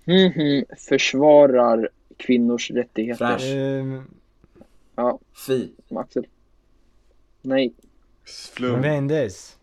Mhm, 0.05 0.65
försvarar 0.79 1.89
kvinnors 2.17 2.71
rättigheter. 2.71 3.39
Fräsch. 3.39 3.55
Eh, 3.55 4.03
Ja, 4.95 5.19
Fi. 5.47 5.73
Axel. 5.91 6.27
Nej, 7.43 7.75
Flum. 8.55 8.81
Mendes. 8.81 9.59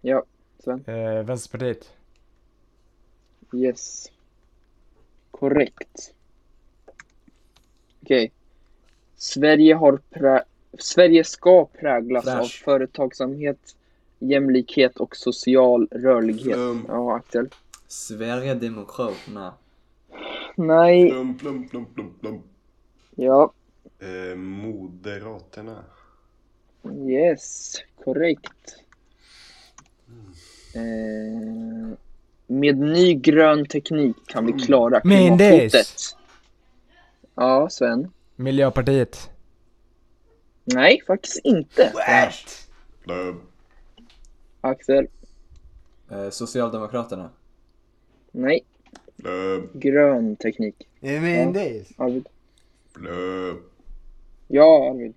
ja, 0.00 0.24
Sven. 0.58 0.84
Eh, 0.86 1.22
Vänsterpartiet. 1.24 1.95
Yes. 3.52 4.12
Korrekt. 5.30 6.12
Okej. 8.02 8.32
Sverige 9.16 9.74
har 9.74 9.98
prä- 10.10 10.42
Sverige 10.78 11.24
ska 11.24 11.64
präglas 11.66 12.24
Fräsch. 12.24 12.36
av 12.40 12.46
företagsamhet, 12.46 13.76
jämlikhet 14.18 14.96
och 14.96 15.16
social 15.16 15.88
rörlighet. 15.90 16.54
Flum. 16.54 16.84
Ja, 16.88 17.16
Axel. 17.16 17.48
Sverigedemokraterna. 17.88 19.54
Nej, 20.56 21.10
Plum, 21.10 21.38
plum, 21.38 21.68
plum, 21.68 21.86
plum, 21.94 22.14
plum. 22.20 22.42
ja, 23.14 23.52
Eh, 23.98 24.36
moderaterna. 24.36 25.84
yes, 27.08 27.76
korrekt. 28.04 28.76
Eh, 30.74 31.96
med 32.60 32.78
ny 32.78 33.14
grön 33.14 33.66
teknik 33.66 34.16
kan 34.26 34.46
vi 34.46 34.52
klara 34.52 35.00
Mendes. 35.04 35.48
klimathotet. 35.72 36.16
Ja, 37.34 37.68
Sven. 37.70 38.10
Miljöpartiet. 38.36 39.30
Nej, 40.64 41.02
faktiskt 41.06 41.40
inte. 41.44 41.92
Plum. 43.04 43.40
Axel. 44.60 45.06
Eh, 46.10 46.30
Socialdemokraterna. 46.30 47.30
Nej. 48.32 48.64
Blöb, 49.16 49.70
Grön 49.72 50.36
teknik. 50.36 50.74
Mendes. 51.00 51.88
Arvid. 51.96 52.28
blöb. 52.94 53.56
Ja, 54.48 54.90
Arvid. 54.90 55.14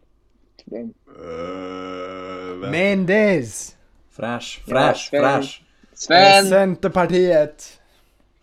Vem? 0.65 0.93
Uh, 1.07 2.61
vem? 2.61 2.71
Mendes! 2.71 3.75
Fräsch, 4.11 4.61
Ja, 4.67 4.75
fräsch, 4.75 5.09
Sven. 5.09 5.21
fräsch. 5.23 5.63
Sven! 5.99 6.45
Centerpartiet! 6.49 7.79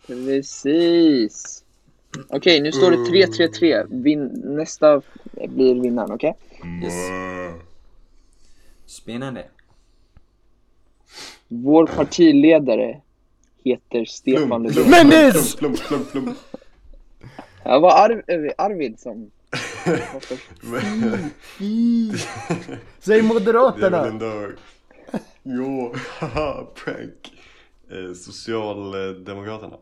Precis. 0.07 1.63
Okej, 2.29 2.61
nu 2.61 2.71
står 2.71 2.91
det 2.91 2.97
3-3-3. 2.97 3.87
Vin- 4.03 4.55
nästa 4.55 5.01
blir 5.47 5.81
vinnaren, 5.81 6.11
okej? 6.11 6.33
Yes. 6.83 6.93
Mwah. 6.93 7.53
Spännande. 8.85 9.45
Vår 11.47 11.85
partiledare 11.87 13.01
heter 13.63 14.05
Stefan 14.05 14.63
Löfven. 14.63 14.89
Mendes! 14.89 15.57
Ja, 17.63 17.79
var 17.79 17.91
Ar- 18.05 18.23
eh, 18.27 18.51
Arvid 18.57 18.99
som... 18.99 19.31
Säg 19.83 20.01
Det 23.05 23.13
är 23.15 23.21
Moderaterna! 23.23 24.01
väl 24.03 24.09
ändå... 24.11 24.47
Jo, 25.43 25.95
haha, 26.19 26.67
prank. 26.83 27.33
Eh, 27.89 28.13
Socialdemokraterna. 28.13 29.77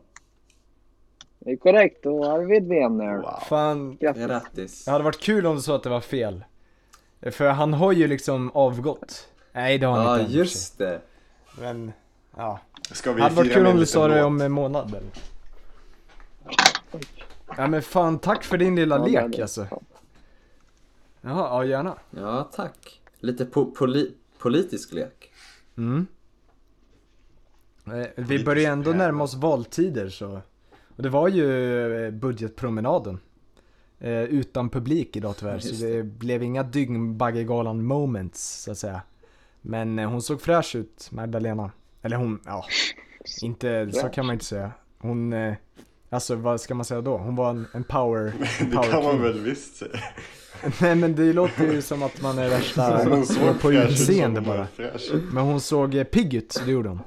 Det 1.38 1.50
är 1.52 1.56
korrekt 1.56 2.06
och 2.06 2.24
Arvid 2.26 2.68
vinner. 2.68 3.16
Wow. 3.16 3.40
Fan, 3.48 3.96
Grattis. 3.96 4.84
Det 4.84 4.90
hade 4.90 5.04
varit 5.04 5.20
kul 5.20 5.46
om 5.46 5.56
du 5.56 5.62
sa 5.62 5.76
att 5.76 5.82
det 5.82 5.88
var 5.90 6.00
fel. 6.00 6.44
För 7.32 7.48
han 7.48 7.74
har 7.74 7.92
ju 7.92 8.06
liksom 8.06 8.50
avgått. 8.54 9.28
Nej 9.52 9.78
det 9.78 9.86
har 9.86 9.96
han 9.96 10.04
Ja, 10.06 10.18
inte 10.20 10.30
sig. 10.30 10.38
just 10.38 10.78
det. 10.78 11.00
Men, 11.60 11.92
ja. 12.36 12.60
Ska 12.92 13.12
vi 13.12 13.16
Det 13.16 13.22
hade 13.22 13.34
varit 13.34 13.52
kul 13.52 13.66
om 13.66 13.76
du 13.76 13.86
sa 13.86 14.08
det 14.08 14.24
om 14.24 14.40
en 14.40 14.52
månad 14.52 14.88
eller? 14.88 15.10
Ja 17.56 17.66
men 17.66 17.82
fan, 17.82 18.18
tack 18.18 18.44
för 18.44 18.58
din 18.58 18.76
lilla 18.76 18.96
Ja, 19.08 19.26
lek 19.26 19.38
alltså. 19.38 19.66
Jaha, 21.20 21.48
ja 21.50 21.64
gärna. 21.64 21.98
Ja, 22.10 22.48
tack. 22.52 23.00
Lite 23.20 23.44
po- 23.44 23.74
poli- 23.76 24.12
politisk 24.38 24.92
lek. 24.92 25.32
Mm. 25.76 26.06
Eh, 27.86 28.06
Vi 28.16 28.44
börjar 28.44 28.72
ändå 28.72 28.90
närma 28.90 29.24
oss 29.24 29.34
valtider 29.34 30.08
så. 30.08 30.40
Och 30.96 31.02
det 31.02 31.08
var 31.08 31.28
ju 31.28 32.06
eh, 32.06 32.10
budgetpromenaden. 32.10 33.18
Eh, 33.98 34.22
utan 34.22 34.70
publik 34.70 35.16
idag 35.16 35.34
tyvärr, 35.38 35.54
Just 35.54 35.78
så 35.80 35.84
det 35.86 36.02
blev 36.02 36.42
inga 36.42 36.62
Dyngbaggegalan 36.62 37.84
moments 37.84 38.62
så 38.62 38.70
att 38.72 38.78
säga. 38.78 39.00
Men 39.60 39.98
hon 39.98 40.22
såg 40.22 40.40
fräsch 40.40 40.76
ut, 40.76 41.08
Magdalena. 41.12 41.70
Eller 42.02 42.16
hon, 42.16 42.40
ja. 42.44 42.64
Inte, 43.42 43.90
så 43.92 44.08
kan 44.08 44.26
man 44.26 44.32
inte 44.32 44.44
säga. 44.44 44.70
Hon, 44.98 45.34
alltså 46.10 46.34
vad 46.34 46.60
ska 46.60 46.74
man 46.74 46.84
säga 46.84 47.00
då? 47.00 47.16
Hon 47.18 47.36
var 47.36 47.50
en, 47.50 47.66
en 47.74 47.84
power, 47.84 48.32
en 48.60 48.70
Det 48.70 48.76
power 48.76 48.90
kan 48.90 49.02
man 49.04 49.12
king. 49.12 49.22
väl 49.22 49.40
visst 49.40 49.76
säga. 49.76 49.90
Nej 50.80 50.94
men 50.94 51.14
det 51.14 51.32
låter 51.32 51.72
ju 51.72 51.82
som 51.82 52.02
att 52.02 52.22
man 52.22 52.38
är 52.38 52.48
värsta 52.48 53.04
på 53.60 53.72
utseende 53.72 54.40
bara. 54.40 54.66
fräsch. 54.66 55.10
Men 55.32 55.44
hon 55.44 55.60
såg 55.60 56.10
pigg 56.10 56.34
ut, 56.34 56.62
det 56.66 56.70
gjorde 56.72 56.88
hon. 56.88 57.00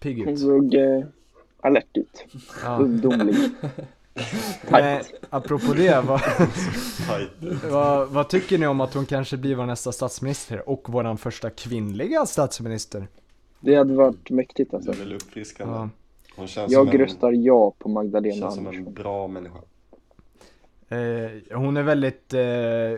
Pigg 0.00 0.24
Hon 0.24 0.34
ut. 0.34 0.40
såg 0.40 0.74
eh, 0.74 1.04
alert 1.60 1.96
ut. 1.96 2.24
Ja. 2.64 2.78
Ungdomlig. 2.78 3.36
Men 4.70 5.02
apropå 5.30 5.72
det, 5.74 6.00
vad, 6.06 6.20
vad, 7.70 8.08
vad 8.08 8.28
tycker 8.28 8.58
ni 8.58 8.66
om 8.66 8.80
att 8.80 8.94
hon 8.94 9.06
kanske 9.06 9.36
blir 9.36 9.54
vår 9.54 9.66
nästa 9.66 9.92
statsminister 9.92 10.68
och 10.68 10.88
våran 10.92 11.18
första 11.18 11.50
kvinnliga 11.50 12.26
statsminister? 12.26 13.06
Det 13.60 13.74
hade 13.74 13.94
varit 13.94 14.30
mäktigt 14.30 14.70
Det 14.70 14.76
alltså. 14.76 14.92
är 14.92 14.96
väl 14.96 15.12
uppfriskande. 15.12 15.74
Ja. 15.74 15.88
Hon 16.36 16.46
känns 16.46 16.72
som 16.72 16.84
Jag 16.84 16.94
en, 16.94 17.00
röstar 17.00 17.32
ja 17.32 17.72
på 17.78 17.88
Magdalena 17.88 18.34
känns 18.40 18.54
som 18.54 18.66
en 18.66 18.74
Andersson. 18.74 18.94
bra 18.94 19.28
människa. 19.28 19.58
Eh, 20.88 21.58
hon 21.58 21.76
är 21.76 21.82
väldigt, 21.82 22.34
eh, 22.34 22.40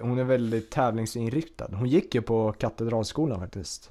hon 0.09 0.19
är 0.19 0.25
väldigt 0.25 0.71
tävlingsinriktad. 0.71 1.69
Hon 1.73 1.89
gick 1.89 2.15
ju 2.15 2.23
på 2.23 2.53
Katedralskolan 2.53 3.41
faktiskt. 3.41 3.91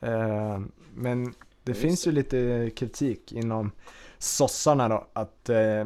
Eh, 0.00 0.60
men 0.94 1.24
det 1.62 1.70
Just 1.70 1.80
finns 1.80 2.06
ju 2.06 2.12
lite 2.12 2.70
kritik 2.76 3.32
inom 3.32 3.70
sossarna 4.18 4.88
då, 4.88 5.06
att 5.12 5.48
eh, 5.48 5.84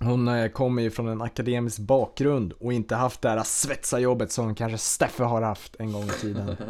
hon 0.00 0.28
eh, 0.28 0.48
kommer 0.48 0.82
ju 0.82 0.90
från 0.90 1.08
en 1.08 1.22
akademisk 1.22 1.78
bakgrund 1.78 2.52
och 2.52 2.72
inte 2.72 2.94
haft 2.94 3.22
det 3.22 3.28
här 3.28 3.42
svetsarjobbet 3.44 4.32
som 4.32 4.54
kanske 4.54 4.78
Steffe 4.78 5.24
har 5.24 5.42
haft 5.42 5.76
en 5.78 5.92
gång 5.92 6.04
i 6.04 6.20
tiden. 6.20 6.56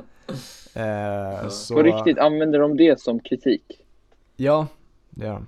Eh, 0.74 1.48
så, 1.48 1.74
På 1.74 1.82
riktigt, 1.82 2.18
använder 2.18 2.58
de 2.58 2.76
det 2.76 3.00
som 3.00 3.20
kritik? 3.20 3.84
Ja, 4.36 4.66
det 5.10 5.26
gör 5.26 5.32
de. 5.32 5.46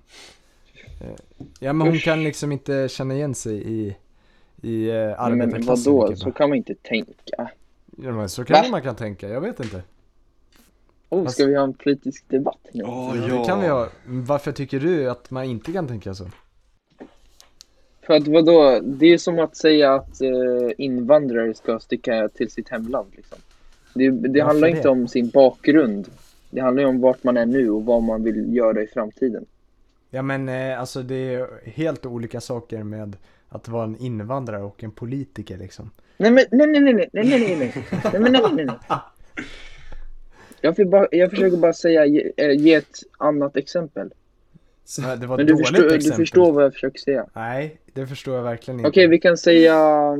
Eh, 1.04 1.16
Ja 1.58 1.72
men 1.72 1.86
hon 1.86 1.98
kan 1.98 2.24
liksom 2.24 2.52
inte 2.52 2.88
känna 2.88 3.14
igen 3.14 3.34
sig 3.34 3.54
i, 3.54 3.96
i 4.62 4.88
eh, 4.88 4.94
Nej, 4.94 5.14
men 5.18 5.20
arbetarklassen 5.20 5.92
vadå, 5.92 6.16
så 6.16 6.32
kan 6.32 6.48
man 6.48 6.58
inte 6.58 6.74
tänka. 6.74 7.50
Ja 7.96 8.12
men 8.12 8.28
så 8.28 8.44
kanske 8.44 8.70
man 8.70 8.82
kan 8.82 8.96
tänka, 8.96 9.28
jag 9.28 9.40
vet 9.40 9.60
inte. 9.60 9.82
Oh, 11.08 11.26
ska 11.26 11.46
vi 11.46 11.56
ha 11.56 11.64
en 11.64 11.74
politisk 11.74 12.24
debatt 12.28 12.68
nu? 12.72 12.84
Åh 12.84 13.14
Det 13.14 13.46
kan 13.46 13.60
vi 13.60 13.68
ha. 13.68 13.88
Varför 14.06 14.52
tycker 14.52 14.80
du 14.80 15.10
att 15.10 15.30
man 15.30 15.44
inte 15.44 15.72
kan 15.72 15.88
tänka 15.88 16.14
så? 16.14 16.26
För 18.02 18.14
att 18.14 18.28
vadå, 18.28 18.80
det 18.82 19.06
är 19.06 19.18
som 19.18 19.38
att 19.38 19.56
säga 19.56 19.94
att 19.94 20.20
eh, 20.20 20.70
invandrare 20.78 21.54
ska 21.54 21.78
sticka 21.78 22.28
till 22.28 22.50
sitt 22.50 22.68
hemland 22.68 23.12
liksom. 23.16 23.38
Det, 23.94 24.10
det 24.10 24.40
handlar 24.40 24.68
det? 24.68 24.76
inte 24.76 24.88
om 24.88 25.08
sin 25.08 25.28
bakgrund. 25.28 26.08
Det 26.50 26.60
handlar 26.60 26.82
ju 26.82 26.88
om 26.88 27.00
vart 27.00 27.24
man 27.24 27.36
är 27.36 27.46
nu 27.46 27.70
och 27.70 27.84
vad 27.84 28.02
man 28.02 28.22
vill 28.22 28.56
göra 28.56 28.82
i 28.82 28.86
framtiden. 28.86 29.46
Ja 30.10 30.22
men 30.22 30.48
eh, 30.48 30.80
alltså 30.80 31.02
det 31.02 31.34
är 31.34 31.48
helt 31.64 32.06
olika 32.06 32.40
saker 32.40 32.82
med 32.82 33.16
att 33.48 33.68
vara 33.68 33.84
en 33.84 33.96
invandrare 33.96 34.62
och 34.62 34.84
en 34.84 34.90
politiker 34.90 35.58
liksom. 35.58 35.90
Nej 36.16 36.30
men 36.30 36.44
nej 36.50 36.66
nej 36.66 36.80
nej 36.80 36.94
nej 36.94 37.08
nej 37.12 37.24
nej 37.24 37.56
nej 37.56 37.56
nej 37.58 37.84
nej 38.12 38.20
men 38.20 38.32
nej 38.32 38.42
nej 38.52 38.64
nej. 38.64 38.76
Jag, 40.60 40.90
bara, 40.90 41.08
jag 41.10 41.30
försöker 41.30 41.56
bara 41.56 41.72
säga, 41.72 42.06
ge, 42.06 42.32
eh, 42.36 42.50
ge 42.50 42.74
ett 42.74 42.98
annat 43.18 43.56
exempel. 43.56 44.10
Ja, 44.98 45.16
Det 45.16 45.26
var 45.26 45.36
Men 45.36 45.46
du 45.46 45.52
dåligt 45.52 45.68
förstår, 45.68 45.82
du 45.88 45.94
exempel. 45.94 46.16
förstår 46.16 46.52
vad 46.52 46.64
jag 46.64 46.72
försöker 46.72 46.98
säga. 46.98 47.26
Nej, 47.32 47.80
det 47.92 48.06
förstår 48.06 48.36
jag 48.36 48.42
verkligen 48.42 48.80
inte. 48.80 48.88
Okej, 48.88 49.06
vi 49.08 49.18
kan 49.18 49.36
säga... 49.36 49.76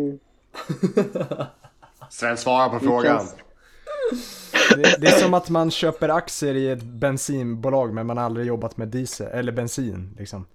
Sven 2.11 2.37
svarar 2.37 2.69
på 2.69 2.79
frågan. 2.79 3.27
Det, 4.77 5.01
det 5.01 5.07
är 5.07 5.19
som 5.19 5.35
att 5.35 5.51
man 5.51 5.71
köper 5.71 6.09
aktier 6.09 6.55
i 6.55 6.71
ett 6.71 6.83
bensinbolag 6.83 7.95
men 7.95 8.07
man 8.07 8.17
har 8.17 8.25
aldrig 8.25 8.47
jobbat 8.47 8.77
med 8.77 8.89
diesel, 8.89 9.27
eller 9.33 9.53
bensin 9.53 10.15
liksom. 10.19 10.47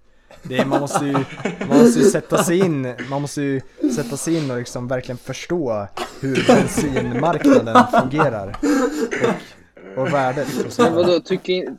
Det 0.42 0.58
är, 0.58 0.64
man 0.64 0.80
måste 0.80 1.04
ju, 1.04 1.12
man 1.68 1.78
måste 1.78 2.00
ju 2.00 2.04
sätta 2.04 2.44
sig 2.44 2.58
in, 2.58 2.94
man 3.10 3.22
måste 3.22 3.42
ju 3.42 3.60
sätta 3.96 4.16
sig 4.16 4.36
in 4.36 4.50
och 4.50 4.56
liksom 4.58 4.88
verkligen 4.88 5.18
förstå 5.18 5.88
hur 6.20 6.44
bensinmarknaden 6.46 7.76
fungerar. 8.00 8.56
Och, 9.22 9.63
och 9.96 10.12
värdet 10.12 10.48
Men 10.78 10.94
vadå, 10.94 11.20
tycker, 11.20 11.76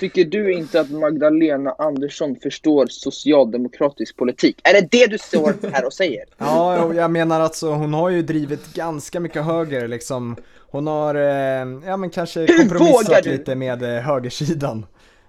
tycker 0.00 0.24
du 0.24 0.52
inte 0.52 0.80
att 0.80 0.90
Magdalena 0.90 1.74
Andersson 1.78 2.36
förstår 2.42 2.86
socialdemokratisk 2.90 4.16
politik? 4.16 4.60
Är 4.64 4.72
det 4.72 4.88
det 4.90 5.06
du 5.06 5.18
står 5.18 5.54
här 5.72 5.84
och 5.84 5.92
säger? 5.92 6.24
Ja, 6.38 6.94
jag 6.94 7.10
menar 7.10 7.40
alltså 7.40 7.70
hon 7.70 7.94
har 7.94 8.10
ju 8.10 8.22
drivit 8.22 8.74
ganska 8.74 9.20
mycket 9.20 9.44
höger 9.44 9.88
liksom. 9.88 10.36
Hon 10.70 10.86
har, 10.86 11.14
eh, 11.14 11.80
ja 11.86 11.96
men 11.96 12.10
kanske 12.10 12.46
kompromissat 12.46 13.26
lite 13.26 13.54
med 13.54 13.82
eh, 13.82 14.02
högersidan. 14.02 14.86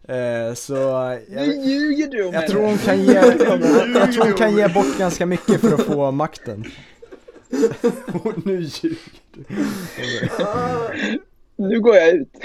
Eh, 0.07 0.53
så 0.53 0.73
Nu 0.73 1.21
jag, 1.29 1.47
ljuger 1.65 2.07
du 2.07 2.27
om 2.27 2.33
Jag 2.33 2.47
tror 2.47 2.61
hon 2.61 2.77
kan 2.77 3.03
ge, 3.03 3.13
jag 3.13 3.39
tror 4.13 4.23
hon 4.23 4.33
kan 4.33 4.55
ge 4.55 4.67
bort 4.67 4.97
ganska 4.97 5.25
mycket 5.25 5.61
för 5.61 5.73
att 5.73 5.81
få 5.81 6.11
makten. 6.11 6.65
Och 8.23 8.45
nu 8.45 8.59
ljuger 8.61 8.97
du. 9.31 9.43
Nu 11.57 11.79
går 11.81 11.95
jag 11.95 12.09
ut. 12.09 12.29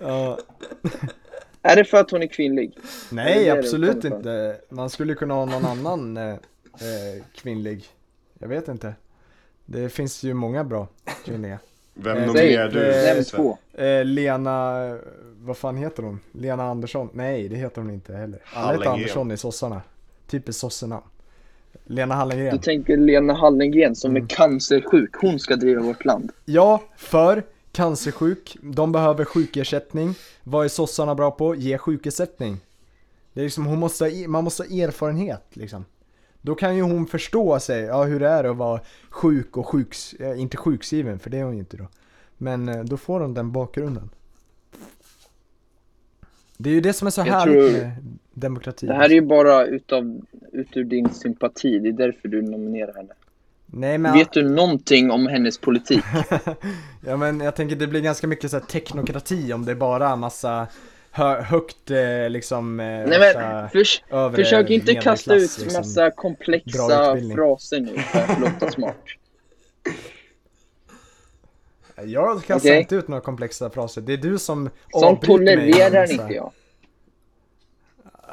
Ja, 0.00 0.38
Är 1.62 1.76
det 1.76 1.84
för 1.84 1.98
att 1.98 2.10
hon 2.10 2.22
är 2.22 2.26
kvinnlig? 2.26 2.64
Är 2.76 2.80
det 3.10 3.14
nej, 3.16 3.44
det 3.44 3.52
du 3.52 3.58
absolut 3.58 4.04
inte. 4.04 4.56
Man 4.68 4.90
skulle 4.90 5.14
kunna 5.14 5.34
ha 5.34 5.44
någon 5.44 5.64
annan 5.64 6.16
eh, 6.16 6.30
eh, 6.32 7.24
kvinnlig. 7.34 7.84
Jag 8.38 8.48
vet 8.48 8.68
inte. 8.68 8.94
Det 9.64 9.88
finns 9.88 10.22
ju 10.22 10.34
många 10.34 10.64
bra 10.64 10.88
kvinnliga. 11.24 11.58
Vem 11.94 12.16
Eh, 12.16 12.26
nominerar 12.26 12.68
du? 12.68 12.92
eh, 12.92 13.04
Nämn 13.14 13.24
två. 13.24 13.58
Eh, 13.74 14.04
Lena, 14.04 14.76
vad 15.38 15.56
fan 15.56 15.76
heter 15.76 16.02
hon? 16.02 16.20
Lena 16.32 16.64
Andersson? 16.64 17.08
Nej, 17.12 17.48
det 17.48 17.56
heter 17.56 17.80
hon 17.82 17.90
inte 17.90 18.14
heller. 18.16 18.40
Alla 18.54 18.72
heter. 18.72 18.90
Andersson 18.90 19.30
i 19.32 19.36
sossarna. 19.36 19.82
Typiskt 20.26 20.60
sossarna. 20.60 21.00
Lena 21.84 22.14
Du 22.14 22.18
Hallengren. 22.18 22.58
tänker 22.58 22.96
Lena 22.96 23.32
Hallengren 23.34 23.94
som 23.96 24.10
Mm. 24.10 24.22
är 24.22 24.26
cancersjuk. 24.28 25.14
Hon 25.20 25.38
ska 25.38 25.56
driva 25.56 25.82
vårt 25.82 26.04
land. 26.04 26.30
Ja, 26.44 26.82
för 26.96 27.42
cancersjuk, 27.72 28.56
de 28.62 28.92
behöver 28.92 29.24
sjukersättning. 29.24 30.14
Vad 30.44 30.64
är 30.64 30.68
sossarna 30.68 31.14
bra 31.14 31.30
på? 31.30 31.54
Ge 31.54 31.78
sjukersättning. 31.78 32.56
Det 33.32 33.40
är 33.40 33.44
liksom, 33.44 33.66
hon 33.66 33.78
måste, 33.78 34.04
ha- 34.04 34.28
man 34.28 34.44
måste 34.44 34.62
ha 34.62 34.70
erfarenhet 34.70 35.44
liksom. 35.52 35.84
Då 36.42 36.54
kan 36.54 36.76
ju 36.76 36.82
hon 36.82 37.06
förstå 37.06 37.60
sig, 37.60 37.82
ja 37.82 38.04
hur 38.04 38.20
det 38.20 38.28
är 38.28 38.44
att 38.44 38.56
vara 38.56 38.80
sjuk 39.10 39.56
och 39.56 39.66
sjuks, 39.66 40.12
eh, 40.14 40.40
inte 40.40 40.56
sjukskriven 40.56 41.18
för 41.18 41.30
det 41.30 41.38
är 41.38 41.44
hon 41.44 41.52
ju 41.54 41.58
inte 41.58 41.76
då. 41.76 41.86
Men 42.36 42.68
eh, 42.68 42.84
då 42.84 42.96
får 42.96 43.20
hon 43.20 43.34
den 43.34 43.52
bakgrunden. 43.52 44.10
Det 46.62 46.70
är 46.70 46.74
ju 46.74 46.80
det 46.80 46.92
som 46.92 47.06
är 47.06 47.10
så 47.10 47.20
Jag 47.20 47.24
härligt 47.24 47.72
med 47.72 47.90
demokrati. 48.32 48.86
Det 48.86 48.94
här 48.94 49.04
är 49.04 49.14
ju 49.14 49.20
bara 49.20 49.66
utav, 49.66 50.20
ut 50.52 50.76
ur 50.76 50.84
din 50.84 51.14
sympati, 51.14 51.78
det 51.78 51.88
är 51.88 51.92
därför 51.92 52.28
du 52.28 52.42
nominerar 52.42 52.94
henne. 52.94 53.12
Nej 53.66 53.98
men, 53.98 54.12
Vet 54.12 54.32
du 54.32 54.48
någonting 54.48 55.10
om 55.10 55.26
hennes 55.26 55.58
politik? 55.58 56.04
ja 57.06 57.16
men 57.16 57.40
jag 57.40 57.56
tänker 57.56 57.76
det 57.76 57.86
blir 57.86 58.00
ganska 58.00 58.26
mycket 58.26 58.50
så 58.50 58.58
här 58.58 58.64
teknokrati 58.64 59.52
om 59.52 59.64
det 59.64 59.72
är 59.72 59.76
bara 59.76 60.16
massa 60.16 60.66
hö 61.10 61.42
högt 61.42 61.90
eh, 61.90 62.30
liksom 62.30 62.80
eh, 62.80 62.86
Nej 62.86 63.34
men, 63.34 63.68
förs 63.68 64.02
försök 64.34 64.70
inte 64.70 64.94
kasta 64.94 65.34
ut 65.34 65.58
liksom. 65.58 65.80
massa 65.80 66.10
komplexa 66.10 67.16
fraser 67.34 67.80
nu 67.80 67.98
för 67.98 68.18
att 68.20 68.40
låta 68.40 68.70
smart. 68.70 69.04
Jag 72.06 72.44
kastar 72.44 72.70
Okej. 72.70 72.80
inte 72.80 72.94
ut 72.94 73.08
några 73.08 73.20
komplexa 73.20 73.70
fraser, 73.70 74.00
det 74.00 74.12
är 74.12 74.16
du 74.16 74.38
som 74.38 74.70
Sånt 74.92 75.20
mig 75.22 75.26
tolererar 75.26 76.00
massa- 76.00 76.12
inte 76.22 76.34
jag. 76.34 76.52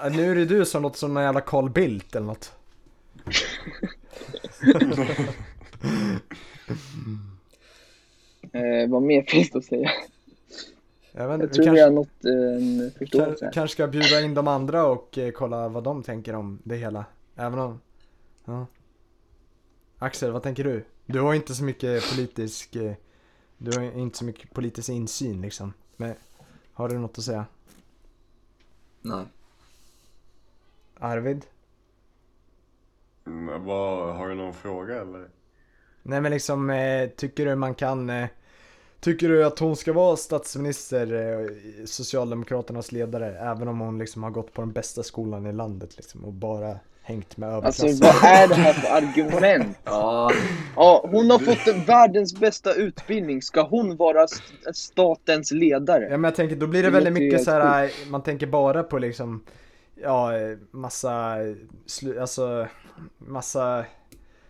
Ja, 0.03 0.09
Nu 0.09 0.31
är 0.31 0.35
det 0.35 0.45
du 0.45 0.65
som 0.65 0.81
låter 0.83 0.97
som 0.97 1.17
en 1.17 1.23
jävla 1.23 1.41
Carl 1.41 1.69
Bildt 1.69 2.15
eller 2.15 2.27
något. 2.27 2.51
Eh, 8.53 8.89
vad 8.89 9.01
mer 9.01 9.21
finns 9.27 9.49
det 9.51 9.57
att 9.57 9.65
säga? 9.65 9.91
Jag, 11.11 11.27
vet, 11.27 11.39
Jag 11.39 11.53
tror 11.53 11.63
vi 11.63 11.65
kanske, 11.67 11.83
har 11.83 11.91
nått 11.91 12.25
eh, 12.25 12.31
en 12.83 12.91
förståelse 12.97 13.45
kan, 13.45 13.51
kanske 13.53 13.73
ska 13.73 13.87
bjuda 13.87 14.21
in 14.21 14.33
de 14.33 14.47
andra 14.47 14.85
och 14.85 15.17
eh, 15.17 15.31
kolla 15.31 15.67
vad 15.67 15.83
de 15.83 16.03
tänker 16.03 16.33
om 16.35 16.59
det 16.63 16.75
hela. 16.75 17.05
Även 17.35 17.59
om... 17.59 17.79
Ja. 18.45 18.65
Axel, 19.99 20.31
vad 20.31 20.43
tänker 20.43 20.63
du? 20.63 20.85
Du 21.05 21.19
har 21.21 21.33
inte 21.33 21.55
så 21.55 21.63
mycket 21.63 22.09
politisk... 22.09 22.75
Eh, 22.75 22.93
du 23.57 23.77
har 23.77 23.83
inte 23.83 24.17
så 24.17 24.25
mycket 24.25 24.53
politisk 24.53 24.89
insyn 24.89 25.41
liksom. 25.41 25.73
Men 25.95 26.15
har 26.73 26.89
du 26.89 26.99
något 26.99 27.17
att 27.17 27.23
säga? 27.23 27.45
Nej. 29.01 29.25
Arvid? 30.99 31.45
Mm, 33.25 33.65
vad, 33.65 34.15
har 34.15 34.29
du 34.29 34.35
någon 34.35 34.53
fråga 34.53 35.01
eller? 35.01 35.29
Nej 36.03 36.21
men 36.21 36.31
liksom, 36.31 36.69
eh, 36.69 37.09
tycker 37.09 37.45
du 37.45 37.55
man 37.55 37.75
kan... 37.75 38.09
Eh, 38.09 38.27
tycker 38.99 39.29
du 39.29 39.45
att 39.45 39.59
hon 39.59 39.75
ska 39.75 39.93
vara 39.93 40.15
statsminister, 40.17 41.13
eh, 41.13 41.47
Socialdemokraternas 41.85 42.91
ledare, 42.91 43.37
även 43.39 43.67
om 43.67 43.79
hon 43.79 43.97
liksom 43.99 44.23
har 44.23 44.29
gått 44.31 44.53
på 44.53 44.61
den 44.61 44.71
bästa 44.71 45.03
skolan 45.03 45.45
i 45.45 45.53
landet 45.53 45.97
liksom 45.97 46.25
och 46.25 46.33
bara 46.33 46.75
hängt 47.03 47.37
med 47.37 47.49
Alltså 47.53 47.85
överklassen? 47.87 48.21
vad 48.23 48.31
är 48.31 48.47
det 48.47 48.55
här 48.55 48.73
för 48.73 48.87
argument? 48.97 49.77
Ja, 49.85 50.31
Ja, 50.75 51.07
hon 51.11 51.29
har 51.31 51.39
fått 51.39 51.87
världens 51.87 52.39
bästa 52.39 52.73
utbildning. 52.73 53.41
Ska 53.41 53.61
hon 53.61 53.95
vara 53.95 54.23
st- 54.23 54.73
statens 54.73 55.51
ledare? 55.51 56.03
Ja 56.03 56.09
men 56.17 56.23
jag 56.23 56.35
tänker, 56.35 56.55
då 56.55 56.67
blir 56.67 56.83
det 56.83 56.87
Det 56.87 56.93
väldigt 56.93 57.13
mycket 57.13 57.43
så 57.43 57.51
här, 57.51 57.91
man 58.09 58.23
tänker 58.23 58.47
bara 58.47 58.83
på 58.83 58.97
liksom, 58.97 59.43
ja, 60.01 60.37
eh, 60.37 60.57
massa, 60.71 61.37
eh, 61.47 62.21
alltså, 62.21 62.67
massa, 63.17 63.85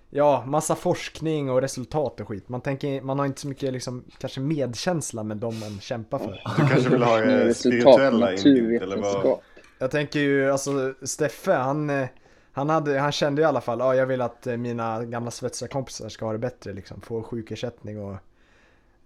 ja, 0.10 0.43
massa 0.46 0.76
forskning 0.76 1.52
och 1.52 1.62
resultat 1.62 2.20
och 2.20 2.28
skit. 2.28 2.50
Man 2.50 2.62
tänker, 2.62 3.02
man 3.02 3.20
har 3.20 3.26
inte 3.26 3.41
så 3.41 3.48
mycket 3.48 3.74
liksom, 3.74 4.04
kanske 4.17 4.39
medkänsla 4.39 5.24
med 5.24 5.38
dem 5.38 5.60
man 5.60 5.80
kämpar 5.80 6.20
för. 6.20 6.41
Du 6.58 6.67
kanske 6.67 6.89
vill 6.89 7.04
ha 7.04 7.17
eh, 7.17 7.26
resultat, 7.26 7.58
spirituella 7.58 8.34
inbjud 8.34 8.82
eller 8.82 8.98
vad? 8.98 9.39
Jag 9.80 9.91
tänker 9.91 10.20
ju, 10.20 10.52
alltså 10.52 10.93
Steffe, 11.02 11.54
han, 11.54 11.89
eh, 11.89 12.08
han, 12.52 12.70
hade, 12.70 13.00
han 13.00 13.12
kände 13.12 13.41
i 13.41 13.46
alla 13.46 13.62
fall, 13.62 13.80
ja 13.80 13.96
jag 13.96 14.06
vill 14.06 14.22
att 14.22 14.48
eh, 14.48 14.58
mina 14.58 15.06
gamla 15.06 15.32
svetsarkompisar 15.32 16.10
ska 16.10 16.26
ha 16.26 16.32
det 16.32 16.39
bättre 16.39 16.74
liksom. 16.74 17.02
Få 17.02 17.24
sjukersättning 17.24 18.00
och 18.00 18.17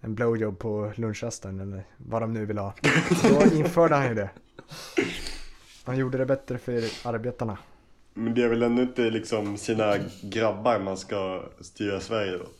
en 0.00 0.14
blowjob 0.14 0.58
på 0.58 0.92
lunchrasten 0.94 1.60
eller 1.60 1.84
vad 1.96 2.22
de 2.22 2.32
nu 2.32 2.46
vill 2.46 2.58
ha. 2.58 2.74
Då 3.22 3.56
införde 3.56 3.94
han 3.94 4.08
ju 4.08 4.14
det. 4.14 4.30
Han 5.84 5.96
gjorde 5.96 6.18
det 6.18 6.26
bättre 6.26 6.58
för 6.58 7.08
arbetarna. 7.08 7.58
Men 8.14 8.34
det 8.34 8.42
är 8.42 8.48
väl 8.48 8.62
ändå 8.62 8.82
inte 8.82 9.02
liksom 9.10 9.56
sina 9.56 9.94
grabbar 10.22 10.78
man 10.78 10.96
ska 10.96 11.42
styra 11.60 12.00
Sverige 12.00 12.36
åt? 12.36 12.58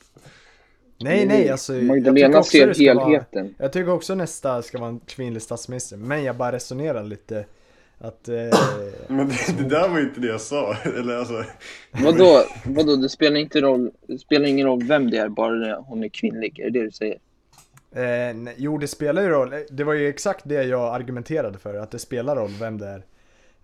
Nej 1.00 1.26
nej 1.26 1.48
alltså. 1.48 1.72
Magdalena 1.72 2.42
ser 2.42 2.66
det 2.66 2.74
ska 2.74 2.94
vara- 2.94 3.04
helheten. 3.04 3.54
Jag 3.58 3.72
tycker 3.72 3.92
också 3.92 4.14
nästa 4.14 4.62
ska 4.62 4.78
vara 4.78 4.88
en 4.88 5.00
kvinnlig 5.00 5.42
statsminister. 5.42 5.96
Men 5.96 6.24
jag 6.24 6.36
bara 6.36 6.52
resonerar 6.52 7.04
lite 7.04 7.44
att 7.98 8.28
eh, 8.28 8.34
Men 9.08 9.28
det, 9.28 9.58
det 9.58 9.68
där 9.68 9.88
var 9.88 9.98
ju 9.98 10.04
inte 10.04 10.20
det 10.20 10.28
jag 10.28 10.40
sa. 10.40 10.76
Eller 10.98 11.16
alltså, 11.16 11.44
Vadå, 11.90 12.44
vadå, 12.66 12.96
det 12.96 13.08
spelar 13.08 13.36
inte 13.40 13.60
roll, 13.60 13.90
det 14.06 14.18
spelar 14.18 14.46
ingen 14.46 14.66
roll 14.66 14.82
vem 14.82 15.10
det 15.10 15.16
är, 15.16 15.28
bara 15.28 15.76
hon 15.76 16.04
är 16.04 16.08
kvinnlig, 16.08 16.58
är 16.60 16.70
det 16.70 16.78
det 16.78 16.84
du 16.84 16.90
säger? 16.90 17.18
Eh, 17.94 18.34
nej, 18.34 18.54
jo, 18.56 18.78
det 18.78 18.88
spelar 18.88 19.22
ju 19.22 19.28
roll. 19.28 19.54
Det 19.70 19.84
var 19.84 19.92
ju 19.92 20.08
exakt 20.08 20.44
det 20.48 20.62
jag 20.64 20.94
argumenterade 20.94 21.58
för, 21.58 21.74
att 21.74 21.90
det 21.90 21.98
spelar 21.98 22.36
roll 22.36 22.50
vem 22.60 22.78
det 22.78 22.86
är. 22.86 23.02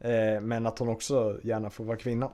Eh, 0.01 0.41
men 0.41 0.67
att 0.67 0.79
hon 0.79 0.89
också 0.89 1.41
gärna 1.43 1.71
får 1.71 1.85
vara 1.85 1.97
kvinna. 1.97 2.31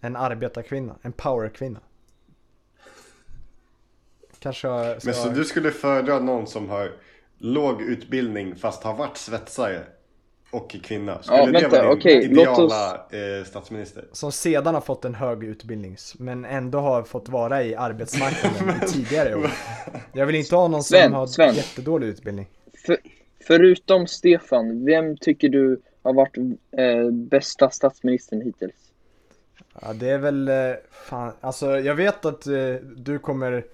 En 0.00 0.16
arbetarkvinna, 0.16 0.96
en 1.02 1.12
powerkvinna. 1.12 1.80
Kanske 4.38 4.68
jag 4.68 5.02
ska... 5.02 5.08
men 5.08 5.14
så 5.14 5.28
du 5.28 5.44
skulle 5.44 5.70
föredra 5.70 6.18
någon 6.18 6.46
som 6.46 6.68
har 6.68 6.92
låg 7.38 7.82
utbildning 7.82 8.56
fast 8.56 8.82
har 8.82 8.94
varit 8.94 9.16
svetsare 9.16 9.84
och 10.50 10.70
kvinna? 10.70 11.22
Skulle 11.22 11.38
Ja, 11.38 11.46
det 11.46 11.52
vänta, 11.52 11.68
vara 11.82 11.82
din 11.82 11.98
okej, 11.98 12.24
ideala 12.24 12.94
eh, 12.94 13.44
statsminister? 13.46 14.04
Som 14.12 14.32
sedan 14.32 14.74
har 14.74 14.80
fått 14.80 15.04
en 15.04 15.14
hög 15.14 15.44
utbildning, 15.44 15.96
men 16.18 16.44
ändå 16.44 16.78
har 16.78 17.02
fått 17.02 17.28
vara 17.28 17.64
i 17.64 17.74
arbetsmarknaden 17.74 18.80
tidigare 18.88 19.34
år. 19.36 19.50
Jag 20.12 20.26
vill 20.26 20.36
inte 20.36 20.56
ha 20.56 20.68
någon 20.68 20.82
som 20.82 20.98
Sven, 20.98 21.12
har 21.12 21.26
Sven. 21.26 21.54
jättedålig 21.54 22.06
utbildning. 22.06 22.48
För, 22.86 22.96
förutom 23.48 24.06
Stefan, 24.06 24.84
vem 24.84 25.16
tycker 25.16 25.48
du 25.48 25.80
har 26.02 26.12
varit 26.12 26.36
eh, 26.76 27.10
bästa 27.10 27.70
statsministern 27.70 28.40
hittills? 28.40 28.92
Ja, 29.82 29.92
det 29.92 30.10
är 30.10 30.18
väl, 30.18 30.48
eh, 30.48 30.54
fan, 30.90 31.32
alltså 31.40 31.78
jag 31.78 31.94
vet 31.94 32.24
att 32.24 32.46
eh, 32.46 32.74
du 32.96 33.18
kommer 33.18 33.64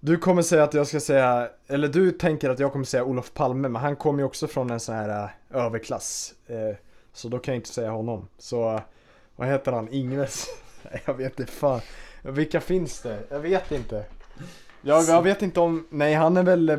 Du 0.00 0.16
kommer 0.16 0.42
säga 0.42 0.64
att 0.64 0.74
jag 0.74 0.86
ska 0.86 1.00
säga, 1.00 1.48
eller 1.66 1.88
du 1.88 2.10
tänker 2.10 2.50
att 2.50 2.58
jag 2.58 2.72
kommer 2.72 2.84
säga 2.84 3.04
Olof 3.04 3.34
Palme, 3.34 3.68
men 3.68 3.82
han 3.82 3.96
kommer 3.96 4.18
ju 4.18 4.24
också 4.24 4.46
från 4.46 4.70
en 4.70 4.80
sån 4.80 4.94
här 4.94 5.24
eh, 5.24 5.64
överklass 5.64 6.34
eh, 6.46 6.76
Så 7.12 7.28
då 7.28 7.38
kan 7.38 7.54
jag 7.54 7.58
inte 7.58 7.72
säga 7.72 7.90
honom, 7.90 8.28
så 8.38 8.74
eh, 8.74 8.80
Vad 9.36 9.48
heter 9.48 9.72
han? 9.72 9.88
Ingves? 9.92 10.46
Jag 11.06 11.14
vet 11.14 11.40
inte 11.40 11.52
fan 11.52 11.80
Vilka 12.22 12.60
finns 12.60 13.02
det? 13.02 13.18
Jag 13.28 13.40
vet 13.40 13.72
inte 13.72 14.04
jag, 14.84 15.04
jag 15.04 15.22
vet 15.22 15.42
inte 15.42 15.60
om, 15.60 15.86
nej 15.90 16.14
han 16.14 16.36
är 16.36 16.42
väl 16.42 16.68
eh, 16.68 16.78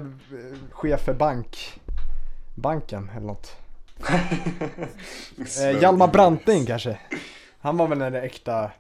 chef 0.72 1.02
för 1.02 1.14
bank 1.14 1.80
Banken 2.56 3.10
eller 3.16 3.28
något 3.28 3.58
Eh, 5.62 5.82
Hjalmar 5.82 6.08
Branting 6.08 6.66
kanske? 6.66 7.00
Han 7.60 7.78
var 7.78 7.88
väl 7.88 8.02
en 8.02 8.16
äkta, 8.16 8.72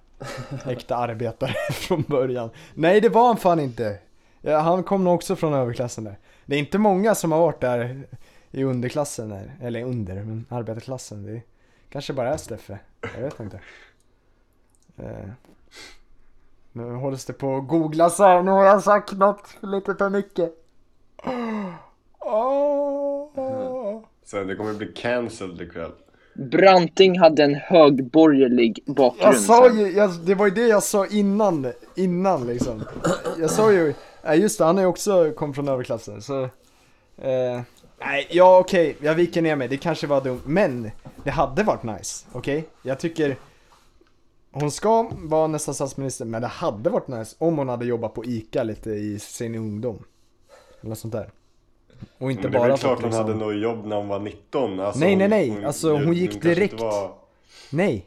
äkta 0.65 0.95
arbetare 0.95 1.53
från 1.71 2.01
början. 2.01 2.49
Nej 2.73 3.01
det 3.01 3.09
var 3.09 3.27
han 3.27 3.38
fan 3.38 3.59
inte. 3.59 3.97
Ja, 4.41 4.59
han 4.59 4.83
kom 4.83 5.03
nog 5.03 5.15
också 5.15 5.36
från 5.36 5.53
överklassen 5.53 6.03
där. 6.03 6.17
Det 6.45 6.55
är 6.55 6.59
inte 6.59 6.77
många 6.77 7.15
som 7.15 7.31
har 7.31 7.39
varit 7.39 7.62
där 7.62 8.07
i 8.51 8.63
underklassen 8.63 9.29
där. 9.29 9.55
Eller 9.62 9.83
under, 9.83 10.15
men 10.15 10.45
arbetarklassen. 10.49 11.23
Det 11.25 11.41
kanske 11.89 12.13
bara 12.13 12.33
är 12.33 12.38
Steffe. 12.38 12.79
Jag 13.15 13.21
vet 13.21 13.39
inte. 13.39 13.59
Eh, 14.97 15.29
nu 16.71 16.93
hålls 16.93 17.25
det 17.25 17.33
på 17.33 17.57
att 17.57 17.67
googlas 17.67 18.19
här. 18.19 18.43
Nu 18.43 18.51
har 18.51 18.65
jag 18.65 18.83
sagt 18.83 19.12
något 19.12 19.57
lite 19.62 19.95
för 19.95 20.09
mycket. 20.09 20.53
Åh. 22.19 23.02
Så 24.25 24.43
det 24.43 24.55
kommer 24.55 24.73
bli 24.73 24.88
cancelled 24.88 25.62
ikväll. 25.62 25.91
Branting 26.33 27.19
hade 27.19 27.43
en 27.43 27.55
högborgerlig 27.55 28.83
bakgrund. 28.86 29.33
Jag 29.33 29.41
sa 29.41 29.69
ju, 29.69 29.91
jag, 29.91 30.12
det 30.25 30.36
var 30.36 30.45
ju 30.45 30.51
det 30.51 30.67
jag 30.67 30.83
sa 30.83 31.07
innan, 31.07 31.71
innan 31.95 32.47
liksom. 32.47 32.83
Jag 33.39 33.51
sa 33.51 33.71
ju, 33.71 33.93
nej 34.23 34.39
just 34.39 34.57
det, 34.57 34.65
han 34.65 34.77
är 34.77 34.86
också 34.86 35.31
kom 35.31 35.53
från 35.53 35.67
överklassen 35.67 36.21
så. 36.21 36.43
Eh, 37.17 37.62
nej, 37.99 38.27
ja 38.31 38.59
okej, 38.59 38.97
jag 39.01 39.15
viker 39.15 39.41
ner 39.41 39.55
mig, 39.55 39.67
det 39.67 39.77
kanske 39.77 40.07
var 40.07 40.21
dumt, 40.21 40.41
men 40.45 40.91
det 41.23 41.31
hade 41.31 41.63
varit 41.63 41.83
nice, 41.83 42.25
okej? 42.31 42.65
Jag 42.81 42.99
tycker 42.99 43.38
hon 44.51 44.71
ska 44.71 45.09
vara 45.12 45.47
nästa 45.47 45.73
statsminister, 45.73 46.25
men 46.25 46.41
det 46.41 46.47
hade 46.47 46.89
varit 46.89 47.07
nice 47.07 47.36
om 47.39 47.57
hon 47.57 47.69
hade 47.69 47.86
jobbat 47.86 48.13
på 48.13 48.25
ICA 48.25 48.63
lite 48.63 48.89
i 48.89 49.19
sin 49.19 49.55
ungdom. 49.55 50.03
Eller 50.81 50.95
sånt 50.95 51.13
där. 51.13 51.29
Och 52.17 52.31
inte 52.31 52.43
Men 52.43 52.51
det 52.51 52.57
är 52.57 52.59
bara 52.59 52.77
klart 52.77 53.01
hon 53.01 53.09
liksom... 53.09 53.25
hade 53.25 53.35
något 53.39 53.55
jobb 53.61 53.85
när 53.85 53.95
hon 53.95 54.07
var 54.07 54.19
19. 54.19 54.79
Alltså, 54.79 54.99
Nej, 54.99 55.09
hon- 55.09 55.19
nej, 55.19 55.49
nej. 55.51 55.65
Alltså, 55.65 55.91
hon 55.91 56.13
gick 56.13 56.31
kanske 56.31 56.49
inte 56.49 56.59
direkt. 56.59 56.81
Var... 56.81 57.17
Nej. 57.71 58.05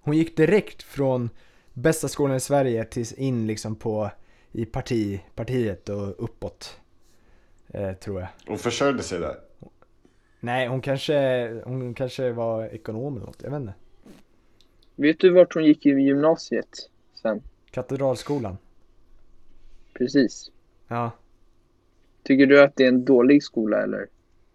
Hon 0.00 0.16
gick 0.16 0.36
direkt 0.36 0.82
från 0.82 1.30
bästa 1.72 2.08
skolan 2.08 2.36
i 2.36 2.40
Sverige 2.40 2.84
tills 2.84 3.12
in 3.12 3.46
liksom 3.46 3.76
på 3.76 4.10
i 4.52 4.64
parti, 4.64 5.20
partiet 5.34 5.88
och 5.88 6.24
uppåt. 6.24 6.80
Eh, 7.68 7.92
tror 7.92 8.20
jag. 8.20 8.28
Hon 8.46 8.58
försörjde 8.58 9.02
sig 9.02 9.20
där. 9.20 9.36
Nej, 10.40 10.66
hon 10.66 10.80
kanske, 10.80 11.48
hon 11.64 11.94
kanske 11.94 12.32
var 12.32 12.64
ekonom 12.64 13.16
eller 13.16 13.26
något. 13.26 13.42
Jag 13.42 13.50
vet 13.50 13.60
inte. 13.60 13.74
Vet 14.96 15.20
du 15.20 15.30
vart 15.30 15.54
hon 15.54 15.64
gick 15.64 15.86
i 15.86 15.90
gymnasiet, 15.90 16.90
Sven? 17.14 17.42
Katedralskolan. 17.70 18.56
Precis. 19.94 20.50
Ja. 20.88 21.10
Tycker 22.24 22.46
du 22.46 22.62
att 22.62 22.76
det 22.76 22.84
är 22.84 22.88
en 22.88 23.04
dålig 23.04 23.42
skola 23.42 23.82
eller? 23.82 24.06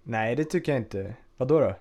Nej, 0.04 0.36
det 0.36 0.44
tycker 0.44 0.72
jag 0.72 0.80
inte. 0.82 1.14
Vadå 1.38 1.60
då? 1.60 1.76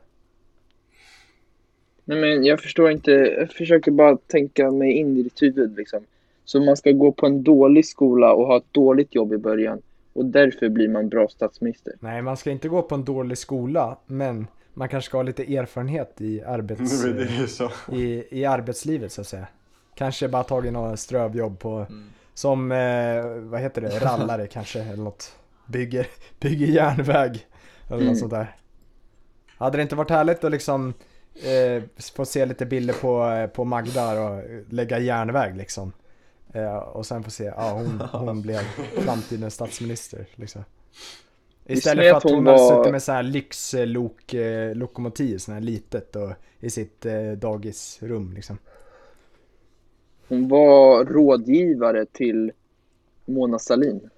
Nej 2.04 2.20
men 2.20 2.44
jag 2.44 2.60
förstår 2.60 2.90
inte, 2.90 3.10
jag 3.10 3.50
försöker 3.50 3.90
bara 3.90 4.16
tänka 4.16 4.70
mig 4.70 4.92
in 4.92 5.16
i 5.16 5.22
ditt 5.22 5.42
huvud 5.42 5.76
liksom. 5.76 6.04
Så 6.44 6.60
man 6.60 6.76
ska 6.76 6.92
gå 6.92 7.12
på 7.12 7.26
en 7.26 7.42
dålig 7.42 7.86
skola 7.86 8.32
och 8.32 8.46
ha 8.46 8.56
ett 8.56 8.72
dåligt 8.72 9.14
jobb 9.14 9.32
i 9.32 9.38
början 9.38 9.82
och 10.12 10.24
därför 10.24 10.68
blir 10.68 10.88
man 10.88 11.08
bra 11.08 11.28
statsminister. 11.28 11.92
Nej, 12.00 12.22
man 12.22 12.36
ska 12.36 12.50
inte 12.50 12.68
gå 12.68 12.82
på 12.82 12.94
en 12.94 13.04
dålig 13.04 13.38
skola, 13.38 13.96
men 14.06 14.46
man 14.74 14.88
kanske 14.88 15.08
ska 15.08 15.18
ha 15.18 15.22
lite 15.22 15.56
erfarenhet 15.56 16.20
i, 16.20 16.42
arbets, 16.42 17.02
Det 17.02 17.22
är 17.22 17.40
ju 17.40 17.46
så. 17.46 17.70
i, 17.92 18.24
i 18.30 18.44
arbetslivet 18.44 19.12
så 19.12 19.20
att 19.20 19.26
säga. 19.26 19.46
Kanske 19.94 20.28
bara 20.28 20.42
tagit 20.44 20.72
några 20.72 20.96
strövjobb 20.96 21.58
på, 21.58 21.70
Mm. 21.70 22.04
som, 22.34 22.72
eh, 22.72 23.24
vad 23.50 23.60
heter 23.60 23.80
det, 23.80 23.88
rallare 23.88 24.46
kanske 24.52 24.80
eller 24.80 25.02
något. 25.02 25.36
Bygger, 25.68 26.06
bygger 26.40 26.66
järnväg 26.66 27.46
eller 27.86 27.96
Mm. 27.96 28.06
något 28.08 28.18
sånt 28.18 28.30
där. 28.30 28.56
Hade 29.46 29.76
det 29.78 29.82
inte 29.82 29.96
varit 29.96 30.10
härligt 30.10 30.44
att 30.44 30.50
liksom 30.52 30.94
eh, 31.34 31.82
få 32.16 32.24
se 32.24 32.46
lite 32.46 32.66
bilder 32.66 32.94
på, 32.94 33.24
eh, 33.24 33.46
på 33.46 33.64
Magda 33.64 34.20
och 34.22 34.42
lägga 34.68 34.98
järnväg 34.98 35.56
liksom. 35.56 35.92
Eh, 36.52 36.76
och 36.76 37.06
sen 37.06 37.24
få 37.24 37.30
se, 37.30 37.44
ja 37.44 37.72
hon, 37.72 38.00
hon 38.12 38.42
blev 38.42 38.60
framtidens 39.04 39.54
statsminister 39.54 40.26
liksom. 40.34 40.64
Istället 41.66 42.10
för 42.10 42.16
att 42.16 42.22
hon 42.22 42.34
hon 42.34 42.46
har 42.46 42.58
suttit 42.58 42.92
med 42.92 43.02
så 43.02 43.12
här 43.12 43.22
lyxlok, 43.22 44.34
eh, 44.34 44.74
sån 45.38 45.54
här 45.54 45.60
litet 45.60 46.16
och 46.16 46.32
i 46.60 46.70
sitt 46.70 47.06
eh, 47.06 47.32
dagisrum 47.32 48.32
liksom. 48.32 48.58
Hon 50.28 50.48
var 50.48 51.04
rådgivare 51.04 52.06
till 52.06 52.52
Mona 53.26 53.58
Sahlin. 53.58 54.10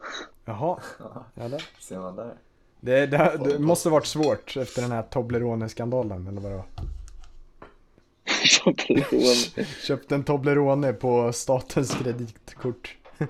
Jaha, 0.44 0.78
ja, 1.34 1.48
där. 1.48 1.64
Ser 1.78 1.98
man 1.98 2.16
där? 2.16 2.34
Det, 2.80 3.06
det, 3.06 3.40
det 3.44 3.58
måste 3.58 3.88
varit 3.88 4.06
svårt 4.06 4.56
efter 4.56 4.82
den 4.82 4.92
här 4.92 5.02
Toblerone-skandalen 5.02 6.26
eller 6.26 6.40
vad 6.40 6.52
det 6.52 6.56
var. 6.56 6.66
Köpte 9.86 10.14
en 10.14 10.24
Toblerone 10.24 10.92
på 10.92 11.32
statens 11.32 11.94
kreditkort. 11.94 12.96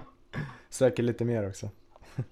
Säkert 0.70 1.04
lite 1.04 1.24
mer 1.24 1.48
också. 1.48 1.68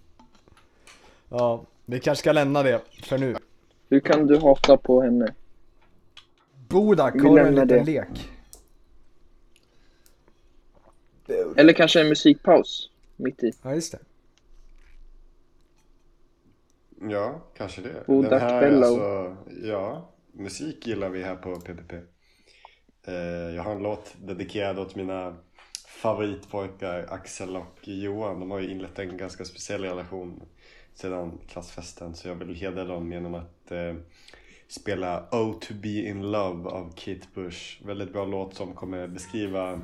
Ja, 1.28 1.64
vi 1.86 2.00
kanske 2.00 2.20
ska 2.20 2.32
lämna 2.32 2.62
det 2.62 2.82
för 3.02 3.18
nu. 3.18 3.36
Hur 3.88 4.00
kan 4.00 4.26
du 4.26 4.38
hata 4.38 4.76
på 4.76 5.02
henne? 5.02 5.34
Bodak, 6.68 7.14
har 7.14 7.36
du 7.36 7.46
en 7.46 7.54
liten 7.54 7.68
det. 7.68 7.84
lek? 7.84 8.30
Eller 11.56 11.72
kanske 11.72 12.00
en 12.00 12.08
musikpaus 12.08 12.90
mitt 13.16 13.42
i. 13.42 13.52
Ja, 13.62 13.74
just 13.74 13.92
det. 13.92 13.98
Ja, 17.00 17.40
kanske 17.56 17.80
det. 17.82 18.06
Bodak 18.06 18.30
Den 18.30 18.40
här, 18.40 18.60
Bellow. 18.60 18.82
alltså, 18.82 19.36
ja, 19.62 20.12
musik 20.32 20.86
gillar 20.86 21.08
vi 21.08 21.22
här 21.22 21.36
på 21.36 21.56
PPP. 21.56 21.92
Eh, 23.06 23.14
jag 23.56 23.62
har 23.62 23.72
en 23.72 23.82
låt 23.82 24.14
dedikerad 24.18 24.78
åt 24.78 24.94
mina 24.94 25.36
favoritpojkar 25.86 27.06
Axel 27.08 27.56
och 27.56 27.78
Johan. 27.82 28.40
De 28.40 28.50
har 28.50 28.60
ju 28.60 28.70
inlett 28.70 28.98
en 28.98 29.16
ganska 29.16 29.44
speciell 29.44 29.82
relation 29.82 30.42
sedan 30.94 31.38
klassfesten 31.48 32.14
så 32.14 32.28
jag 32.28 32.34
vill 32.34 32.54
hedra 32.54 32.84
dem 32.84 33.12
genom 33.12 33.34
att 33.34 33.70
eh, 33.70 33.94
spela 34.68 35.28
Oh 35.30 35.58
to 35.58 35.74
be 35.74 35.88
in 35.88 36.30
love 36.30 36.68
av 36.68 36.92
Kate 36.96 37.26
Bush. 37.34 37.86
Väldigt 37.86 38.12
bra 38.12 38.24
låt 38.24 38.54
som 38.54 38.74
kommer 38.74 39.06
beskriva, 39.06 39.80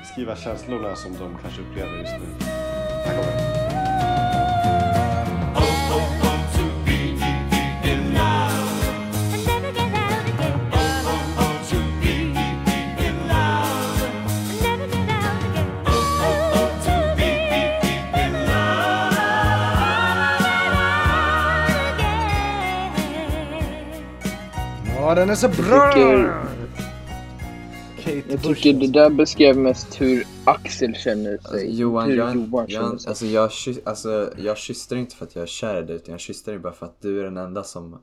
beskriva 0.00 0.36
känslorna 0.36 0.96
som 0.96 1.12
de 1.12 1.38
kanske 1.42 1.62
upplever 1.62 1.98
just 1.98 2.12
nu. 2.12 2.44
Här 3.04 3.16
kommer 3.16 3.52
den. 3.54 3.59
Den 25.20 25.30
är 25.30 25.34
så 25.34 25.48
bra! 25.48 25.92
tycker- 25.92 26.34
Kate 27.96 28.22
Jag 28.28 28.40
Bush, 28.40 28.62
tycker 28.62 28.72
det 28.72 28.78
alltså. 28.78 28.92
där 28.92 29.10
beskrev 29.10 29.56
mest 29.56 30.00
hur 30.00 30.24
Axel 30.44 30.94
känner 30.94 31.38
sig. 31.38 31.38
Alltså, 31.52 31.66
Johan, 31.66 32.10
hur 32.10 32.16
jag, 32.16 32.34
Johan 32.36 32.68
känner 32.68 32.88
jag, 32.90 33.00
sig. 33.00 33.08
alltså, 33.08 33.26
jag, 33.26 33.50
alltså, 33.84 34.32
jag 34.36 34.58
kysste 34.58 34.94
dig 34.94 35.00
inte 35.02 35.16
för 35.16 35.24
att 35.24 35.34
jag 35.36 35.42
är 35.42 35.46
kär 35.46 35.82
i 35.82 35.86
dig 35.86 35.96
utan 35.96 36.12
jag 36.12 36.20
kysste 36.20 36.50
dig 36.50 36.58
bara 36.60 36.72
för 36.72 36.86
att 36.86 37.00
du 37.00 37.20
är 37.20 37.24
den 37.24 37.36
enda 37.36 37.62
som 37.62 37.98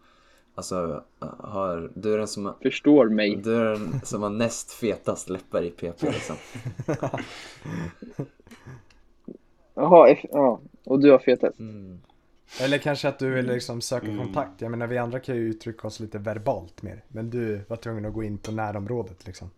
Alltså, 0.55 1.03
har, 1.39 1.91
du 1.95 2.13
är 2.13 2.17
den 2.17 2.27
som 2.27 2.53
Förstår 2.61 3.09
mig. 3.09 3.35
Du 3.43 3.55
är 3.55 3.63
den 3.63 4.01
som 4.03 4.23
har 4.23 4.29
näst 4.29 4.71
fetast 4.71 5.29
läppar 5.29 5.61
i 5.61 5.69
PP 5.69 6.01
liksom 6.03 6.35
Jaha, 9.75 10.15
ja. 10.31 10.59
Och 10.85 10.99
du 10.99 11.11
har 11.11 11.19
fetat. 11.19 11.59
mm. 11.59 11.99
Eller 12.61 12.77
kanske 12.77 13.07
att 13.07 13.19
du 13.19 13.29
vill 13.29 13.45
liksom 13.45 13.81
söka 13.81 14.05
Mm. 14.07 14.17
kontakt. 14.17 14.61
Jag 14.61 14.71
menar 14.71 14.87
vi 14.87 14.97
andra 14.97 15.19
kan 15.19 15.35
ju 15.35 15.41
uttrycka 15.41 15.87
oss 15.87 15.99
lite 15.99 16.17
verbalt 16.17 16.81
mer. 16.81 17.03
Men 17.07 17.29
du 17.29 17.61
var 17.67 17.77
tvungen 17.77 18.05
att 18.05 18.13
gå 18.13 18.23
in 18.23 18.37
på 18.37 18.51
närområdet 18.51 19.25
liksom. 19.27 19.49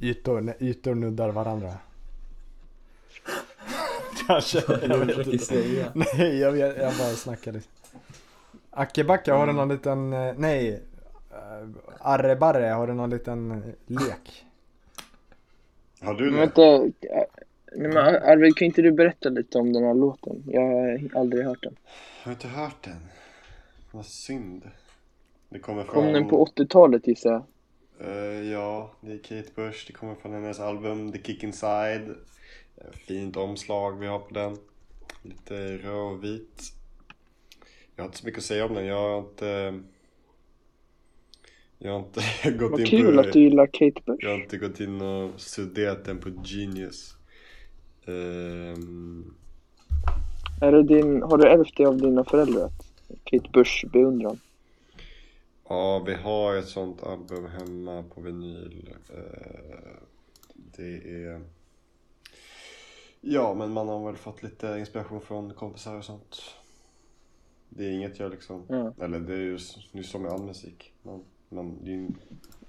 Ytor, 0.00 0.54
ytor 0.60 0.94
nuddar 0.94 1.28
varandra. 1.28 1.74
kanske. 4.26 4.62
Jag 4.88 4.98
vet 4.98 5.26
inte. 5.26 5.90
Nej, 5.94 6.38
jag, 6.38 6.52
vet, 6.52 6.76
jag 6.76 6.94
bara 6.98 7.14
snackade. 7.14 7.60
Ackebacke, 8.70 9.32
har 9.32 9.46
du 9.46 9.52
någon 9.52 9.68
liten, 9.68 10.12
eh, 10.12 10.34
nej. 10.36 10.82
eh, 11.30 11.68
Arrebarre, 12.00 12.66
har 12.66 12.86
du 12.86 12.94
någon 12.94 13.10
liten 13.10 13.62
lek? 13.86 14.46
Har 16.00 16.14
du 16.14 16.30
det? 16.30 16.36
vänta. 16.36 16.60
Nej, 17.78 17.88
men 17.88 17.96
Ar- 17.96 18.32
Arvid, 18.32 18.56
kan 18.56 18.66
inte 18.66 18.82
du 18.82 18.92
berätta 18.92 19.28
lite 19.28 19.58
om 19.58 19.72
den 19.72 19.84
här 19.84 19.94
låten? 19.94 20.42
Jag 20.46 20.60
har 20.60 21.00
aldrig 21.20 21.44
hört 21.44 21.62
den. 21.62 21.76
Har 22.22 22.32
inte 22.32 22.48
hört 22.48 22.84
den? 22.84 23.06
Vad 23.90 24.06
synd. 24.06 24.70
Det 25.48 25.58
kommer 25.58 25.84
från... 25.84 25.94
Kom 25.94 26.12
den 26.12 26.28
på 26.28 26.46
80-talet 26.46 27.06
gissar 27.06 27.30
jag? 27.32 27.44
Eh, 28.00 28.50
ja, 28.52 28.92
det 29.00 29.12
är 29.12 29.18
Kate 29.18 29.50
Bush. 29.54 29.86
Det 29.86 29.92
kommer 29.92 30.14
från 30.14 30.32
hennes 30.32 30.60
album 30.60 31.12
The 31.12 31.22
Kick 31.22 31.42
Inside. 31.42 32.08
Eh, 32.76 32.92
Fint 32.92 33.36
omslag 33.36 33.98
vi 34.00 34.06
har 34.06 34.18
på 34.18 34.34
den. 34.34 34.56
Lite 35.22 35.76
rödvit. 35.76 36.62
Jag 37.96 38.02
har 38.04 38.06
inte 38.06 38.18
så 38.18 38.26
mycket 38.26 38.38
att 38.38 38.44
säga 38.44 38.66
om 38.66 38.74
den. 38.74 38.86
Jag 38.86 38.96
har 39.10 39.18
inte... 39.18 39.80
Jag 41.78 41.92
har 41.92 41.98
inte 41.98 42.20
gått 42.58 42.70
Vad 42.70 42.80
in 42.80 42.86
kul 42.86 43.14
på... 43.14 43.20
att 43.20 43.32
du 43.32 43.40
gillar 43.40 43.66
Kate 43.66 44.00
Bush. 44.06 44.24
Jag 44.24 44.30
har 44.30 44.38
inte 44.42 44.58
gått 44.58 44.80
in 44.80 45.00
och 45.00 45.40
studerat 45.40 46.04
den 46.04 46.18
på 46.18 46.28
Genius. 46.44 47.15
Ehm, 48.06 49.34
Är 50.60 50.72
det 50.72 50.82
din, 50.82 51.22
har 51.22 51.38
du 51.38 51.48
ärvt 51.48 51.76
det 51.76 51.84
av 51.86 51.96
dina 52.00 52.24
föräldrar? 52.24 52.70
Kate 53.24 53.48
Bush 53.52 53.86
beundran. 53.86 54.40
Ja, 55.68 56.02
vi 56.06 56.14
har 56.14 56.56
ett 56.56 56.68
sånt 56.68 57.02
album 57.02 57.46
hemma 57.46 58.04
på 58.14 58.20
vinyl. 58.20 58.94
Eh, 59.14 59.96
Det 60.54 61.24
är... 61.24 61.40
Ja, 63.20 63.54
men 63.54 63.70
man 63.70 63.88
har 63.88 64.06
väl 64.06 64.16
fått 64.16 64.42
lite 64.42 64.76
inspiration 64.78 65.20
från 65.20 65.54
kompisar 65.54 65.94
och 65.94 66.04
sånt. 66.04 66.40
Det 67.68 67.84
är 67.84 67.90
inget 67.90 68.18
jag 68.18 68.30
liksom... 68.30 68.62
Ja. 68.68 68.92
Eller 69.00 69.18
det 69.20 69.32
är 69.32 69.38
ju 69.38 69.58
är 69.92 70.02
som 70.02 70.22
med 70.22 70.32
all 70.32 70.42
musik. 70.42 70.92
Man, 71.02 71.24
man, 71.48 71.78
det 71.84 71.90
är 71.90 71.94
ju... 71.94 72.08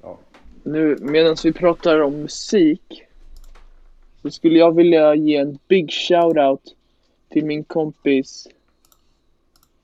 Ja. 0.02 0.20
Nu 0.64 0.98
medan 1.02 1.36
vi 1.44 1.54
pratar 1.54 2.00
om 2.00 2.22
musik 2.22 3.07
så 4.28 4.32
skulle 4.32 4.60
jag 4.60 4.76
vilja 4.76 5.16
ge 5.16 5.36
en 5.36 5.60
big 5.68 5.90
shout-out 5.90 6.62
till 7.30 7.46
min 7.46 7.64
kompis 7.64 8.48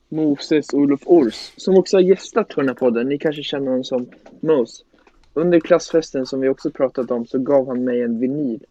Moses 0.08 0.74
Olof 0.74 1.00
Ors 1.04 1.52
som 1.56 1.78
också 1.78 1.96
har 1.96 2.02
gästat 2.02 2.48
på 2.48 2.60
den 2.60 2.68
här 2.68 2.74
podden. 2.74 3.08
Ni 3.08 3.18
kanske 3.18 3.42
känner 3.42 3.66
honom 3.66 3.84
som 3.84 4.06
Mos. 4.40 4.84
Under 5.34 5.60
klassfesten 5.60 6.26
som 6.26 6.40
vi 6.40 6.48
också 6.48 6.70
pratat 6.70 7.10
om 7.10 7.26
så 7.26 7.38
gav 7.38 7.68
han 7.68 7.84
mig 7.84 8.02
en 8.02 8.20
vinyl 8.20 8.64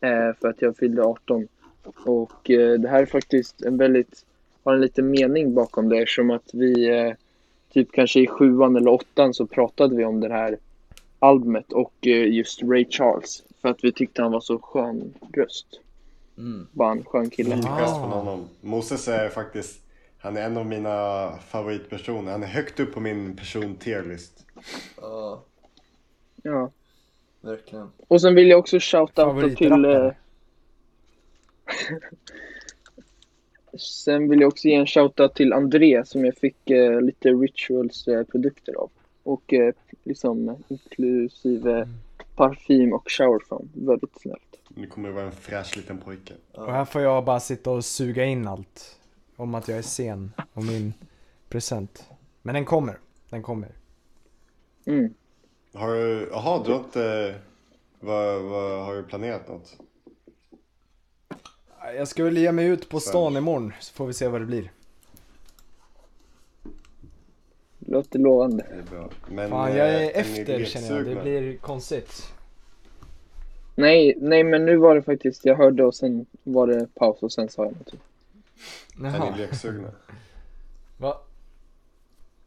eh, 0.00 0.36
för 0.40 0.48
att 0.48 0.62
jag 0.62 0.76
fyllde 0.76 1.02
18. 1.02 1.48
Och 2.04 2.50
eh, 2.50 2.80
det 2.80 2.88
här 2.88 3.02
är 3.02 3.06
faktiskt 3.06 3.62
en 3.62 3.76
väldigt, 3.76 4.24
har 4.64 4.74
en 4.74 4.80
liten 4.80 5.10
mening 5.10 5.54
bakom 5.54 5.88
det 5.88 5.98
eftersom 5.98 6.30
att 6.30 6.50
vi 6.52 6.88
eh, 6.88 7.12
typ 7.72 7.92
kanske 7.92 8.20
i 8.20 8.26
sjuan 8.26 8.76
eller 8.76 8.90
åttan 8.90 9.34
så 9.34 9.46
pratade 9.46 9.96
vi 9.96 10.04
om 10.04 10.20
det 10.20 10.32
här 10.32 10.56
albumet 11.18 11.72
och 11.72 12.06
eh, 12.06 12.34
just 12.34 12.62
Ray 12.62 12.84
Charles. 12.90 13.42
För 13.62 13.68
att 13.68 13.84
vi 13.84 13.92
tyckte 13.92 14.22
han 14.22 14.32
var 14.32 14.40
så 14.40 14.58
skön 14.58 15.14
röst. 15.36 15.80
Mm. 16.38 16.66
Var 16.72 16.90
en 16.90 17.04
skön 17.04 17.30
kille. 17.30 17.54
Fin 17.56 17.64
Ah. 17.66 17.78
gest 17.78 17.94
från 17.96 18.10
honom. 18.10 18.48
Moses 18.60 19.08
är 19.08 19.28
faktiskt... 19.28 19.80
Han 20.20 20.36
är 20.36 20.42
en 20.42 20.56
av 20.56 20.66
mina 20.66 21.32
favoritpersoner. 21.48 22.32
Han 22.32 22.42
är 22.42 22.46
högt 22.46 22.80
upp 22.80 22.94
på 22.94 23.00
min 23.00 23.36
person 23.36 23.76
tierlist. 23.76 24.46
Ja, 25.00 25.42
Ja. 26.42 26.70
verkligen 27.40 27.90
Och 28.08 28.20
sen 28.20 28.34
vill 28.34 28.48
jag 28.48 28.58
också 28.58 28.78
shouta 28.80 29.54
till... 29.56 29.84
Eh, 29.84 30.10
Sen 33.78 34.28
vill 34.30 34.40
jag 34.40 34.48
också 34.48 34.68
ge 34.68 34.74
en 34.74 34.86
shoutout 34.86 35.34
till 35.34 35.52
André 35.52 36.04
som 36.06 36.24
jag 36.24 36.36
fick 36.36 36.70
eh, 36.70 37.00
lite 37.00 37.28
rituals 37.28 38.08
eh, 38.08 38.24
produkter 38.24 38.74
av. 38.74 38.90
Och 39.22 39.52
eh, 39.54 39.74
liksom 40.04 40.56
inklusive 40.68 41.88
parfym 42.38 42.92
och 42.92 43.10
shower 43.10 43.38
foam. 43.48 43.68
Väldigt 43.74 44.20
snällt. 44.20 44.60
Nu 44.68 44.86
kommer 44.86 45.08
det 45.08 45.14
vara 45.14 45.24
en 45.24 45.32
fräsch 45.32 45.76
liten 45.76 45.98
pojke. 45.98 46.34
Och 46.52 46.72
här 46.72 46.84
får 46.84 47.00
jag 47.02 47.24
bara 47.24 47.40
sitta 47.40 47.70
och 47.70 47.84
suga 47.84 48.24
in 48.24 48.48
allt. 48.48 48.98
Om 49.36 49.54
att 49.54 49.68
jag 49.68 49.78
är 49.78 49.82
sen 49.82 50.32
och 50.52 50.64
min 50.64 50.94
present. 51.48 52.04
Men 52.42 52.54
den 52.54 52.64
kommer. 52.64 52.98
Den 53.30 53.42
kommer. 53.42 53.72
Mm. 54.86 55.14
Har 55.74 55.88
du, 55.88 56.28
jaha 56.32 56.62
du 56.64 56.72
har 56.72 56.78
inte, 56.78 57.34
vad, 58.00 58.42
vad, 58.42 58.84
har 58.84 58.94
du 58.94 59.02
planerat 59.02 59.48
något? 59.48 59.76
Jag 61.96 62.08
ska 62.08 62.24
väl 62.24 62.38
ge 62.38 62.52
mig 62.52 62.66
ut 62.66 62.88
på 62.88 63.00
stan 63.00 63.36
imorgon 63.36 63.72
så 63.80 63.94
får 63.94 64.06
vi 64.06 64.12
se 64.12 64.28
vad 64.28 64.40
det 64.40 64.46
blir. 64.46 64.72
Låter 67.90 68.18
lovande. 68.18 68.66
Det 68.70 68.78
är 68.78 68.82
bra. 68.98 69.08
Men, 69.30 69.50
Fan 69.50 69.76
jag 69.76 69.88
är 69.94 70.00
ni 70.00 70.06
efter 70.06 70.64
känner 70.64 70.96
jag. 70.96 71.04
Det 71.06 71.22
blir 71.22 71.56
konstigt. 71.56 72.32
Nej, 73.74 74.14
nej 74.20 74.44
men 74.44 74.64
nu 74.64 74.76
var 74.76 74.94
det 74.94 75.02
faktiskt, 75.02 75.44
jag 75.44 75.56
hörde 75.56 75.84
och 75.84 75.94
sen 75.94 76.26
var 76.42 76.66
det 76.66 76.86
paus 76.94 77.22
och 77.22 77.32
sen 77.32 77.48
sa 77.48 77.64
jag 77.64 77.72
något. 77.72 77.92
Är 77.92 79.02
ni 79.02 79.08
Jaha. 79.08 79.36
leksugna? 79.36 79.88
Va? 80.98 81.14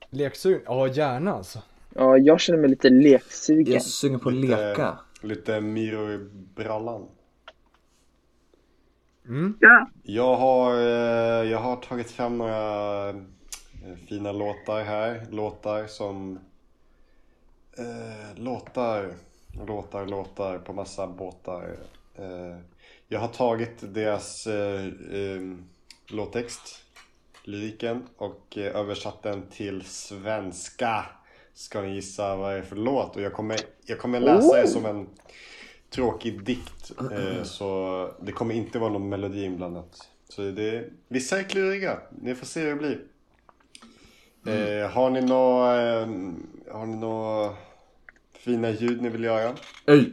Leksugen? 0.10 0.62
Ja 0.66 0.88
gärna 0.88 1.34
alltså. 1.34 1.60
Ja, 1.96 2.18
jag 2.18 2.40
känner 2.40 2.60
mig 2.60 2.70
lite 2.70 2.90
leksugen. 2.90 3.66
Jag 3.68 3.76
är 3.76 3.80
sugen 3.80 4.20
på 4.20 4.30
att 4.30 4.36
Lite- 4.36 4.70
leka. 4.70 4.98
Lite 5.22 5.62
myror 5.62 6.12
i 6.12 6.18
brallan. 6.56 7.08
Mm. 9.28 9.58
Ja. 9.60 9.88
Jag 10.04 10.36
har, 10.36 10.74
eh, 10.76 11.50
jag 11.52 11.60
har 11.60 11.76
tagit 11.76 12.12
fram 12.12 12.38
några 12.38 13.14
fina 14.08 14.32
låtar 14.32 14.84
här. 14.84 15.28
Låtar 15.30 15.88
som... 15.88 16.40
Eh, 17.78 18.40
låtar, 18.44 19.14
låtar, 19.68 20.06
låtar 20.06 20.58
på 20.58 20.74
massa 20.74 21.08
båtar. 21.08 21.78
Eh, 22.16 22.58
jag 23.08 23.20
har 23.20 23.28
tagit 23.28 23.94
deras 23.94 24.48
eh, 24.48 24.86
eh, 25.12 25.42
låttext, 26.08 26.84
lyriken, 27.44 28.08
och 28.18 28.58
eh, 28.58 28.76
översatt 28.76 29.24
den 29.24 29.48
till 29.48 29.82
svenska. 29.82 31.06
Ska 31.54 31.82
ni 31.82 31.96
gissa 31.96 32.36
vad 32.36 32.52
det 32.52 32.58
är 32.58 32.62
för 32.62 32.76
låt? 32.76 33.16
Och 33.16 33.22
jag 33.22 33.34
kommer, 33.34 33.60
jag 33.86 34.00
kommer 34.00 34.20
läsa 34.20 34.62
det 34.62 34.68
som 34.68 34.86
en 34.86 35.10
tråkig 35.90 36.44
dikt. 36.44 36.92
Eh, 37.12 37.44
så 37.44 38.10
det 38.22 38.32
kommer 38.32 38.56
inte 38.56 38.80
vara 38.80 38.92
någon 38.92 39.10
melodi 39.10 39.44
inblandat. 39.44 40.10
Så 40.30 40.42
det, 40.42 40.90
vissa 41.08 41.40
är 41.40 41.44
kluriga. 41.44 42.00
Ni 42.22 42.36
får 42.36 42.46
se 42.46 42.62
hur 42.62 42.70
det 42.70 42.76
blir. 42.76 43.02
Eh, 44.46 44.90
har 44.90 45.10
ni 45.10 45.22
några 45.22 46.00
eh, 46.02 46.08
har 46.72 46.86
ni 46.86 46.96
nå 46.96 47.56
fina 48.34 48.70
ljud 48.70 49.02
ni 49.02 49.10
vill 49.10 49.24
göra? 49.24 49.56
Öj! 49.88 50.12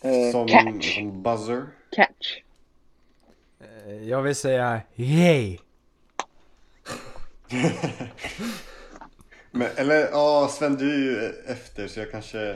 Eh, 0.00 0.32
Som, 0.32 0.48
catch. 0.48 0.94
som 0.94 1.22
buzzer? 1.22 1.66
Catch. 1.90 2.38
Eh, 3.60 4.08
Jag 4.08 4.22
vill 4.22 4.34
säga 4.36 4.80
yay. 4.96 5.58
Men, 9.50 9.68
eller 9.76 9.96
ja, 10.10 10.48
Sven 10.50 10.76
du 10.76 10.90
är 10.94 10.98
ju 10.98 11.28
efter 11.46 11.88
så 11.88 12.00
jag 12.00 12.10
kanske... 12.10 12.50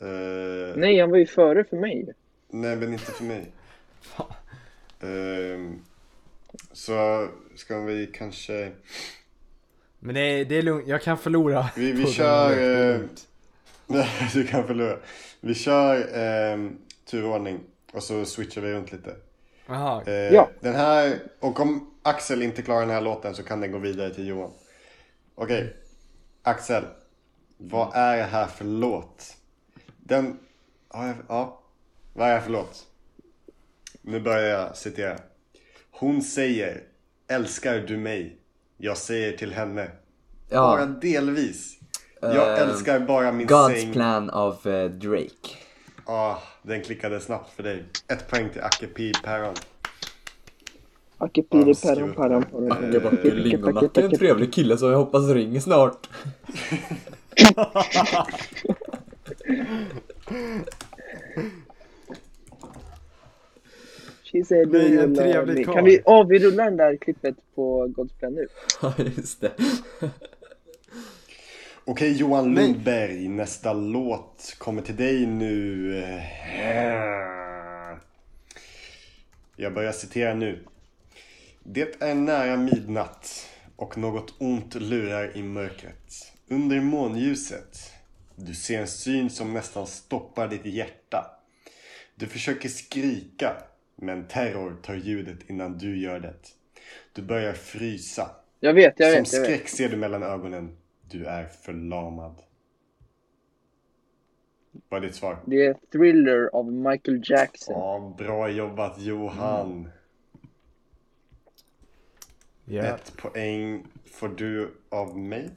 Eh, 0.00 0.76
Nej, 0.76 1.00
han 1.00 1.10
var 1.10 1.18
ju 1.18 1.26
före 1.26 1.64
för 1.64 1.76
mig. 1.76 2.14
Nej 2.48 2.76
men 2.76 2.92
inte 2.92 3.12
för 3.12 3.24
mig. 3.24 3.52
Ehm, 5.00 5.82
så 6.72 7.28
ska 7.56 7.80
vi 7.80 8.06
kanske... 8.06 8.72
Men 9.98 10.14
det 10.14 10.20
är, 10.20 10.44
det 10.44 10.56
är 10.56 10.62
lugnt, 10.62 10.88
jag 10.88 11.02
kan 11.02 11.18
förlora. 11.18 11.70
Vi, 11.76 11.92
vi 11.92 12.06
kör... 12.06 12.50
Eh, 12.94 13.00
nej, 13.86 14.08
du 14.34 14.46
kan 14.46 14.66
förlora. 14.66 14.98
Vi 15.40 15.54
kör 15.54 15.96
eh, 15.98 16.70
turordning 17.10 17.60
och 17.92 18.02
så 18.02 18.24
switchar 18.24 18.60
vi 18.60 18.72
runt 18.72 18.92
lite. 18.92 19.16
Jaha. 19.66 20.02
Eh, 20.06 20.12
Ja. 20.34 20.50
Den 20.60 20.74
här, 20.74 21.18
och 21.40 21.60
om 21.60 21.90
Axel 22.02 22.42
inte 22.42 22.62
klarar 22.62 22.80
den 22.80 22.90
här 22.90 23.00
låten 23.00 23.34
så 23.34 23.42
kan 23.42 23.60
den 23.60 23.72
gå 23.72 23.78
vidare 23.78 24.14
till 24.14 24.26
Johan. 24.26 24.50
Okej, 25.34 25.76
Axel. 26.42 26.84
Vad 27.58 27.90
är 27.94 28.16
det 28.16 28.22
här 28.22 28.46
för 28.46 28.64
låt? 28.64 29.36
Den, 29.96 30.38
ja, 30.92 31.14
ja, 31.28 31.60
vad 32.14 32.26
är 32.28 32.32
det 32.32 32.38
här 32.38 32.44
för 32.44 32.52
låt? 32.52 32.86
Nu 34.02 34.20
börjar 34.20 34.60
jag 34.60 34.76
citera. 34.76 35.18
Hon 35.90 36.22
säger, 36.22 36.82
älskar 37.28 37.78
du 37.78 37.96
mig? 37.96 38.36
Jag 38.76 38.96
säger 38.96 39.36
till 39.36 39.52
henne, 39.52 39.90
bara 40.50 40.80
Ja, 40.80 40.86
delvis. 40.86 41.78
Jag 42.20 42.36
Eh, 42.36 42.60
älskar 42.68 43.00
bara 43.00 43.32
min 43.32 43.46
God's 43.46 43.74
säng. 43.74 43.92
Plan 43.92 44.30
av 44.30 44.66
eh, 44.66 44.90
Drake. 44.90 45.56
Ah, 46.04 46.36
den 46.62 46.82
klickade 46.82 47.20
snabbt 47.20 47.52
för 47.56 47.62
dig. 47.62 47.84
Ett 48.08 48.28
poäng 48.30 48.50
till 48.50 48.62
Acke 48.62 48.86
Pi 48.86 49.12
Päron. 49.24 49.54
Akepiri 51.18 51.70
Ja, 51.70 51.74
päron 51.82 52.14
päron 52.14 52.42
päron. 52.44 52.72
Acke 52.72 53.00
Backe 53.00 53.30
Lingonacke, 53.30 54.02
en 54.02 54.10
trevlig 54.18 54.52
kille 54.52 54.78
som 54.78 54.90
jag 54.90 54.98
hoppas 54.98 55.28
ringer 55.28 55.60
snart. 55.60 56.08
Said 64.44 64.68
Nej, 64.68 64.92
you 64.92 65.02
en 65.02 65.14
trevlig 65.14 65.66
karl. 65.66 65.74
Kan 65.74 65.84
vi, 65.84 66.02
åh, 66.04 66.28
vi 66.28 66.38
rullar 66.38 66.64
den 66.64 66.76
där 66.76 66.96
klippet 66.96 67.36
på 67.54 67.86
God's 67.86 68.18
Plan 68.18 68.34
nu. 68.34 68.46
Ja, 68.82 68.94
just 69.16 69.40
det. 69.40 69.52
Okej 71.84 72.12
Johan 72.12 72.54
Nej. 72.54 72.66
Lundberg, 72.66 73.28
nästa 73.28 73.72
låt 73.72 74.54
kommer 74.58 74.82
till 74.82 74.96
dig 74.96 75.26
nu. 75.26 76.02
Jag 79.56 79.74
börjar 79.74 79.92
citera 79.92 80.34
nu. 80.34 80.64
Det 81.62 82.02
är 82.02 82.14
nära 82.14 82.56
midnatt 82.56 83.46
och 83.76 83.98
något 83.98 84.34
ont 84.38 84.74
lurar 84.74 85.36
i 85.36 85.42
mörkret. 85.42 86.32
Under 86.48 86.80
månljuset. 86.80 87.92
Du 88.36 88.54
ser 88.54 88.80
en 88.80 88.88
syn 88.88 89.30
som 89.30 89.54
nästan 89.54 89.86
stoppar 89.86 90.48
ditt 90.48 90.66
hjärta. 90.66 91.30
Du 92.14 92.26
försöker 92.26 92.68
skrika, 92.68 93.56
men 93.96 94.28
terror 94.28 94.76
tar 94.82 94.94
ljudet 94.94 95.50
innan 95.50 95.78
du 95.78 95.98
gör 95.98 96.20
det. 96.20 96.34
Du 97.12 97.22
börjar 97.22 97.52
frysa. 97.52 98.30
Jag 98.60 98.74
vet, 98.74 99.00
jag 99.00 99.12
Som 99.12 99.22
vet, 99.22 99.34
vet. 99.34 99.44
skräck 99.44 99.68
ser 99.68 99.88
du 99.88 99.96
mellan 99.96 100.22
ögonen. 100.22 100.76
Du 101.10 101.24
är 101.26 101.46
förlamad. 101.46 102.42
Vad 104.88 105.02
är 105.02 105.06
ditt 105.06 105.16
svar? 105.16 105.38
Det 105.46 105.66
är 105.66 105.76
Thriller 105.92 106.50
av 106.52 106.72
Michael 106.72 107.22
Jackson. 107.24 107.74
Ja, 107.74 108.14
bra 108.18 108.50
jobbat 108.50 109.00
Johan. 109.00 109.90
Ja. 112.64 112.82
Ett 112.82 113.16
poäng 113.16 113.86
får 114.12 114.28
du 114.28 114.70
av 114.88 115.18
mig. 115.18 115.50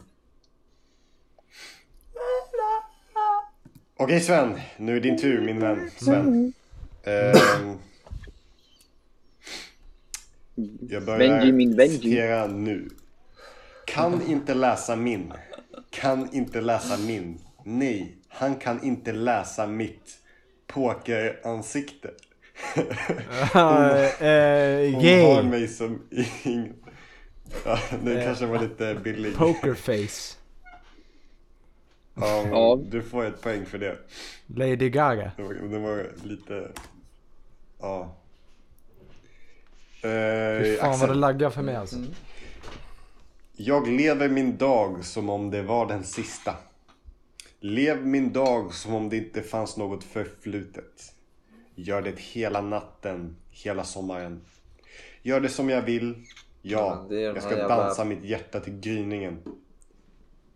Okej 3.97 4.19
Sven, 4.19 4.59
nu 4.77 4.95
är 4.97 5.01
din 5.01 5.17
tur 5.17 5.41
min 5.41 5.59
vän 5.59 5.89
Sven. 5.97 6.53
Ehm, 7.03 7.77
jag 10.89 11.05
börjar 11.05 11.19
Benjamin, 11.19 11.75
Benji. 11.75 11.97
citera 11.97 12.47
nu. 12.47 12.89
Kan 13.85 14.21
inte 14.27 14.53
läsa 14.53 14.95
min. 14.95 15.33
Kan 15.89 16.33
inte 16.33 16.61
läsa 16.61 16.97
min. 16.97 17.39
Nej, 17.65 18.15
han 18.27 18.55
kan 18.55 18.83
inte 18.83 19.11
läsa 19.11 19.67
mitt 19.67 20.17
pokeransikte. 20.67 22.11
Ah, 23.53 23.95
eh, 23.95 24.93
Hon 24.93 25.03
har 25.35 25.43
mig 25.43 25.67
som 25.67 26.01
ingen... 26.45 26.73
Ja, 27.65 27.79
det 28.03 28.23
kanske 28.23 28.45
var 28.45 28.59
lite 28.59 28.95
billig. 29.03 29.35
Pokerface. 29.35 30.35
Ja, 32.15 32.45
Ja. 32.51 32.79
Du 32.91 33.01
får 33.01 33.25
ett 33.25 33.41
poäng 33.41 33.65
för 33.65 33.77
det. 33.77 33.97
Lady 34.47 34.89
Gaga. 34.89 35.31
Det 35.37 35.43
var, 35.43 35.53
det 35.53 35.79
var 35.79 36.07
lite... 36.23 36.71
Ja. 37.79 38.15
Eh, 40.01 40.63
Fy 40.63 40.75
fan 40.77 40.99
vad 40.99 41.09
det 41.09 41.15
laggar 41.15 41.49
för 41.49 41.61
mig 41.61 41.75
alltså. 41.75 41.95
Jag 43.53 43.87
lever 43.87 44.29
min 44.29 44.57
dag 44.57 45.05
som 45.05 45.29
om 45.29 45.51
det 45.51 45.61
var 45.61 45.85
den 45.87 46.03
sista. 46.03 46.55
Lev 47.59 48.05
min 48.05 48.33
dag 48.33 48.73
som 48.73 48.93
om 48.93 49.09
det 49.09 49.17
inte 49.17 49.41
fanns 49.41 49.77
något 49.77 50.03
förflutet. 50.03 51.13
Gör 51.75 52.01
det 52.01 52.19
hela 52.19 52.61
natten, 52.61 53.35
hela 53.51 53.83
sommaren. 53.83 54.41
Gör 55.21 55.39
det 55.39 55.49
som 55.49 55.69
jag 55.69 55.81
vill. 55.81 56.15
Ja, 56.61 57.07
Ja, 57.09 57.15
jag 57.15 57.43
ska 57.43 57.57
jävla- 57.57 57.77
dansa 57.77 58.05
mitt 58.05 58.23
hjärta 58.23 58.59
till 58.59 58.79
gryningen. 58.79 59.37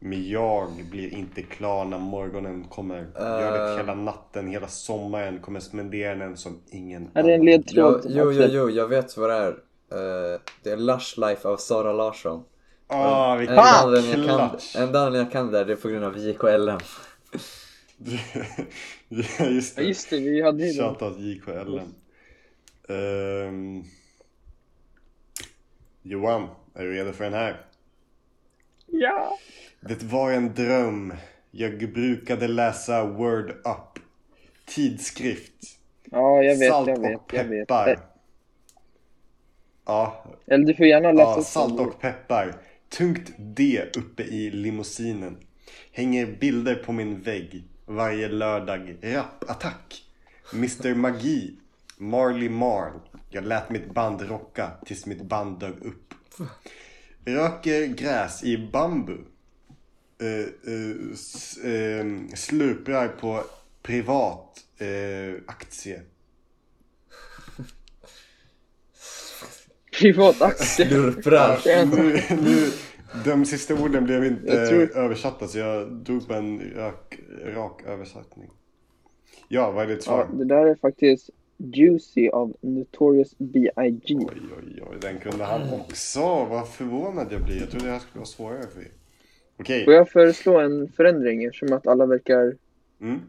Men 0.05 0.29
jag 0.29 0.69
blir 0.91 1.13
inte 1.13 1.41
klar 1.41 1.85
när 1.85 1.99
morgonen 1.99 2.63
kommer. 2.63 3.07
Jag 3.15 3.51
vet 3.51 3.71
Eh. 3.71 3.77
hela 3.77 3.95
natten, 3.95 4.47
hela 4.47 4.67
sommaren 4.67 5.39
kommer 5.39 5.59
spendera 5.59 6.15
den 6.15 6.37
som 6.37 6.59
ingen 6.71 7.09
Är 7.13 7.23
det 7.23 7.33
en 7.33 7.45
ledtråd? 7.45 8.05
Jo, 8.09 8.31
jo, 8.31 8.47
jo, 8.51 8.69
jag 8.69 8.87
vet 8.87 9.17
vad 9.17 9.29
det 9.29 9.35
är. 9.35 9.51
Eh, 9.91 10.39
det 10.63 10.69
är 10.71 10.77
Lush 10.77 11.19
Life 11.19 11.47
av 11.47 11.57
Sara 11.57 11.93
Larsson. 11.93 12.43
Ah, 12.87 13.35
vilken 13.35 13.55
Enda 13.57 13.69
anledningen 13.83 14.19
jag 14.19 14.29
kan, 14.39 14.49
klatsch! 14.49 14.75
enda 14.75 14.99
anledningen 14.99 15.25
jag 15.25 15.31
kan 15.31 15.51
det 15.51 15.59
är 15.59 15.65
det 15.65 15.73
är 15.73 15.77
på 15.77 15.89
grund 15.89 16.05
av 16.05 16.17
JKLM. 16.17 16.79
ja, 19.09 19.45
just 19.45 19.77
Ja 19.77 19.83
det. 19.83 19.87
just 19.87 20.09
det, 20.09 20.17
vi 20.19 20.41
hade 20.41 20.65
ju. 20.67 20.81
Shoutout 20.81 21.19
JKLM. 21.19 21.93
Ehm, 22.89 23.83
Johan, 26.01 26.47
är 26.75 26.83
du 26.83 26.93
redo 26.93 27.11
för 27.13 27.23
den 27.23 27.33
här? 27.33 27.65
Ja! 28.95 29.37
Det 29.81 30.03
var 30.03 30.31
en 30.31 30.53
dröm. 30.53 31.13
Jag 31.51 31.93
brukade 31.93 32.47
läsa 32.47 33.05
Word 33.05 33.49
Up. 33.49 33.99
Tidskrift. 34.65 35.53
Ja, 36.11 36.43
jag 36.43 36.57
vet, 36.59 36.69
salt 36.69 36.87
jag 36.87 36.99
vet, 37.01 37.15
och 37.15 37.33
jag 37.33 37.43
vet. 37.43 37.67
peppar. 37.67 37.99
Ja, 39.85 40.25
Eller 40.47 40.65
du 40.65 40.75
får 40.75 40.85
gärna 40.85 41.11
läsa 41.11 41.37
ja, 41.37 41.43
salt 41.43 41.79
och 41.79 42.01
peppar. 42.01 42.55
Tungt 42.89 43.31
D 43.37 43.81
uppe 43.97 44.23
i 44.23 44.51
limousinen. 44.51 45.37
Hänger 45.91 46.25
bilder 46.25 46.75
på 46.75 46.91
min 46.91 47.21
vägg. 47.21 47.63
Varje 47.85 48.27
lördag. 48.27 48.95
Rapattack. 49.01 50.03
Mr 50.53 50.95
Magi. 50.95 51.55
Marley 51.97 52.49
Marl. 52.49 52.93
Jag 53.29 53.43
lät 53.43 53.69
mitt 53.69 53.91
band 53.93 54.21
rocka 54.29 54.71
tills 54.85 55.05
mitt 55.05 55.21
band 55.21 55.59
dök 55.59 55.81
upp. 55.81 56.13
Röker 57.25 57.85
gräs 57.85 58.43
i 58.43 58.69
bambu. 58.73 59.17
Eh, 60.21 60.73
eh, 60.73 61.11
s- 61.13 61.57
eh, 61.57 62.05
slurprar 62.35 63.07
på 63.07 63.43
privat 63.81 64.57
eh, 64.77 65.41
aktie. 65.47 66.01
Privat 69.99 70.41
aktie. 70.41 70.65
Slurprar. 70.87 71.59
Nu, 71.85 72.21
nu, 72.41 72.71
de 73.25 73.45
sista 73.45 73.73
orden 73.73 74.03
blev 74.03 74.25
inte 74.25 74.47
Jag 74.53 74.69
tror- 74.69 74.97
översatta 74.97 75.47
så 75.47 75.57
jag 75.57 75.91
drog 75.91 76.27
på 76.27 76.33
en 76.33 76.73
rak, 76.75 77.19
rak 77.45 77.81
översättning. 77.85 78.49
Ja, 79.47 79.71
vad 79.71 79.83
är 79.83 79.87
ditt 79.95 80.03
svar? 80.03 80.27
Ja, 80.31 80.37
det 80.37 80.45
där 80.45 80.65
är 80.65 80.75
faktiskt 80.75 81.29
Juicy 81.57 82.29
av 82.29 82.55
Notorious 82.61 83.35
B.I.G. 83.37 84.15
Oj, 84.15 84.27
oj, 84.57 84.83
oj, 84.91 84.97
den 85.01 85.19
kunde 85.19 85.43
han 85.43 85.73
också. 85.73 86.19
Vad 86.45 86.69
förvånad 86.69 87.27
jag 87.31 87.43
blir. 87.43 87.59
Jag 87.59 87.69
trodde 87.69 87.85
det 87.85 87.91
här 87.91 87.99
skulle 87.99 88.19
vara 88.19 88.25
svårare 88.25 88.67
för. 88.67 88.87
Okej. 89.59 89.85
Får 89.85 89.93
jag 89.93 90.09
föreslå 90.09 90.59
en 90.59 90.91
förändring 90.91 91.43
eftersom 91.43 91.73
att 91.73 91.87
alla 91.87 92.05
verkar... 92.05 92.55
Mm. 93.01 93.19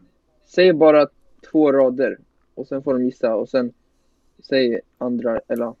Säg 0.45 0.73
bara 0.73 1.07
två 1.51 1.71
rader 1.71 2.17
och 2.53 2.67
sen 2.67 2.83
får 2.83 2.93
de 2.93 3.05
gissa 3.05 3.35
och 3.35 3.49
sen 3.49 3.73
säg 4.49 4.79
andra, 4.97 5.39
eller 5.47 5.73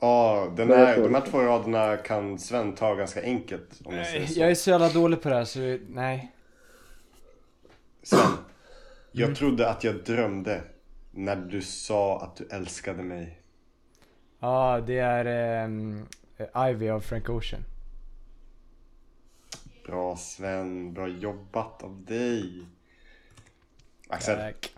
Ja, 0.00 0.52
den 0.56 0.68
Vad 0.68 0.78
är 0.78 0.86
här, 0.86 1.02
de 1.02 1.14
här 1.14 1.26
två 1.30 1.38
raderna 1.38 1.96
kan 1.96 2.38
Sven 2.38 2.74
ta 2.74 2.94
ganska 2.94 3.22
enkelt. 3.22 3.80
Om 3.84 3.94
jag 3.94 4.06
säger 4.06 4.26
så. 4.26 4.40
Jag 4.40 4.50
är 4.50 4.54
så 4.54 4.70
jävla 4.70 4.88
dålig 4.88 5.20
på 5.20 5.28
det 5.28 5.34
här 5.34 5.44
så 5.44 5.78
nej. 5.88 6.32
Sven, 8.02 8.20
jag 9.12 9.36
trodde 9.36 9.70
att 9.70 9.84
jag 9.84 9.94
drömde 10.04 10.60
när 11.10 11.36
du 11.36 11.62
sa 11.62 12.20
att 12.20 12.36
du 12.36 12.48
älskade 12.50 13.02
mig. 13.02 13.40
Ja, 14.38 14.80
det 14.86 14.98
är 14.98 15.24
ehm, 15.64 16.06
Ivy 16.70 16.88
av 16.88 17.00
Frank 17.00 17.28
Ocean. 17.28 17.64
Bra 19.86 20.16
Sven, 20.16 20.94
bra 20.94 21.08
jobbat 21.08 21.82
av 21.82 22.04
dig. 22.04 22.62
Axel. 24.08 24.36
Tack. 24.38 24.74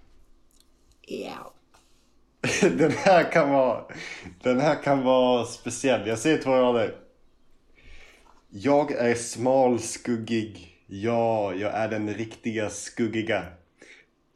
Den 2.60 2.90
här 2.90 3.32
kan 3.32 3.50
vara 3.50 3.84
Den 4.42 4.60
här 4.60 4.82
kan 4.82 5.02
vara 5.04 5.44
speciell. 5.44 6.08
Jag 6.08 6.18
säger 6.18 6.42
två 6.42 6.50
rader. 6.50 6.96
Jag 8.48 8.92
är 8.92 9.14
smal, 9.14 9.80
skuggig. 9.80 10.82
Ja, 10.86 11.54
jag 11.54 11.74
är 11.74 11.88
den 11.88 12.14
riktiga 12.14 12.70
skuggiga. 12.70 13.44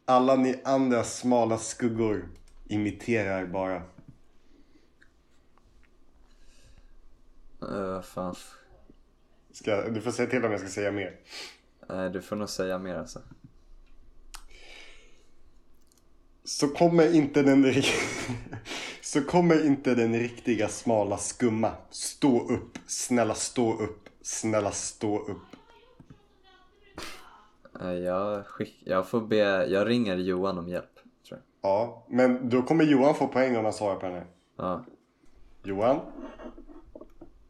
Alla 0.09 0.37
ni 0.37 0.61
andra 0.65 1.05
smala 1.05 1.59
skuggor 1.59 2.29
imiterar 2.67 3.47
bara. 3.47 3.83
Uh, 7.63 8.01
fan. 8.03 8.35
Ska, 9.53 9.89
du 9.89 10.01
får 10.01 10.11
säga 10.11 10.31
till 10.31 10.45
om 10.45 10.51
jag 10.51 10.61
ska 10.61 10.69
säga 10.69 10.93
mer. 10.93 11.21
Nej, 11.89 12.11
du 12.11 12.23
får 12.23 12.37
nog 12.37 12.49
säga 12.49 12.79
mer 12.79 12.95
alltså. 12.95 13.21
Så 16.45 16.69
kommer 16.69 17.15
inte 17.15 17.43
den 17.43 17.73
Så 19.01 19.25
kommer 19.25 19.67
inte 19.67 19.95
den 19.95 20.19
riktiga 20.19 20.69
smala 20.69 21.19
skumma. 21.19 21.73
Stå 21.91 22.49
upp, 22.49 22.79
snälla 22.87 23.35
stå 23.35 23.79
upp, 23.79 24.09
snälla 24.23 24.73
stå 24.73 25.19
upp. 25.19 25.56
Eh, 27.81 27.93
jag, 27.93 28.47
skick, 28.47 28.83
jag 28.85 29.09
får 29.09 29.21
be, 29.21 29.67
jag 29.67 29.89
ringer 29.89 30.17
Johan 30.17 30.59
om 30.59 30.69
hjälp. 30.69 30.95
Tror 31.29 31.41
jag. 31.63 31.71
Ja, 31.71 32.07
men 32.09 32.49
då 32.49 32.63
kommer 32.63 32.85
Johan 32.85 33.15
få 33.15 33.29
poäng 33.29 33.57
om 33.57 33.65
han 33.65 33.73
svarar 33.73 33.97
på 33.97 34.07
den 34.07 34.15
här. 34.15 34.27
Ja. 34.57 34.85
Johan, 35.65 36.01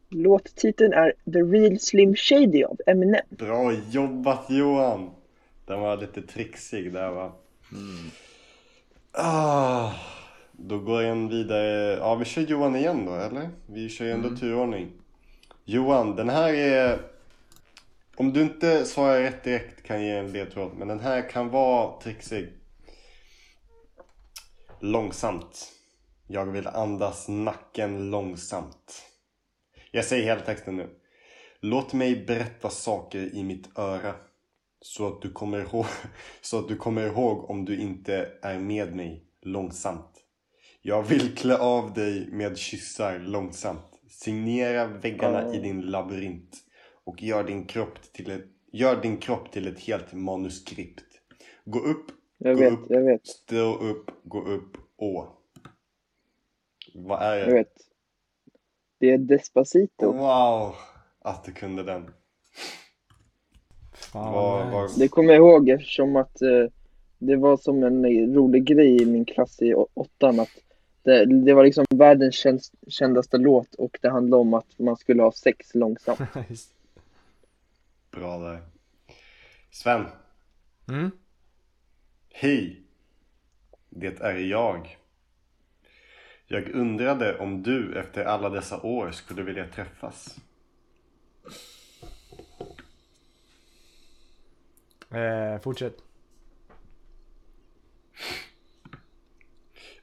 Låttiteln 0.09 0.93
är 0.93 1.13
The 1.33 1.39
Real 1.39 1.79
Slim 1.79 2.15
Shady 2.15 2.63
av 2.63 2.77
Eminem. 2.85 3.25
bra 3.29 3.73
jobbat 3.73 4.45
Johan! 4.49 5.09
Den 5.65 5.79
var 5.79 5.97
lite 5.97 6.21
trixig 6.21 6.93
där 6.93 7.11
va? 7.11 7.31
Ah, 9.11 9.91
då 10.51 10.79
går 10.79 11.01
en 11.01 11.29
vidare. 11.29 11.97
Ja, 11.97 12.15
vi 12.15 12.25
kör 12.25 12.41
Johan 12.41 12.75
igen 12.75 13.05
då, 13.05 13.15
eller? 13.15 13.49
Vi 13.65 13.89
kör 13.89 14.05
ju 14.05 14.11
ändå 14.11 14.29
turordning. 14.29 14.91
Johan, 15.65 16.15
den 16.15 16.29
här 16.29 16.53
är... 16.53 16.99
Om 18.15 18.33
du 18.33 18.41
inte 18.41 18.85
svarar 18.85 19.19
rätt 19.19 19.43
direkt 19.43 19.76
kan 19.87 20.05
ge 20.05 20.11
en 20.11 20.31
ledtråd, 20.31 20.71
men 20.77 20.87
den 20.87 20.99
här 20.99 21.29
kan 21.29 21.49
vara 21.49 22.01
trixig. 22.01 22.49
Långsamt. 24.79 25.71
Jag 26.27 26.45
vill 26.45 26.67
andas 26.67 27.27
nacken 27.27 28.11
långsamt. 28.11 29.01
Jag 29.91 30.05
säger 30.05 30.25
hela 30.25 30.41
texten 30.41 30.75
nu. 30.75 30.89
Låt 31.59 31.93
mig 31.93 32.25
berätta 32.25 32.69
saker 32.69 33.35
i 33.35 33.43
mitt 33.43 33.77
öra. 33.77 34.15
Så 34.81 35.07
att 35.07 35.21
du 35.21 35.31
kommer 35.31 35.59
ihåg, 35.59 35.85
så 36.41 36.59
att 36.59 36.67
du 36.67 36.75
kommer 36.75 37.07
ihåg 37.07 37.49
om 37.49 37.65
du 37.65 37.79
inte 37.79 38.29
är 38.41 38.59
med 38.59 38.95
mig 38.95 39.23
långsamt. 39.41 40.23
Jag 40.81 41.03
vill 41.03 41.35
klä 41.35 41.57
av 41.57 41.93
dig 41.93 42.27
med 42.31 42.57
kyssar 42.57 43.19
långsamt. 43.19 44.01
Signera 44.09 44.87
väggarna 44.87 45.55
i 45.55 45.59
din 45.59 45.81
labyrint. 45.81 46.57
Och 47.03 47.23
gör 47.23 47.43
din 47.43 47.65
kropp 47.65 48.13
till 48.13 48.31
ett, 48.31 48.56
gör 48.71 49.01
din 49.01 49.17
kropp 49.17 49.51
till 49.51 49.67
ett 49.67 49.79
helt 49.79 50.13
manuskript. 50.13 51.03
Gå 51.65 51.79
upp, 51.79 52.05
Jag 52.37 52.55
gå 52.55 52.61
vet, 52.63 52.73
upp, 52.73 52.85
jag 52.89 53.01
vet, 53.01 53.27
stå 53.27 53.75
upp, 53.77 54.11
gå 54.23 54.41
upp, 54.45 54.77
å. 54.97 55.27
Vad 56.95 57.21
är 57.21 57.35
jag 57.37 57.47
det? 57.47 57.53
vet. 57.53 57.73
Det 58.99 59.09
är 59.11 59.17
Despacito. 59.17 60.11
Wow! 60.11 60.75
Att 61.19 61.43
du 61.43 61.51
kunde 61.51 61.83
den. 61.83 62.09
Fan 63.93 64.33
vad- 64.33 64.83
nice. 64.83 64.99
Det 64.99 65.07
kommer 65.07 65.33
jag 65.33 65.37
ihåg 65.37 65.69
eftersom 65.69 66.15
att 66.15 66.41
eh, 66.41 66.65
det 67.17 67.35
var 67.35 67.57
som 67.57 67.83
en 67.83 68.05
eh, 68.05 68.33
rolig 68.33 68.63
grej 68.65 69.01
i 69.01 69.05
min 69.05 69.25
klass 69.25 69.61
i 69.61 69.73
åttan 69.73 70.39
att 70.39 70.49
det, 71.03 71.25
det 71.45 71.53
var 71.53 71.63
liksom 71.63 71.85
världens 71.95 72.45
kändaste 72.87 73.37
låt 73.37 73.75
och 73.75 73.97
det 74.01 74.09
handlade 74.09 74.41
om 74.41 74.53
att 74.53 74.79
man 74.79 74.97
skulle 74.97 75.23
ha 75.23 75.31
sex 75.31 75.75
långsamt. 75.75 76.19
Bra 78.17 78.37
där. 78.37 78.61
Sven. 79.71 80.05
Mm? 80.87 81.11
Hej! 82.33 82.83
Det 83.89 84.19
är 84.21 84.35
jag. 84.37 84.97
Jag 86.45 86.69
undrade 86.69 87.37
om 87.37 87.63
du 87.63 87.99
efter 87.99 88.25
alla 88.25 88.49
dessa 88.49 88.81
år 88.81 89.11
skulle 89.11 89.43
vilja 89.43 89.67
träffas. 89.67 90.39
Eh, 95.11 95.61
fortsätt. 95.61 95.97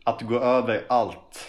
Att 0.05 0.23
gå 0.23 0.41
över 0.41 0.85
allt. 0.89 1.49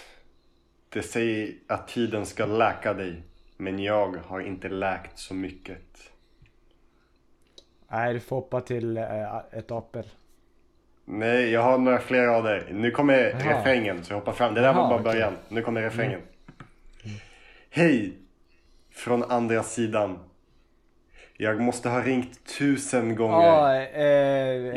Det 0.89 1.03
säger 1.03 1.55
att 1.67 1.87
tiden 1.87 2.25
ska 2.25 2.45
läka 2.45 2.93
dig. 2.93 3.23
Men 3.57 3.79
jag 3.79 4.17
har 4.17 4.39
inte 4.39 4.69
läkt 4.69 5.19
så 5.19 5.33
mycket. 5.33 6.14
Nej, 7.87 8.13
du 8.13 8.19
får 8.19 8.35
hoppa 8.35 8.61
till 8.61 8.97
eh, 8.97 9.37
ett 9.51 9.71
apel. 9.71 10.05
Nej, 11.05 11.49
jag 11.49 11.61
har 11.61 11.77
några 11.77 11.99
fler 11.99 12.25
rader. 12.27 12.67
Nu 12.71 12.91
kommer 12.91 13.13
Jaha. 13.13 13.59
refrängen, 13.59 14.03
så 14.03 14.13
jag 14.13 14.19
hoppar 14.19 14.31
fram. 14.33 14.53
Det 14.53 14.61
där 14.61 14.73
var 14.73 14.81
Jaha, 14.81 14.89
bara 14.89 14.99
okej. 14.99 15.13
början. 15.13 15.33
Nu 15.49 15.61
kommer 15.61 15.81
refrängen. 15.81 16.21
Hej! 17.69 18.13
Från 18.91 19.23
andra 19.23 19.63
sidan. 19.63 20.19
Jag 21.37 21.61
måste 21.61 21.89
ha 21.89 22.01
ringt 22.01 22.57
tusen 22.57 23.15
gånger. 23.15 23.47
Ja, 23.47 23.75
eh, 23.81 24.03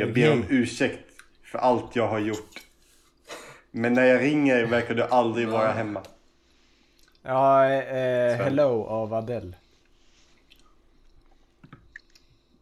Jag 0.00 0.14
ber 0.14 0.32
om 0.32 0.44
ursäkt 0.48 0.98
för 1.44 1.58
allt 1.58 1.96
jag 1.96 2.08
har 2.08 2.18
gjort. 2.18 2.60
Men 3.70 3.92
när 3.92 4.04
jag 4.04 4.20
ringer 4.22 4.64
verkar 4.66 4.94
du 4.94 5.02
aldrig 5.02 5.48
vara 5.48 5.70
hemma. 5.72 6.02
Ja, 7.22 7.70
eh, 7.72 7.80
Sven. 8.36 8.44
Hello 8.44 8.84
av 8.84 9.14
Adele. 9.14 9.52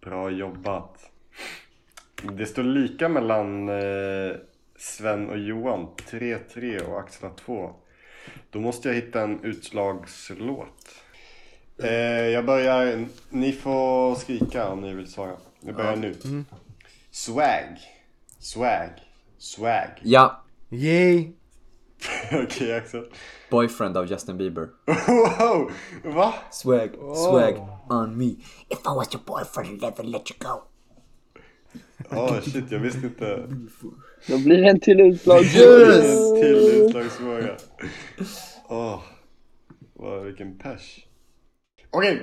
Bra 0.06 0.30
jobbat. 0.30 1.10
Det 2.32 2.46
står 2.46 2.62
lika 2.62 3.08
mellan 3.08 3.68
eh, 3.68 4.36
Sven 4.78 5.30
och 5.30 5.38
Johan. 5.38 5.88
3-3 6.10 6.80
och 6.80 7.00
Axel 7.00 7.28
har 7.28 7.36
2. 7.36 7.74
Då 8.50 8.60
måste 8.60 8.88
jag 8.88 8.94
hitta 8.94 9.22
en 9.22 9.44
utslagslåt. 9.44 10.94
Eh, 11.82 11.90
jag 12.28 12.46
börjar. 12.46 13.06
Ni 13.30 13.52
får 13.52 14.14
skrika 14.14 14.68
om 14.68 14.80
ni 14.80 14.94
vill 14.94 15.12
svara. 15.12 15.36
Jag 15.60 15.74
börjar 15.74 15.96
nu. 15.96 16.14
Swag. 17.10 17.78
Swag. 18.38 18.90
Swag. 19.38 19.90
Ja, 20.02 20.44
Yay! 20.70 21.32
Okej 22.32 22.74
Axel. 22.74 23.04
Boyfriend 23.50 23.96
av 23.96 24.06
Justin 24.10 24.36
Bieber. 24.38 24.68
Wow! 25.06 25.70
Va? 26.04 26.34
Swag, 26.50 26.90
swag 27.14 27.54
on 27.90 28.18
me. 28.18 28.26
If 28.68 28.78
I 28.84 28.94
was 28.96 29.14
your 29.14 29.22
boyfriend, 29.26 29.68
I'd 29.68 29.80
never 29.82 30.02
let 30.02 30.30
you 30.30 30.36
go. 30.38 30.62
Åh 32.10 32.40
shit, 32.40 32.70
jag 32.70 32.78
visste 32.78 33.06
inte. 33.06 33.46
Då 34.26 34.38
blir 34.38 34.62
det 34.62 34.68
en 34.70 34.80
till 34.80 35.00
utslag. 35.00 35.42
Yes! 35.42 36.30
En 36.30 36.40
till 36.40 36.82
utslagsfråga. 36.84 37.56
Åh, 38.68 39.02
vad, 39.94 40.22
vilken 40.24 40.58
pers. 40.58 41.06
Okej, 41.90 42.22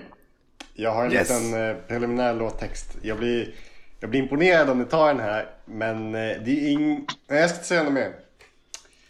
jag 0.73 0.91
har 0.91 1.05
en 1.05 1.11
Yes. 1.11 1.29
liten 1.29 1.69
eh, 1.69 1.75
preliminär 1.87 2.33
låttext. 2.33 2.97
Jag 3.01 3.17
blir, 3.17 3.55
jag 3.99 4.09
blir 4.09 4.19
imponerad 4.19 4.69
om 4.69 4.79
ni 4.79 4.85
tar 4.85 5.07
den 5.07 5.19
här, 5.19 5.49
men 5.65 6.05
eh, 6.05 6.11
det 6.45 6.51
är 6.51 6.69
ing... 6.71 7.07
Nej, 7.27 7.39
jag 7.39 7.49
ska 7.49 7.57
inte 7.57 7.67
säga 7.67 7.83
något 7.83 7.93
mer. 7.93 8.15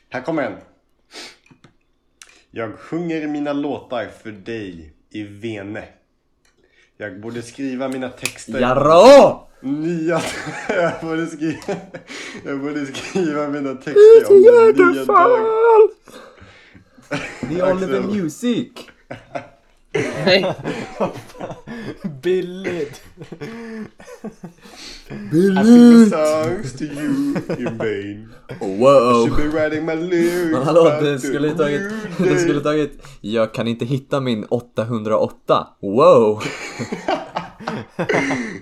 Här 0.09 0.22
kommer 0.22 0.43
en. 0.43 0.57
Jag 2.56 2.80
sjunger 2.80 3.28
mina 3.28 3.54
låtar 3.54 4.08
för 4.24 4.32
dig 4.32 4.93
i 5.10 5.24
Vene. 5.24 5.84
Jag 6.97 7.22
borde 7.22 7.41
skriva 7.41 7.88
mina 7.88 8.10
texter 8.10 8.60
Jarå! 8.60 9.47
Nya... 9.60 10.22
Jag 10.70 10.93
borde 11.01 11.28
skriva... 11.28 11.58
Jag 12.45 12.60
borde 12.60 12.86
skriva 12.86 13.47
mina 13.47 13.76
texter 13.76 14.26
om 14.30 14.43
den 14.43 14.93
nya 14.93 15.06
dagen. 15.06 15.89
The 17.49 17.64
Oliver 17.64 18.01
Music! 18.01 18.72
Nej, 20.26 20.53
Billigt! 22.22 23.01
I 25.09 25.64
sing 25.64 26.09
the 26.09 26.09
songs 26.09 26.74
to 26.74 26.84
you 26.86 27.36
in 27.57 27.78
vain. 27.78 28.34
Wow! 28.59 29.28
Should 29.28 29.38
be 29.38 29.57
writing 29.57 29.86
my 29.86 29.95
lyrics 29.95 30.51
Men 30.51 30.64
hallå, 30.64 30.99
the 31.01 31.20
skulle 31.20 31.47
ju 31.47 31.55
tagit, 31.55 31.82
det 32.18 32.39
skulle 32.39 32.61
tagit 32.61 33.07
Jag 33.22 33.53
kan 33.53 33.68
inte 33.68 33.86
hitta 33.86 34.20
min 34.20 34.45
808 34.45 35.68
Wow! 35.82 36.43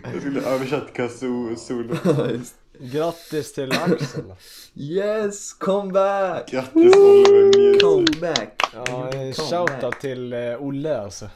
Jag 0.04 0.22
skulle 0.22 0.41
översatt 0.41 0.93
Kazoo 0.93 1.56
solo. 1.56 1.95
Grattis 2.80 3.54
till 3.54 3.72
Axel! 3.72 4.24
Yes, 4.76 5.54
come 5.54 5.91
back! 5.91 6.52
Grattis 6.52 6.95
Oliver 6.95 7.58
Music. 7.58 7.82
Come 7.82 8.06
back! 8.22 8.62
Ja, 8.74 9.12
shoutout 9.34 9.99
till 10.02 10.34
eh, 10.34 10.64
Olle 10.64 11.02
alltså. 11.02 11.30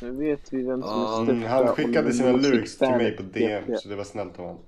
Nu 0.00 0.10
vet 0.10 0.52
vi 0.52 0.62
vem 0.62 0.82
som 0.82 0.90
är 0.90 1.22
Mm, 1.22 1.40
största 1.40 1.54
Han 1.54 1.68
skickade 1.68 2.12
sina 2.12 2.32
lyrics 2.32 2.78
till 2.78 2.88
mig 2.88 3.16
på. 3.16 3.22
DM 3.22 3.76
så 3.78 3.88
det 3.88 3.96
var 3.96 4.04
snällt 4.04 4.38
av 4.38 4.46
honom. 4.46 4.62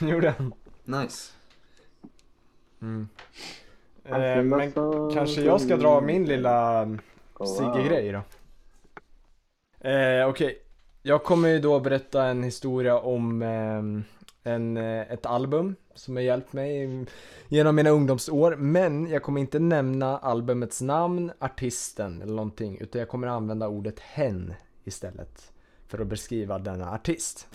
Gjorde 0.10 0.34
han? 0.38 0.52
Nice 0.84 1.32
Eh, 4.04 4.42
men 4.42 4.72
kanske 5.14 5.42
jag 5.42 5.60
ska 5.60 5.76
dra 5.76 6.00
min 6.00 6.24
lilla 6.24 6.84
Sigge-grej 7.58 8.12
då. 8.12 8.22
Eh, 9.88 10.28
Okej, 10.28 10.58
jag 11.02 11.24
kommer 11.24 11.48
ju 11.48 11.58
då 11.58 11.80
berätta 11.80 12.24
en 12.24 12.42
historia 12.42 12.98
om 12.98 13.42
ehm, 13.42 14.04
en, 14.44 14.76
eh, 14.76 15.12
ett 15.12 15.26
album 15.26 15.76
som 15.94 16.16
har 16.16 16.22
hjälpt 16.22 16.52
mig 16.52 17.06
genom 17.48 17.76
mina 17.76 17.90
ungdomsår. 17.90 18.56
Men 18.56 19.06
jag 19.06 19.22
kommer 19.22 19.40
inte 19.40 19.58
nämna 19.58 20.18
albumets 20.18 20.80
namn, 20.80 21.32
artisten 21.38 22.22
eller 22.22 22.34
någonting. 22.34 22.78
Utan 22.80 22.98
jag 22.98 23.08
kommer 23.08 23.26
använda 23.26 23.68
ordet 23.68 24.00
hen 24.00 24.54
istället. 24.84 25.52
För 25.86 25.98
att 25.98 26.06
beskriva 26.06 26.58
denna 26.58 26.92
artist. 26.92 27.46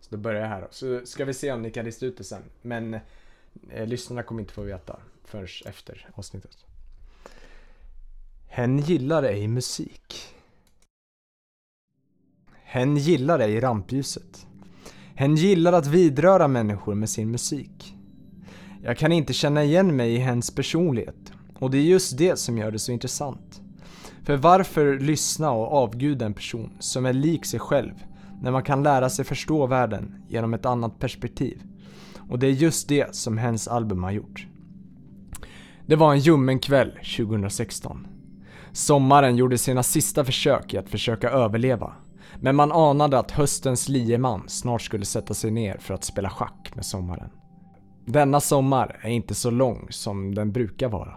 Så 0.00 0.10
då 0.10 0.16
börjar 0.16 0.40
jag 0.40 0.48
här 0.48 0.60
då. 0.60 0.68
Så 0.70 1.06
ska 1.06 1.24
vi 1.24 1.34
se 1.34 1.52
om 1.52 1.62
ni 1.62 1.70
kan 1.70 1.84
lista 1.84 2.06
ut 2.06 2.18
det 2.18 2.24
sen. 2.24 2.42
Men 2.62 2.94
eh, 3.70 3.86
lyssnarna 3.86 4.22
kommer 4.22 4.40
inte 4.40 4.52
få 4.52 4.62
veta 4.62 5.00
förrän 5.24 5.46
efter 5.66 6.08
avsnittet. 6.14 6.64
Hen 8.48 8.78
gillar 8.78 9.22
ej 9.22 9.48
musik. 9.48 10.34
Hen 12.52 12.96
gillar 12.96 13.38
ej 13.38 13.60
rampljuset. 13.60 14.46
Hen 15.20 15.36
gillar 15.36 15.72
att 15.72 15.86
vidröra 15.86 16.48
människor 16.48 16.94
med 16.94 17.10
sin 17.10 17.30
musik. 17.30 17.96
Jag 18.82 18.96
kan 18.96 19.12
inte 19.12 19.32
känna 19.32 19.64
igen 19.64 19.96
mig 19.96 20.14
i 20.14 20.18
hens 20.18 20.54
personlighet. 20.54 21.32
Och 21.58 21.70
det 21.70 21.78
är 21.78 21.82
just 21.82 22.18
det 22.18 22.38
som 22.38 22.58
gör 22.58 22.70
det 22.70 22.78
så 22.78 22.92
intressant. 22.92 23.60
För 24.24 24.36
varför 24.36 24.98
lyssna 24.98 25.50
och 25.50 25.72
avguda 25.72 26.26
en 26.26 26.34
person 26.34 26.70
som 26.78 27.06
är 27.06 27.12
lik 27.12 27.46
sig 27.46 27.60
själv 27.60 27.92
när 28.42 28.50
man 28.50 28.62
kan 28.62 28.82
lära 28.82 29.10
sig 29.10 29.24
förstå 29.24 29.66
världen 29.66 30.22
genom 30.28 30.54
ett 30.54 30.66
annat 30.66 30.98
perspektiv? 30.98 31.62
Och 32.28 32.38
det 32.38 32.46
är 32.46 32.50
just 32.50 32.88
det 32.88 33.14
som 33.14 33.38
hens 33.38 33.68
album 33.68 34.02
har 34.02 34.12
gjort. 34.12 34.46
Det 35.86 35.96
var 35.96 36.12
en 36.12 36.20
ljummen 36.20 36.58
kväll 36.58 36.90
2016. 37.16 38.06
Sommaren 38.72 39.36
gjorde 39.36 39.58
sina 39.58 39.82
sista 39.82 40.24
försök 40.24 40.74
i 40.74 40.78
att 40.78 40.88
försöka 40.88 41.30
överleva. 41.30 41.92
Men 42.42 42.56
man 42.56 42.72
anade 42.72 43.18
att 43.18 43.30
höstens 43.30 43.88
lieman 43.88 44.44
snart 44.48 44.82
skulle 44.82 45.04
sätta 45.04 45.34
sig 45.34 45.50
ner 45.50 45.78
för 45.78 45.94
att 45.94 46.04
spela 46.04 46.30
schack 46.30 46.72
med 46.74 46.84
sommaren. 46.84 47.30
Denna 48.06 48.40
sommar 48.40 49.00
är 49.02 49.10
inte 49.10 49.34
så 49.34 49.50
lång 49.50 49.86
som 49.90 50.34
den 50.34 50.52
brukar 50.52 50.88
vara. 50.88 51.14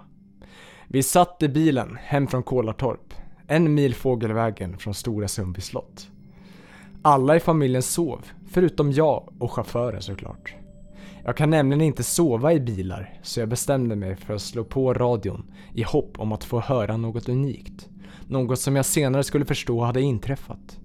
Vi 0.87 1.03
satt 1.03 1.43
i 1.43 1.49
bilen 1.49 1.97
hem 2.01 2.27
från 2.27 2.43
Kolartorp, 2.43 3.13
en 3.47 3.73
mil 3.73 3.95
fågelvägen 3.95 4.77
från 4.77 4.93
Stora 4.93 5.27
Sundby 5.27 5.61
slott. 5.61 6.07
Alla 7.01 7.35
i 7.35 7.39
familjen 7.39 7.81
sov, 7.81 8.25
förutom 8.49 8.91
jag 8.91 9.33
och 9.39 9.51
chauffören 9.51 10.01
såklart. 10.01 10.55
Jag 11.25 11.37
kan 11.37 11.49
nämligen 11.49 11.81
inte 11.81 12.03
sova 12.03 12.53
i 12.53 12.59
bilar, 12.59 13.19
så 13.21 13.39
jag 13.39 13.49
bestämde 13.49 13.95
mig 13.95 14.15
för 14.15 14.33
att 14.33 14.41
slå 14.41 14.63
på 14.63 14.93
radion 14.93 15.51
i 15.73 15.83
hopp 15.83 16.19
om 16.19 16.31
att 16.31 16.43
få 16.43 16.59
höra 16.59 16.97
något 16.97 17.29
unikt. 17.29 17.89
Något 18.27 18.59
som 18.59 18.75
jag 18.75 18.85
senare 18.85 19.23
skulle 19.23 19.45
förstå 19.45 19.83
hade 19.83 20.01
inträffat. 20.01 20.79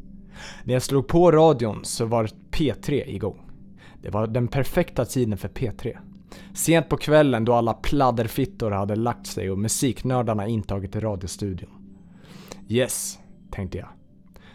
När 0.64 0.74
jag 0.74 0.82
slog 0.82 1.09
på 1.09 1.30
radion 1.30 1.84
så 1.84 2.05
var 2.05 2.28
P3 2.51 3.07
igång. 3.07 3.51
Det 4.03 4.11
var 4.11 4.26
den 4.26 4.49
perfekta 4.49 5.05
tiden 5.05 5.39
för 5.39 5.49
P3. 5.49 5.99
Sent 6.55 6.89
på 6.89 6.97
kvällen 6.97 7.45
då 7.45 7.55
alla 7.55 7.74
pladderfittor 7.74 8.70
hade 8.70 8.97
lagt 8.97 9.26
sig 9.26 9.51
och 9.51 9.59
musiknördarna 9.59 10.47
intagit 10.47 10.97
radiostudion. 10.97 11.70
Yes, 12.68 13.18
tänkte 13.51 13.78
jag. 13.78 13.89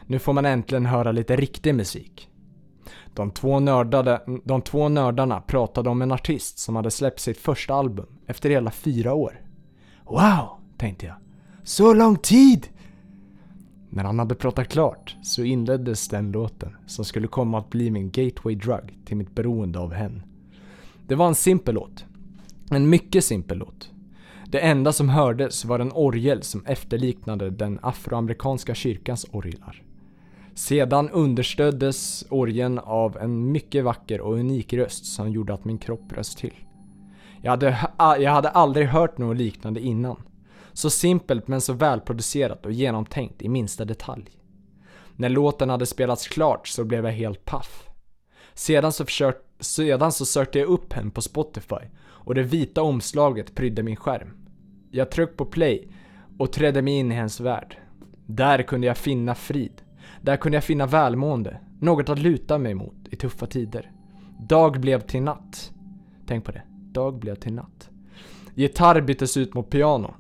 Nu 0.08 0.20
får 0.20 0.34
man 0.34 0.46
äntligen 0.46 0.86
höra 0.86 1.12
lite 1.12 1.36
riktig 1.36 1.76
musik. 1.76 2.30
De 3.14 3.32
två, 3.32 3.60
nördade, 3.60 4.22
de 4.44 4.62
två 4.62 4.90
nördarna 4.90 5.42
pratade 5.42 5.90
om 5.90 6.02
en 6.02 6.12
artist 6.12 6.60
som 6.60 6.76
hade 6.76 6.92
släppt 6.92 7.20
sitt 7.20 7.38
första 7.38 7.74
album 7.74 8.06
efter 8.28 8.50
hela 8.50 8.72
fyra 8.72 9.14
år. 9.14 9.42
Wow, 10.06 10.60
tänkte 10.78 11.06
jag. 11.06 11.16
Så 11.64 11.94
lång 11.94 12.18
tid! 12.18 12.68
När 13.96 14.04
han 14.04 14.20
hade 14.20 14.36
pratat 14.36 14.68
klart 14.68 15.16
så 15.22 15.44
inleddes 15.44 16.08
den 16.08 16.32
låten 16.32 16.76
som 16.86 17.06
skulle 17.06 17.28
komma 17.28 17.58
att 17.58 17.70
bli 17.70 17.92
min 17.92 18.12
gateway 18.12 18.56
drug 18.56 18.98
till 19.06 19.18
mitt 19.18 19.36
beroende 19.36 19.80
av 19.80 19.94
henne. 19.94 20.22
Det 21.08 21.16
var 21.16 21.28
en 21.28 21.36
simpel 21.36 21.76
låt. 21.76 22.06
En 22.72 22.90
mycket 22.90 23.26
simpel 23.26 23.58
låt. 23.58 23.92
Det 24.48 24.60
enda 24.60 24.92
som 24.94 25.10
hördes 25.10 25.66
var 25.66 25.80
en 25.80 25.92
orgel 25.92 26.44
som 26.44 26.66
efterliknade 26.66 27.50
den 27.50 27.80
afroamerikanska 27.82 28.76
kyrkans 28.76 29.26
orglar. 29.32 29.84
Sedan 30.54 31.10
understöddes 31.10 32.26
orgeln 32.30 32.80
av 32.80 33.18
en 33.18 33.52
mycket 33.52 33.84
vacker 33.84 34.22
och 34.22 34.34
unik 34.34 34.74
röst 34.74 35.06
som 35.06 35.32
gjorde 35.32 35.54
att 35.54 35.66
min 35.66 35.78
kropp 35.78 36.12
röst 36.12 36.38
till. 36.38 36.54
Jag 37.42 37.52
hade, 37.52 37.78
jag 37.98 38.32
hade 38.32 38.50
aldrig 38.50 38.88
hört 38.88 39.18
något 39.18 39.38
liknande 39.38 39.80
innan. 39.80 40.18
Så 40.74 40.90
simpelt 40.90 41.48
men 41.48 41.62
så 41.62 41.74
välproducerat 41.74 42.66
och 42.66 42.72
genomtänkt 42.72 43.42
i 43.42 43.50
minsta 43.50 43.86
detalj. 43.86 44.30
När 45.16 45.30
låten 45.30 45.70
hade 45.70 45.86
spelats 45.86 46.28
klart 46.28 46.68
så 46.68 46.84
blev 46.84 47.06
jag 47.06 47.14
helt 47.14 47.46
paff. 47.46 47.90
Sedan 48.54 48.92
så, 48.92 49.06
försök, 49.06 49.38
sedan 49.60 50.12
så 50.12 50.26
sökte 50.26 50.60
jag 50.60 50.68
upp 50.68 50.94
henne 50.94 51.12
på 51.12 51.22
Spotify 51.22 51.86
och 52.06 52.36
det 52.36 52.44
vita 52.44 52.82
omslaget 52.82 53.56
prydde 53.56 53.84
min 53.84 53.96
skärm. 53.96 54.38
Jag 54.92 55.12
tryckte 55.12 55.36
på 55.36 55.46
play 55.46 55.88
och 56.38 56.52
trädde 56.52 56.82
mig 56.82 56.94
in 56.94 57.12
i 57.12 57.16
hennes 57.16 57.40
värld. 57.40 57.78
Där 58.26 58.64
kunde 58.64 58.88
jag 58.88 58.98
finna 58.98 59.36
frid. 59.36 59.82
Där 60.22 60.38
kunde 60.38 60.56
jag 60.56 60.64
finna 60.64 60.86
välmående, 60.86 61.60
något 61.80 62.10
att 62.10 62.20
luta 62.20 62.58
mig 62.58 62.74
mot 62.74 63.08
i 63.12 63.16
tuffa 63.16 63.46
tider. 63.46 63.92
Dag 64.40 64.80
blev 64.80 65.00
till 65.00 65.22
natt. 65.22 65.72
Tänk 66.28 66.46
på 66.46 66.52
det. 66.52 66.64
Dag 66.92 67.20
blev 67.20 67.36
till 67.36 67.54
natt. 67.54 67.90
Gitarr 68.56 69.02
byttes 69.02 69.38
ut 69.38 69.54
mot 69.54 69.70
piano. 69.70 70.14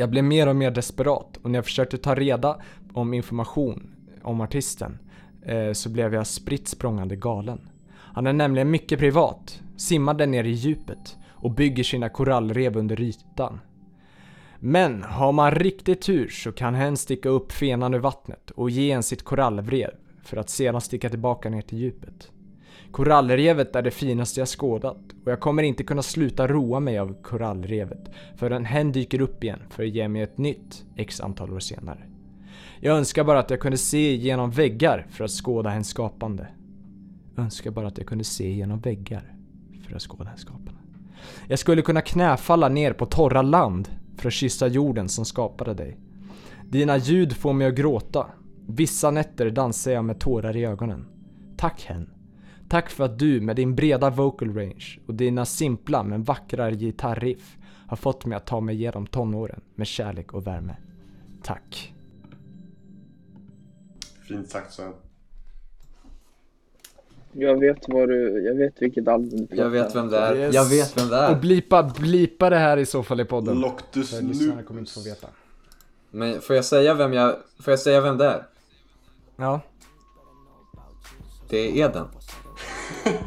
Jag 0.00 0.10
blev 0.10 0.24
mer 0.24 0.46
och 0.46 0.56
mer 0.56 0.70
desperat 0.70 1.36
och 1.36 1.50
när 1.50 1.58
jag 1.58 1.64
försökte 1.64 1.98
ta 1.98 2.14
reda 2.14 2.60
om 2.92 3.14
information 3.14 3.90
om 4.22 4.40
artisten 4.40 4.98
eh, 5.42 5.72
så 5.72 5.88
blev 5.88 6.14
jag 6.14 6.26
spritt 6.26 6.68
språngande 6.68 7.16
galen. 7.16 7.68
Han 7.90 8.26
är 8.26 8.32
nämligen 8.32 8.70
mycket 8.70 8.98
privat, 8.98 9.60
simmade 9.76 10.26
ner 10.26 10.44
i 10.44 10.50
djupet 10.50 11.16
och 11.28 11.50
bygger 11.50 11.84
sina 11.84 12.08
korallrev 12.08 12.76
under 12.76 13.00
ytan. 13.00 13.60
Men 14.58 15.02
har 15.02 15.32
man 15.32 15.50
riktigt 15.50 16.02
tur 16.02 16.28
så 16.28 16.52
kan 16.52 16.74
hen 16.74 16.96
sticka 16.96 17.28
upp 17.28 17.52
fenan 17.52 17.94
ur 17.94 17.98
vattnet 17.98 18.50
och 18.50 18.70
ge 18.70 18.90
en 18.90 19.02
sitt 19.02 19.22
korallrev 19.22 19.90
för 20.24 20.36
att 20.36 20.50
sedan 20.50 20.80
sticka 20.80 21.08
tillbaka 21.08 21.50
ner 21.50 21.62
till 21.62 21.78
djupet. 21.78 22.30
Korallrevet 22.92 23.76
är 23.76 23.82
det 23.82 23.90
finaste 23.90 24.40
jag 24.40 24.48
skådat 24.48 24.98
och 25.24 25.32
jag 25.32 25.40
kommer 25.40 25.62
inte 25.62 25.84
kunna 25.84 26.02
sluta 26.02 26.48
roa 26.48 26.80
mig 26.80 26.98
av 26.98 27.22
korallrevet 27.22 28.10
förrän 28.36 28.64
hen 28.64 28.92
dyker 28.92 29.20
upp 29.20 29.44
igen 29.44 29.60
för 29.70 29.82
att 29.82 29.88
ge 29.88 30.08
mig 30.08 30.22
ett 30.22 30.38
nytt 30.38 30.84
x 30.96 31.20
antal 31.20 31.52
år 31.52 31.60
senare. 31.60 32.04
Jag 32.80 32.96
önskar 32.96 33.24
bara 33.24 33.38
att 33.38 33.50
jag 33.50 33.60
kunde 33.60 33.78
se 33.78 34.14
genom 34.14 34.50
väggar 34.50 35.06
för 35.10 35.24
att 35.24 35.30
skåda 35.30 35.70
hens 35.70 35.88
skapande. 35.88 36.46
Önskar 37.36 37.70
bara 37.70 37.86
att 37.86 37.98
jag 37.98 38.06
kunde 38.06 38.24
se 38.24 38.50
genom 38.50 38.80
väggar 38.80 39.34
för 39.86 39.96
att 39.96 40.02
skåda 40.02 40.24
hens 40.24 40.40
skapande. 40.40 40.80
Jag 41.48 41.58
skulle 41.58 41.82
kunna 41.82 42.00
knäfalla 42.00 42.68
ner 42.68 42.92
på 42.92 43.06
torra 43.06 43.42
land 43.42 43.88
för 44.16 44.28
att 44.28 44.34
kyssa 44.34 44.66
jorden 44.66 45.08
som 45.08 45.24
skapade 45.24 45.74
dig. 45.74 45.98
Dina 46.64 46.96
ljud 46.96 47.36
får 47.36 47.52
mig 47.52 47.66
att 47.66 47.74
gråta. 47.74 48.26
Vissa 48.66 49.10
nätter 49.10 49.50
dansar 49.50 49.90
jag 49.90 50.04
med 50.04 50.20
tårar 50.20 50.56
i 50.56 50.64
ögonen. 50.64 51.06
Tack 51.56 51.84
hen. 51.84 52.10
Tack 52.70 52.90
för 52.90 53.04
att 53.04 53.18
du 53.18 53.40
med 53.40 53.56
din 53.56 53.74
breda 53.74 54.10
vocal 54.10 54.54
range 54.54 54.98
och 55.06 55.14
dina 55.14 55.44
simpla 55.46 56.02
men 56.02 56.22
vackra 56.22 56.70
gitarriff 56.70 57.56
har 57.88 57.96
fått 57.96 58.24
mig 58.24 58.36
att 58.36 58.46
ta 58.46 58.60
mig 58.60 58.74
igenom 58.74 59.06
tonåren 59.06 59.60
med 59.74 59.86
kärlek 59.86 60.32
och 60.32 60.46
värme. 60.46 60.76
Tack. 61.42 61.94
Fint 64.28 64.50
sagt 64.50 64.72
Sven. 64.72 64.92
Jag 67.32 67.60
vet 67.60 67.78
vad 67.88 68.08
du, 68.08 68.42
jag 68.46 68.54
vet 68.54 68.82
vilket 68.82 69.08
album 69.08 69.46
du 69.50 69.56
Jag 69.56 69.70
vet 69.70 69.96
vem 69.96 70.08
det 70.08 70.18
är. 70.18 70.36
Yes. 70.36 70.54
Jag 70.54 70.64
vet 70.64 70.98
vem 70.98 71.08
det 71.08 71.16
Och 71.16 71.36
är. 71.36 71.40
blipa, 71.40 71.82
blipa 71.82 72.50
det 72.50 72.58
här 72.58 72.76
i 72.76 72.86
så 72.86 73.02
fall 73.02 73.20
i 73.20 73.24
podden. 73.24 73.60
Loctus 73.60 74.22
lyssnarna 74.22 74.62
kommer 74.62 74.80
inte 74.80 74.92
få 74.92 75.00
veta. 75.00 75.26
Men 76.10 76.40
får 76.40 76.56
jag 76.56 76.64
säga 76.64 76.94
vem 76.94 77.12
jag... 77.12 77.36
Får 77.60 77.72
jag 77.72 77.80
säga 77.80 78.00
vem 78.00 78.18
det 78.18 78.26
är? 78.26 78.46
Ja. 79.36 79.60
Det 81.48 81.58
är 81.58 81.88
Eden. 81.88 82.06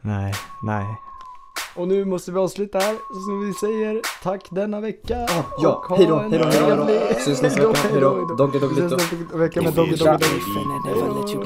Nej, 0.00 0.34
nej. 0.62 0.86
Och 1.76 1.88
nu 1.88 2.04
måste 2.04 2.32
vi 2.32 2.38
avsluta 2.38 2.78
här, 2.78 2.94
så 3.26 3.36
vi 3.46 3.52
säger 3.54 4.00
tack 4.22 4.40
denna 4.50 4.80
vecka. 4.80 5.26
ja, 5.58 5.74
Och 5.74 5.86
ha 5.86 5.96
hejdå, 5.96 6.18
en 6.18 6.30
hejdå, 6.32 6.44
hejdå, 6.48 6.66
hejdå. 6.66 6.84
trevlig- 6.84 7.20
Syns 7.24 7.42
nästa 7.42 7.68
vecka, 7.68 7.88
hejdå. 7.88 8.24
Doggy, 8.38 8.58
doggy, 8.58 8.74
Vi 8.74 8.80
ses 8.80 8.90
doggy. 8.90 9.16
nästa 9.22 9.36
vecka 9.38 9.62
med 9.62 9.74
let 9.76 11.30
you 11.34 11.38
go. 11.38 11.44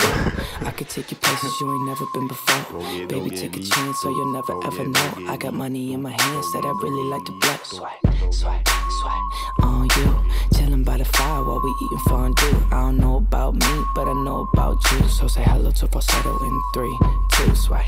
I 0.69 0.71
could 0.77 0.89
take 0.89 1.09
you 1.13 1.19
places 1.21 1.53
you 1.61 1.67
ain't 1.73 1.87
never 1.93 2.07
been 2.15 2.29
before. 2.29 2.63
Baby, 3.09 3.31
take 3.37 3.57
a 3.61 3.65
chance 3.75 3.97
so 4.03 4.09
you'll 4.09 4.33
never 4.39 4.55
ever 4.69 4.85
know. 4.85 5.35
I 5.35 5.37
got 5.45 5.55
money 5.55 5.93
in 5.93 6.03
my 6.03 6.15
hands 6.23 6.47
that 6.55 6.65
I 6.65 6.73
really 6.85 7.07
like 7.15 7.25
to 7.27 7.33
blow. 7.43 7.59
Swipe, 7.65 8.33
swipe, 8.41 8.69
swipe 9.01 9.29
on 9.69 9.89
you. 9.97 10.22
Chilling 10.83 10.99
by 10.99 10.99
the 10.99 11.05
fire 11.17 11.45
while 11.45 11.61
we 11.63 11.71
eating 11.83 11.99
fondue. 12.09 12.67
I 12.71 12.83
don't 12.83 12.99
know 12.99 13.17
about 13.17 13.55
me, 13.55 13.85
but 13.95 14.09
I 14.09 14.13
know 14.25 14.49
about 14.53 14.79
you. 14.93 15.09
So 15.09 15.29
say 15.29 15.43
hello 15.43 15.71
to 15.71 15.87
falsetto 15.87 16.39
in 16.45 16.63
three, 16.75 16.99
two, 17.33 17.55
swipe. 17.55 17.85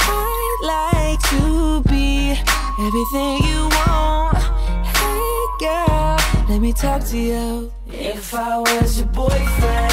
I'd 0.00 0.58
like 0.62 1.20
to 1.30 1.82
be 1.88 2.30
everything 2.78 3.42
you 3.48 3.68
want. 3.78 4.38
Hey 4.96 5.46
girl, 5.60 6.16
let 6.48 6.60
me 6.60 6.72
talk 6.72 7.04
to 7.06 7.18
you. 7.18 7.72
If 7.88 8.34
I 8.34 8.58
was 8.58 8.98
your 8.98 9.08
boyfriend, 9.08 9.92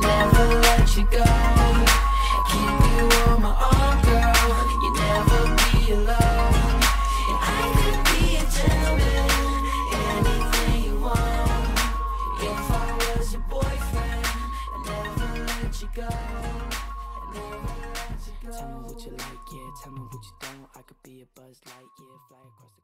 never 0.00 0.60
let 0.60 0.96
you 0.96 1.04
go. 1.10 1.24
Keep 2.50 2.80
you 2.92 3.04
on 3.26 3.42
my 3.42 3.54
arm, 3.72 3.95
go. 15.96 16.08
Tell 18.52 18.68
me 18.68 18.84
what 18.84 19.00
you 19.04 19.12
like, 19.12 19.46
yeah. 19.50 19.70
Tell 19.82 19.92
me 19.92 20.00
what 20.00 20.24
you 20.24 20.34
don't. 20.40 20.68
I 20.76 20.82
could 20.82 21.02
be 21.02 21.22
a 21.22 21.40
buzz 21.40 21.60
light, 21.64 21.92
yeah. 21.98 22.16
Fly 22.28 22.38
across. 22.38 22.75